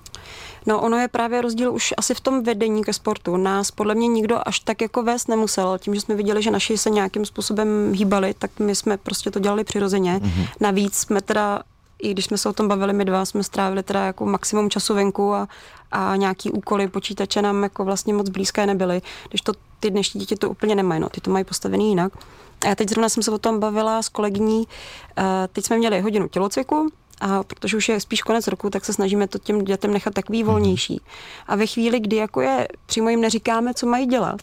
No 0.65 0.81
ono 0.81 0.97
je 0.97 1.07
právě 1.07 1.41
rozdíl 1.41 1.73
už 1.73 1.93
asi 1.97 2.13
v 2.13 2.19
tom 2.21 2.43
vedení 2.43 2.83
ke 2.83 2.93
sportu. 2.93 3.37
Nás 3.37 3.71
podle 3.71 3.95
mě 3.95 4.07
nikdo 4.07 4.47
až 4.47 4.59
tak 4.59 4.81
jako 4.81 5.03
vést 5.03 5.27
nemusel. 5.27 5.77
Tím, 5.77 5.95
že 5.95 6.01
jsme 6.01 6.15
viděli, 6.15 6.43
že 6.43 6.51
naši 6.51 6.77
se 6.77 6.89
nějakým 6.89 7.25
způsobem 7.25 7.93
hýbali, 7.93 8.33
tak 8.39 8.59
my 8.59 8.75
jsme 8.75 8.97
prostě 8.97 9.31
to 9.31 9.39
dělali 9.39 9.63
přirozeně. 9.63 10.19
Mm-hmm. 10.19 10.47
Navíc 10.59 10.95
jsme 10.95 11.21
teda 11.21 11.61
i 11.99 12.11
když 12.11 12.25
jsme 12.25 12.37
se 12.37 12.49
o 12.49 12.53
tom 12.53 12.67
bavili 12.67 12.93
my 12.93 13.05
dva, 13.05 13.25
jsme 13.25 13.43
strávili 13.43 13.83
teda 13.83 14.05
jako 14.05 14.25
maximum 14.25 14.69
času 14.69 14.93
venku 14.93 15.33
a, 15.33 15.47
a 15.91 16.15
nějaký 16.15 16.51
úkoly 16.51 16.87
počítače 16.87 17.41
nám 17.41 17.63
jako 17.63 17.85
vlastně 17.85 18.13
moc 18.13 18.29
blízké 18.29 18.65
nebyly, 18.65 19.01
když 19.29 19.41
to 19.41 19.53
ty 19.79 19.89
dnešní 19.89 20.19
děti 20.19 20.35
to 20.35 20.49
úplně 20.49 20.75
nemají, 20.75 21.01
no, 21.01 21.09
ty 21.09 21.21
to 21.21 21.31
mají 21.31 21.45
postavený 21.45 21.89
jinak. 21.89 22.13
A 22.61 22.67
já 22.67 22.75
teď 22.75 22.89
zrovna 22.89 23.09
jsem 23.09 23.23
se 23.23 23.31
o 23.31 23.37
tom 23.37 23.59
bavila 23.59 24.01
s 24.01 24.09
kolegyní, 24.09 24.57
uh, 24.57 25.23
teď 25.53 25.65
jsme 25.65 25.77
měli 25.77 26.01
hodinu 26.01 26.27
tělocviku, 26.27 26.89
a 27.21 27.43
protože 27.43 27.77
už 27.77 27.89
je 27.89 27.99
spíš 27.99 28.21
konec 28.21 28.47
roku, 28.47 28.69
tak 28.69 28.85
se 28.85 28.93
snažíme 28.93 29.27
to 29.27 29.39
těm 29.39 29.63
dětem 29.63 29.93
nechat 29.93 30.13
takový 30.13 30.43
volnější. 30.43 31.01
A 31.47 31.55
ve 31.55 31.65
chvíli, 31.65 31.99
kdy 31.99 32.15
jako 32.15 32.41
je, 32.41 32.67
přímo 32.85 33.09
jim 33.09 33.21
neříkáme, 33.21 33.73
co 33.73 33.87
mají 33.87 34.05
dělat, 34.05 34.41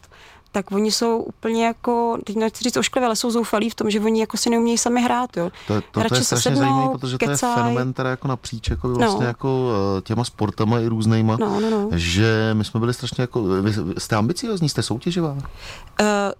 tak 0.56 0.72
oni 0.72 0.92
jsou 0.92 1.18
úplně 1.18 1.66
jako, 1.66 2.18
teď 2.24 2.36
nechci 2.36 2.64
říct 2.64 2.76
ošklivé, 2.76 3.06
ale 3.06 3.16
jsou 3.16 3.30
zoufalí 3.30 3.70
v 3.70 3.74
tom, 3.74 3.90
že 3.90 4.00
oni 4.00 4.20
jako 4.20 4.36
si 4.36 4.50
neumějí 4.50 4.78
sami 4.78 5.02
hrát. 5.02 5.36
Jo. 5.36 5.50
To, 5.66 5.80
to, 5.80 6.08
to 6.08 6.14
je 6.14 6.24
strašně 6.24 6.56
zajímavé, 6.56 6.88
protože 6.92 7.18
kecaj. 7.18 7.36
to 7.36 7.46
je 7.46 7.54
fenomen 7.54 7.92
teda 7.92 8.10
jako 8.10 8.28
napříč 8.28 8.70
jako 8.70 8.88
vlastně 8.88 9.24
no. 9.24 9.26
jako 9.26 9.70
eh, 9.98 10.00
těma 10.02 10.24
sportama 10.24 10.80
i 10.80 10.86
různýma, 10.86 11.36
no, 11.40 11.60
no, 11.60 11.70
no. 11.70 11.88
že 11.92 12.50
my 12.52 12.64
jsme 12.64 12.80
byli 12.80 12.94
strašně 12.94 13.22
jako, 13.22 13.42
vy 13.42 13.72
jste 13.98 14.16
ambiciozní, 14.16 14.68
jste 14.68 14.82
soutěživá? 14.82 15.32
Uh, 15.32 15.38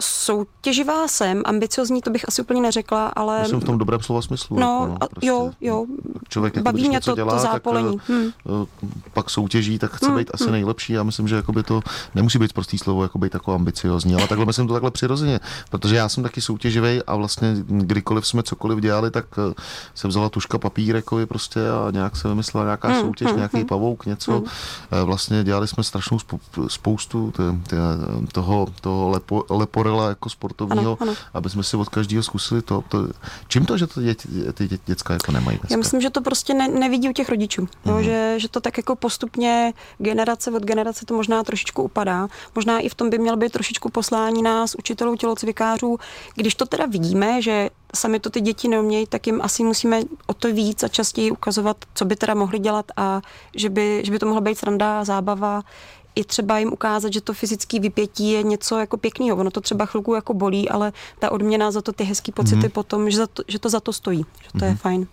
soutěživá 0.01 1.09
jsem, 1.09 1.43
ambiciozní 1.45 2.03
to 2.03 2.11
bych 2.11 2.29
asi 2.29 2.43
úplně 2.43 2.61
neřekla, 2.61 3.07
ale... 3.07 3.41
Myslím 3.41 3.61
v 3.61 3.65
tom 3.65 3.79
dobrém 3.79 4.01
slova 4.01 4.23
smyslu. 4.23 4.59
No, 4.59 4.79
jako, 4.81 4.99
no 5.01 5.09
prostě, 5.09 5.27
jo, 5.27 5.51
jo. 5.61 5.87
Člověk 6.29 6.57
jako, 6.57 6.65
Baví 6.65 6.89
mě 6.89 7.01
to, 7.01 7.15
dělá, 7.15 7.35
to 7.35 7.39
zápolení. 7.39 7.97
Tak, 7.97 8.09
hmm. 8.09 8.33
pak 9.13 9.31
soutěží, 9.31 9.79
tak 9.79 9.93
chce 9.93 10.07
hmm. 10.07 10.17
být 10.17 10.31
asi 10.35 10.45
hmm. 10.45 10.53
nejlepší. 10.53 10.93
Já 10.93 11.03
myslím, 11.03 11.29
že 11.29 11.43
to 11.65 11.81
nemusí 12.15 12.39
být 12.39 12.53
prostý 12.53 12.79
slovo, 12.79 13.03
jako 13.03 13.19
být 13.19 13.35
jako 13.35 13.55
ambiciozní 13.55 14.06
ale 14.15 14.29
takhle 14.29 14.47
myslím 14.47 14.67
to 14.67 14.73
takhle 14.73 14.91
přirozeně, 14.91 15.41
protože 15.71 15.97
já 15.97 16.09
jsem 16.09 16.23
taky 16.23 16.41
soutěživý 16.41 17.03
a 17.07 17.17
vlastně 17.17 17.57
kdykoliv 17.67 18.27
jsme 18.27 18.43
cokoliv 18.43 18.79
dělali, 18.79 19.11
tak 19.11 19.27
eh, 19.39 19.55
se 19.95 20.09
vzala 20.09 20.29
tuška 20.29 20.59
papír 20.59 20.97
jako 20.97 21.27
prostě 21.27 21.61
a 21.71 21.91
nějak 21.91 22.17
se 22.17 22.29
vymyslela 22.29 22.65
nějaká 22.65 22.89
hmm, 22.89 23.01
soutěž, 23.01 23.29
hmm, 23.29 23.37
nějaký 23.37 23.57
hmm. 23.57 23.67
pavouk, 23.67 24.07
něco. 24.07 24.33
Hmm. 24.33 24.45
Eh, 24.91 25.05
vlastně 25.05 25.45
dělali 25.45 25.69
jsme 25.69 25.85
strašnou 25.85 26.19
spoustu 26.69 27.33
toho, 28.33 28.67
toho 28.81 29.09
lepo, 29.09 29.45
leporela 29.51 30.09
jako 30.09 30.31
sportovního, 30.31 30.97
ano, 31.01 31.11
ano. 31.11 31.15
aby 31.35 31.51
jsme 31.51 31.63
si 31.63 31.77
od 31.77 31.89
každého 31.89 32.23
zkusili 32.23 32.63
to, 32.63 32.85
to. 32.89 33.09
Čím 33.49 33.67
to, 33.67 33.79
že 33.79 33.87
to 33.87 34.03
děti, 34.03 34.29
ty 34.55 34.69
děti, 34.69 34.83
děcka 34.87 35.13
jako 35.13 35.33
nemají 35.33 35.59
dneska? 35.59 35.75
Já 35.75 35.79
myslím, 35.79 36.01
že 36.01 36.11
to 36.11 36.21
prostě 36.21 36.55
ne, 36.55 36.69
nevidí 36.69 37.09
u 37.09 37.13
těch 37.13 37.29
rodičů, 37.29 37.69
hmm. 37.85 37.95
jo, 37.95 38.03
že, 38.03 38.35
že 38.37 38.49
to 38.49 38.61
tak 38.61 38.77
jako 38.77 38.97
postupně 38.97 39.73
generace 39.99 40.51
od 40.51 40.63
generace 40.63 41.07
to 41.07 41.15
možná 41.15 41.45
trošičku 41.45 41.83
upadá. 41.83 42.29
Možná 42.55 42.79
i 42.79 42.89
v 42.89 42.95
tom 42.95 43.11
by 43.11 43.19
měl 43.19 43.37
být 43.37 43.53
trošičku 43.53 43.89
poslání 43.97 44.43
nás, 44.43 44.75
učitelů, 44.75 45.17
tělocvikářů, 45.17 45.99
když 46.35 46.55
to 46.55 46.67
teda 46.67 46.87
vidíme, 46.87 47.43
že 47.43 47.71
sami 47.95 48.21
to 48.21 48.31
ty 48.31 48.41
děti 48.41 48.69
neumějí, 48.69 49.07
tak 49.07 49.27
jim 49.27 49.41
asi 49.43 49.65
musíme 49.65 50.03
o 50.27 50.35
to 50.35 50.53
víc 50.53 50.83
a 50.83 50.89
častěji 50.89 51.31
ukazovat, 51.31 51.77
co 51.95 52.05
by 52.05 52.17
teda 52.17 52.35
mohli 52.35 52.59
dělat 52.59 52.87
a 52.97 53.21
že 53.57 53.69
by, 53.71 54.03
že 54.05 54.13
by 54.13 54.19
to 54.19 54.27
mohla 54.27 54.41
být 54.41 54.59
sranda, 54.59 55.05
zábava, 55.05 55.63
i 56.15 56.25
třeba 56.25 56.59
jim 56.59 56.73
ukázat, 56.73 57.13
že 57.13 57.21
to 57.21 57.33
fyzické 57.33 57.81
vypětí 57.81 58.31
je 58.31 58.43
něco 58.43 58.79
jako 58.79 58.97
pěkného. 58.97 59.37
Ono 59.37 59.51
to 59.51 59.61
třeba 59.61 59.87
chvilku 59.87 60.15
jako 60.15 60.35
bolí, 60.35 60.69
ale 60.69 60.93
ta 61.19 61.33
odměna 61.33 61.71
za 61.71 61.81
to 61.83 61.93
ty 61.93 62.05
hezké 62.05 62.33
pocity 62.33 62.67
mm-hmm. 62.67 62.77
potom, 62.77 63.11
že, 63.11 63.17
za 63.17 63.27
to, 63.27 63.43
že 63.49 63.59
to 63.59 63.69
za 63.69 63.81
to 63.81 63.93
stojí, 63.93 64.27
že 64.45 64.53
to 64.53 64.59
mm-hmm. 64.59 64.65
je 64.65 64.71
mhm. 64.71 64.79
fajn. 64.79 65.07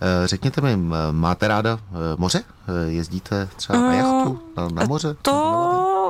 Eh, 0.00 0.26
řekněte 0.26 0.60
mi, 0.60 0.76
máte 1.10 1.48
ráda 1.48 1.78
eh, 1.80 2.16
moře? 2.18 2.44
Eh, 2.68 2.90
jezdíte 2.92 3.48
třeba 3.56 3.80
na 3.80 3.94
jachtu, 3.94 4.40
na, 4.56 4.68
na 4.68 4.84
moře? 4.84 5.16
To 5.22 5.32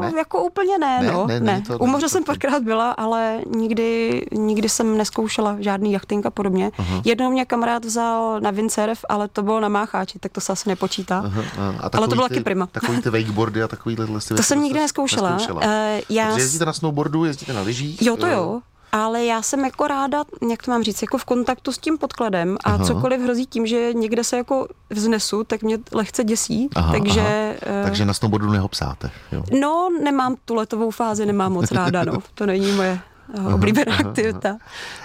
ne? 0.00 0.12
jako 0.16 0.42
úplně 0.42 0.78
ne, 0.78 1.02
ne 1.02 1.12
no. 1.12 1.26
Ne, 1.26 1.40
ne. 1.40 1.62
To, 1.66 1.78
U 1.78 1.86
moře 1.86 2.08
jsem 2.08 2.24
párkrát 2.24 2.62
byla, 2.62 2.90
ale 2.90 3.40
nikdy, 3.56 4.22
nikdy 4.32 4.68
jsem 4.68 4.98
neskoušela 4.98 5.56
žádný 5.60 5.92
jachting 5.92 6.26
a 6.26 6.30
podobně. 6.30 6.70
Uh-huh. 6.78 7.02
Jednou 7.04 7.30
mě 7.30 7.44
kamarád 7.44 7.84
vzal 7.84 8.40
na 8.40 8.50
windsurf, 8.50 9.04
ale 9.08 9.28
to 9.28 9.42
bylo 9.42 9.60
na 9.60 9.68
mácháči, 9.68 10.18
tak 10.18 10.32
to 10.32 10.40
se 10.40 10.52
asi 10.52 10.68
nepočítá. 10.68 11.22
Uh-huh. 11.22 11.44
A 11.80 11.90
ale 11.92 12.08
to 12.08 12.14
bylo 12.14 12.28
taky 12.28 12.40
prima. 12.40 12.66
Takový 12.66 13.02
ty 13.02 13.10
wakeboardy 13.10 13.62
a 13.62 13.68
takový 13.68 13.96
To 14.36 14.42
jsem 14.42 14.62
nikdy 14.62 14.80
neskoušela. 14.80 15.30
neskoušela. 15.30 15.60
Uh, 15.60 16.00
já... 16.08 16.36
jezdíte 16.38 16.64
na 16.64 16.72
snowboardu, 16.72 17.24
jezdíte 17.24 17.52
na 17.52 17.60
lyžích? 17.60 18.02
Jo, 18.02 18.16
to 18.16 18.26
jo 18.26 18.60
ale 18.94 19.24
já 19.24 19.42
jsem 19.42 19.64
jako 19.64 19.86
ráda, 19.86 20.24
jak 20.50 20.62
to 20.62 20.70
mám 20.70 20.82
říct, 20.82 21.02
jako 21.02 21.18
v 21.18 21.24
kontaktu 21.24 21.72
s 21.72 21.78
tím 21.78 21.98
podkladem 21.98 22.56
a 22.64 22.70
aha. 22.74 22.84
cokoliv 22.84 23.20
hrozí 23.20 23.46
tím, 23.46 23.66
že 23.66 23.92
někde 23.94 24.24
se 24.24 24.36
jako 24.36 24.68
vznesu, 24.90 25.44
tak 25.44 25.62
mě 25.62 25.78
lehce 25.92 26.24
děsí, 26.24 26.68
aha, 26.74 26.92
takže... 26.92 27.20
Aha. 27.66 27.78
Uh, 27.78 27.84
takže 27.84 28.04
na 28.04 28.14
snowboardu 28.14 28.50
nehopsáte, 28.50 29.10
jo? 29.32 29.44
No, 29.60 29.88
nemám 30.02 30.36
tu 30.44 30.54
letovou 30.54 30.90
fázi, 30.90 31.26
nemám 31.26 31.52
moc 31.52 31.70
ráda, 31.70 32.04
no. 32.04 32.18
To 32.34 32.46
není 32.46 32.72
moje 32.72 33.00
eh, 33.34 33.54
oblíbená 33.54 33.96
aktivita. 33.96 34.56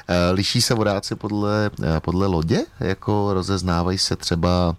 Eh, 0.07 0.31
liší 0.31 0.61
se 0.61 0.73
vodáci 0.73 1.15
podle, 1.15 1.71
podle 1.99 2.27
lodě? 2.27 2.65
Jako 2.79 3.33
rozeznávají 3.33 3.97
se 3.97 4.15
třeba 4.15 4.75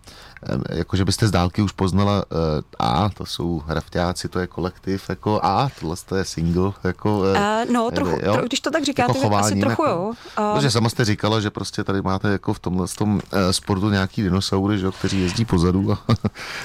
jakože 0.71 1.05
byste 1.05 1.29
z 1.29 1.31
dálky 1.31 1.63
už 1.63 1.73
poznala, 1.73 2.25
uh, 2.31 2.39
a 2.79 3.09
to 3.09 3.27
jsou 3.27 3.63
hrafťáci, 3.67 4.29
to 4.29 4.39
je 4.39 4.47
kolektiv, 4.47 5.09
jako 5.09 5.41
a 5.43 5.69
tohle 5.81 5.97
to 6.07 6.17
je 6.17 6.25
single, 6.25 6.73
jako... 6.85 7.19
Uh, 7.19 7.73
no, 7.73 7.91
trochu, 7.91 8.19
jo, 8.23 8.33
tro, 8.33 8.47
když 8.47 8.61
to 8.61 8.71
tak 8.71 8.85
říkáte, 8.85 9.19
jako 9.19 9.31
tak 9.31 9.41
asi 9.41 9.61
trochu 9.61 9.83
jako, 9.83 9.95
jo. 9.95 10.13
Uh, 10.39 10.55
protože 10.55 10.71
sama 10.71 10.89
jste 10.89 11.05
říkala, 11.05 11.41
že 11.41 11.51
prostě 11.51 11.85
tady 11.85 12.03
máte 12.03 12.29
jako 12.29 12.55
v 12.55 12.59
tomhle 12.59 12.87
tom 12.99 13.15
uh, 13.15 13.21
sportu 13.51 13.91
nějaký 13.91 14.23
dinosaury, 14.23 14.79
že, 14.79 14.91
kteří 14.99 15.23
jezdí 15.23 15.45
pozadu 15.45 15.93
a, 15.93 15.99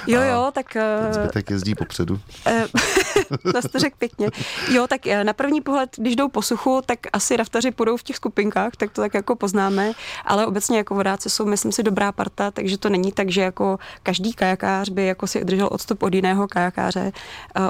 jo, 0.07 0.21
jo, 0.21 0.51
tak... 0.53 0.77
Uh, 1.07 1.13
zbytek 1.13 1.49
jezdí 1.49 1.75
popředu. 1.75 2.19
Uh, 2.47 2.51
to 3.54 3.62
jste 3.62 3.80
řekl 3.80 3.95
pěkně. 3.99 4.30
Jo, 4.71 4.88
tak 4.88 5.01
na 5.23 5.34
první 5.34 5.62
pohled, 5.62 5.89
když 5.97 6.15
jdou 6.15 6.30
po 6.30 6.41
suchu, 6.41 6.82
tak 6.86 6.99
asi 7.13 7.38
raftaři 7.38 7.71
půjdou 7.71 7.97
v 7.97 8.04
těch 8.04 8.15
skupinkách, 8.15 8.75
tak 8.75 8.91
to 8.91 9.01
tak 9.01 9.13
jako 9.13 9.36
poznáme, 9.36 9.91
ale 10.25 10.45
obecně 10.45 10.78
jako 10.78 10.95
vodáci 10.95 11.30
jsou, 11.30 11.45
myslím 11.45 11.71
si, 11.71 11.84
dobrá 11.84 12.12
parta, 12.12 12.51
takže 12.51 12.78
to 12.78 12.89
není 12.89 13.12
tak, 13.12 13.30
že 13.30 13.41
jako 13.41 13.80
každý 14.04 14.34
kajakář 14.34 14.89
by 14.89 15.06
jako 15.06 15.28
si 15.28 15.41
udržel 15.41 15.69
odstup 15.71 16.04
od 16.04 16.13
jiného 16.13 16.47
kajakáře. 16.47 17.12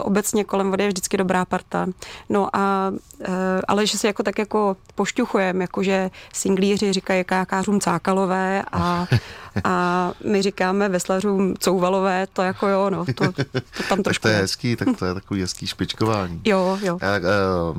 Obecně 0.02 0.44
kolem 0.44 0.70
vody 0.70 0.84
je 0.84 0.88
vždycky 0.88 1.18
dobrá 1.18 1.46
parta. 1.46 1.88
No 2.30 2.50
a, 2.54 2.92
e, 3.22 3.62
ale 3.68 3.88
že 3.88 3.98
si 3.98 4.08
jako 4.08 4.24
tak 4.24 4.40
jako 4.40 4.78
pošťuchujeme, 4.96 5.64
jakože 5.64 6.12
singlíři 6.34 6.94
říkají 6.94 7.24
kajakářům 7.24 7.80
cákalové 7.80 8.64
a, 8.72 9.06
a 9.64 10.12
my 10.26 10.42
říkáme 10.42 10.90
veslařům 10.90 11.54
couvalové, 11.60 12.28
to 12.34 12.42
jako 12.42 12.68
jo, 12.68 12.90
no, 12.90 13.06
to, 13.06 13.32
to 13.32 13.84
tam 13.90 14.04
trošku... 14.04 14.04
tak 14.04 14.22
to 14.22 14.28
je 14.28 14.36
hezký, 14.36 14.76
tak 14.76 14.88
to 15.00 15.06
je 15.06 15.14
takový 15.14 15.42
hezký 15.42 15.68
špičkování. 15.68 16.42
Jo, 16.46 16.78
jo. 16.82 17.00
A, 17.02 17.06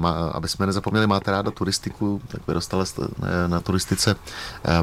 a, 0.09 0.31
aby 0.31 0.49
jsme 0.49 0.67
nezapomněli, 0.67 1.07
máte 1.07 1.31
ráda 1.31 1.51
turistiku, 1.51 2.21
tak 2.29 2.47
vyrostala 2.49 2.85
jste 2.85 3.03
na 3.47 3.61
turistice. 3.61 4.17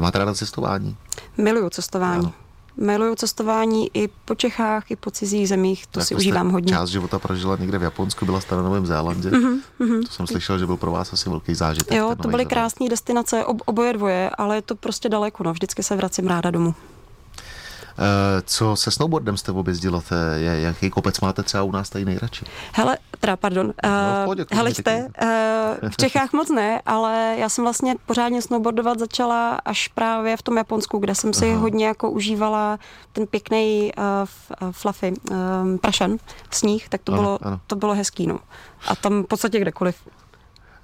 Máte 0.00 0.18
ráda 0.18 0.34
cestování? 0.34 0.96
Miluju 1.36 1.70
cestování. 1.70 2.18
Ano. 2.18 2.43
Miluju 2.76 3.14
cestování 3.14 3.90
i 3.94 4.08
po 4.24 4.34
Čechách, 4.34 4.90
i 4.90 4.96
po 4.96 5.10
cizích 5.10 5.48
zemích, 5.48 5.86
to 5.86 6.00
tak 6.00 6.08
si 6.08 6.14
užívám 6.14 6.50
hodně. 6.50 6.72
Část 6.72 6.88
života 6.88 7.18
prožila 7.18 7.56
někde 7.56 7.78
v 7.78 7.82
Japonsku, 7.82 8.24
byla 8.24 8.40
jste 8.40 8.56
na 8.56 8.62
Novém 8.62 8.86
Zélandě. 8.86 9.30
Mm-hmm, 9.30 10.02
to 10.06 10.12
jsem 10.12 10.26
slyšel, 10.26 10.58
že 10.58 10.66
byl 10.66 10.76
pro 10.76 10.90
vás 10.90 11.12
asi 11.12 11.30
velký 11.30 11.54
zážitek. 11.54 11.98
Jo, 11.98 12.16
to 12.22 12.28
byly 12.28 12.46
krásné 12.46 12.88
destinace, 12.88 13.44
ob, 13.44 13.62
oboje 13.64 13.92
dvoje, 13.92 14.30
ale 14.30 14.56
je 14.56 14.62
to 14.62 14.74
prostě 14.74 15.08
daleko, 15.08 15.44
no, 15.44 15.52
vždycky 15.52 15.82
se 15.82 15.96
vracím 15.96 16.26
ráda 16.26 16.50
domů. 16.50 16.74
Eh, 17.98 18.42
co 18.46 18.76
se 18.76 18.90
snowboardem 18.90 19.36
jste 19.36 19.52
objezdila? 19.52 20.02
Je, 20.36 20.60
jaký 20.60 20.90
kopec 20.90 21.20
máte 21.20 21.42
třeba 21.42 21.62
u 21.62 21.72
nás 21.72 21.90
tady 21.90 22.04
nejradši? 22.04 22.44
Hele, 22.72 22.98
teda 23.20 23.36
pardon. 23.36 23.66
No, 23.66 23.90
uh, 23.90 24.24
pohodě, 24.24 24.46
hele 24.52 24.74
jste, 24.74 25.08
uh, 25.82 25.90
v 25.90 25.96
Čechách 25.96 26.32
moc 26.32 26.50
ne, 26.50 26.82
ale 26.86 27.36
já 27.38 27.48
jsem 27.48 27.64
vlastně 27.64 27.94
pořádně 28.06 28.42
snowboardovat 28.42 28.98
začala 28.98 29.58
až 29.64 29.88
právě 29.88 30.36
v 30.36 30.42
tom 30.42 30.56
Japonsku, 30.56 30.98
kde 30.98 31.14
jsem 31.14 31.32
si 31.32 31.50
Aha. 31.50 31.60
hodně 31.60 31.86
jako 31.86 32.10
užívala 32.10 32.78
ten 33.12 33.26
pěkný 33.26 33.92
uh, 33.98 34.72
fluffy, 34.72 35.14
um, 35.30 35.78
prašan, 35.78 36.16
sníh, 36.50 36.88
tak 36.88 37.00
to, 37.04 37.12
ano, 37.12 37.22
bylo, 37.22 37.38
ano. 37.42 37.60
to 37.66 37.76
bylo 37.76 37.94
hezký. 37.94 38.26
No. 38.26 38.38
A 38.88 38.96
tam 38.96 39.22
v 39.22 39.26
podstatě 39.26 39.60
kdekoliv. 39.60 39.96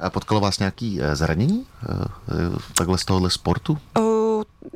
A 0.01 0.11
potkalo 0.11 0.40
vás 0.40 0.59
nějaký 0.59 1.01
zranění 1.12 1.66
takhle 2.75 2.99
z 2.99 3.05
tohohle 3.05 3.31
sportu? 3.31 3.79
Uh, 3.99 4.19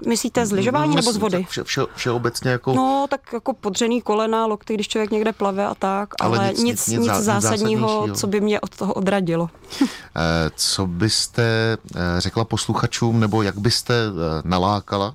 Myslíte 0.06 0.46
z 0.46 0.52
lyžování 0.52 0.96
nebo 0.96 1.12
z 1.12 1.16
vody? 1.16 1.46
Vše, 1.48 1.64
vše, 1.64 1.80
všeobecně 1.94 2.50
jako... 2.50 2.74
No, 2.74 3.06
tak 3.10 3.32
jako 3.32 3.52
podřený 3.52 4.02
kolena, 4.02 4.46
lokty, 4.46 4.74
když 4.74 4.88
člověk 4.88 5.10
někde 5.10 5.32
plave 5.32 5.66
a 5.66 5.74
tak, 5.74 6.08
ale, 6.20 6.38
ale 6.38 6.48
nic, 6.48 6.62
nic, 6.62 6.86
nic, 6.86 7.00
nic 7.00 7.12
zásadního, 7.12 8.08
co 8.14 8.26
by 8.26 8.40
mě 8.40 8.60
od 8.60 8.76
toho 8.76 8.94
odradilo. 8.94 9.50
Eh, 10.16 10.50
co 10.56 10.86
byste 10.86 11.76
eh, 11.96 12.00
řekla 12.18 12.44
posluchačům, 12.44 13.20
nebo 13.20 13.42
jak 13.42 13.58
byste 13.58 13.94
eh, 13.94 14.42
nalákala 14.44 15.14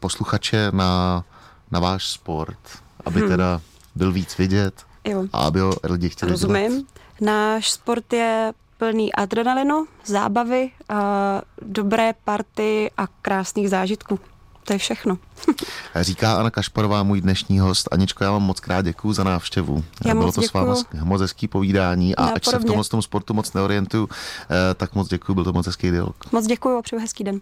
posluchače 0.00 0.68
na, 0.72 1.24
na 1.70 1.80
váš 1.80 2.08
sport, 2.08 2.58
aby 3.04 3.20
hmm. 3.20 3.28
teda 3.28 3.60
byl 3.94 4.12
víc 4.12 4.38
vidět 4.38 4.74
jo. 5.04 5.24
a 5.32 5.38
aby 5.38 5.60
ho 5.60 5.74
lidi 5.82 6.08
chtěli 6.08 6.32
Rozumím. 6.32 6.70
Dělat? 6.70 6.84
Náš 7.20 7.70
sport 7.70 8.12
je 8.12 8.52
plný 8.84 9.12
adrenalinu, 9.12 9.86
zábavy, 10.04 10.70
a 10.88 11.40
dobré 11.62 12.14
party 12.24 12.90
a 12.96 13.06
krásných 13.06 13.70
zážitků. 13.70 14.20
To 14.64 14.72
je 14.72 14.78
všechno. 14.78 15.18
Říká 16.00 16.36
Anna 16.36 16.50
Kašparová, 16.50 17.02
můj 17.02 17.20
dnešní 17.20 17.58
host. 17.60 17.88
Aničko, 17.92 18.24
já 18.24 18.30
vám 18.30 18.42
moc 18.42 18.60
krát 18.60 18.82
děkuji 18.82 19.12
za 19.12 19.24
návštěvu. 19.24 19.84
Já 20.04 20.14
Bylo 20.14 20.32
to 20.32 20.40
děkuju. 20.40 20.48
s 20.48 20.52
váma 20.52 21.04
moc 21.04 21.20
hezký 21.20 21.48
povídání 21.48 22.16
a 22.16 22.22
já 22.26 22.32
ač 22.34 22.44
podobně. 22.44 22.68
se 22.68 22.72
v 22.72 22.74
tom, 22.74 22.84
tom 22.84 23.02
sportu 23.02 23.34
moc 23.34 23.52
neorientuju, 23.52 24.08
eh, 24.10 24.74
tak 24.74 24.94
moc 24.94 25.08
děkuji, 25.08 25.34
byl 25.34 25.44
to 25.44 25.52
moc 25.52 25.66
hezký 25.66 25.90
dialog. 25.90 26.32
Moc 26.32 26.46
děkuji 26.46 26.78
a 26.78 26.82
přeju 26.82 27.00
hezký 27.00 27.24
den. 27.24 27.40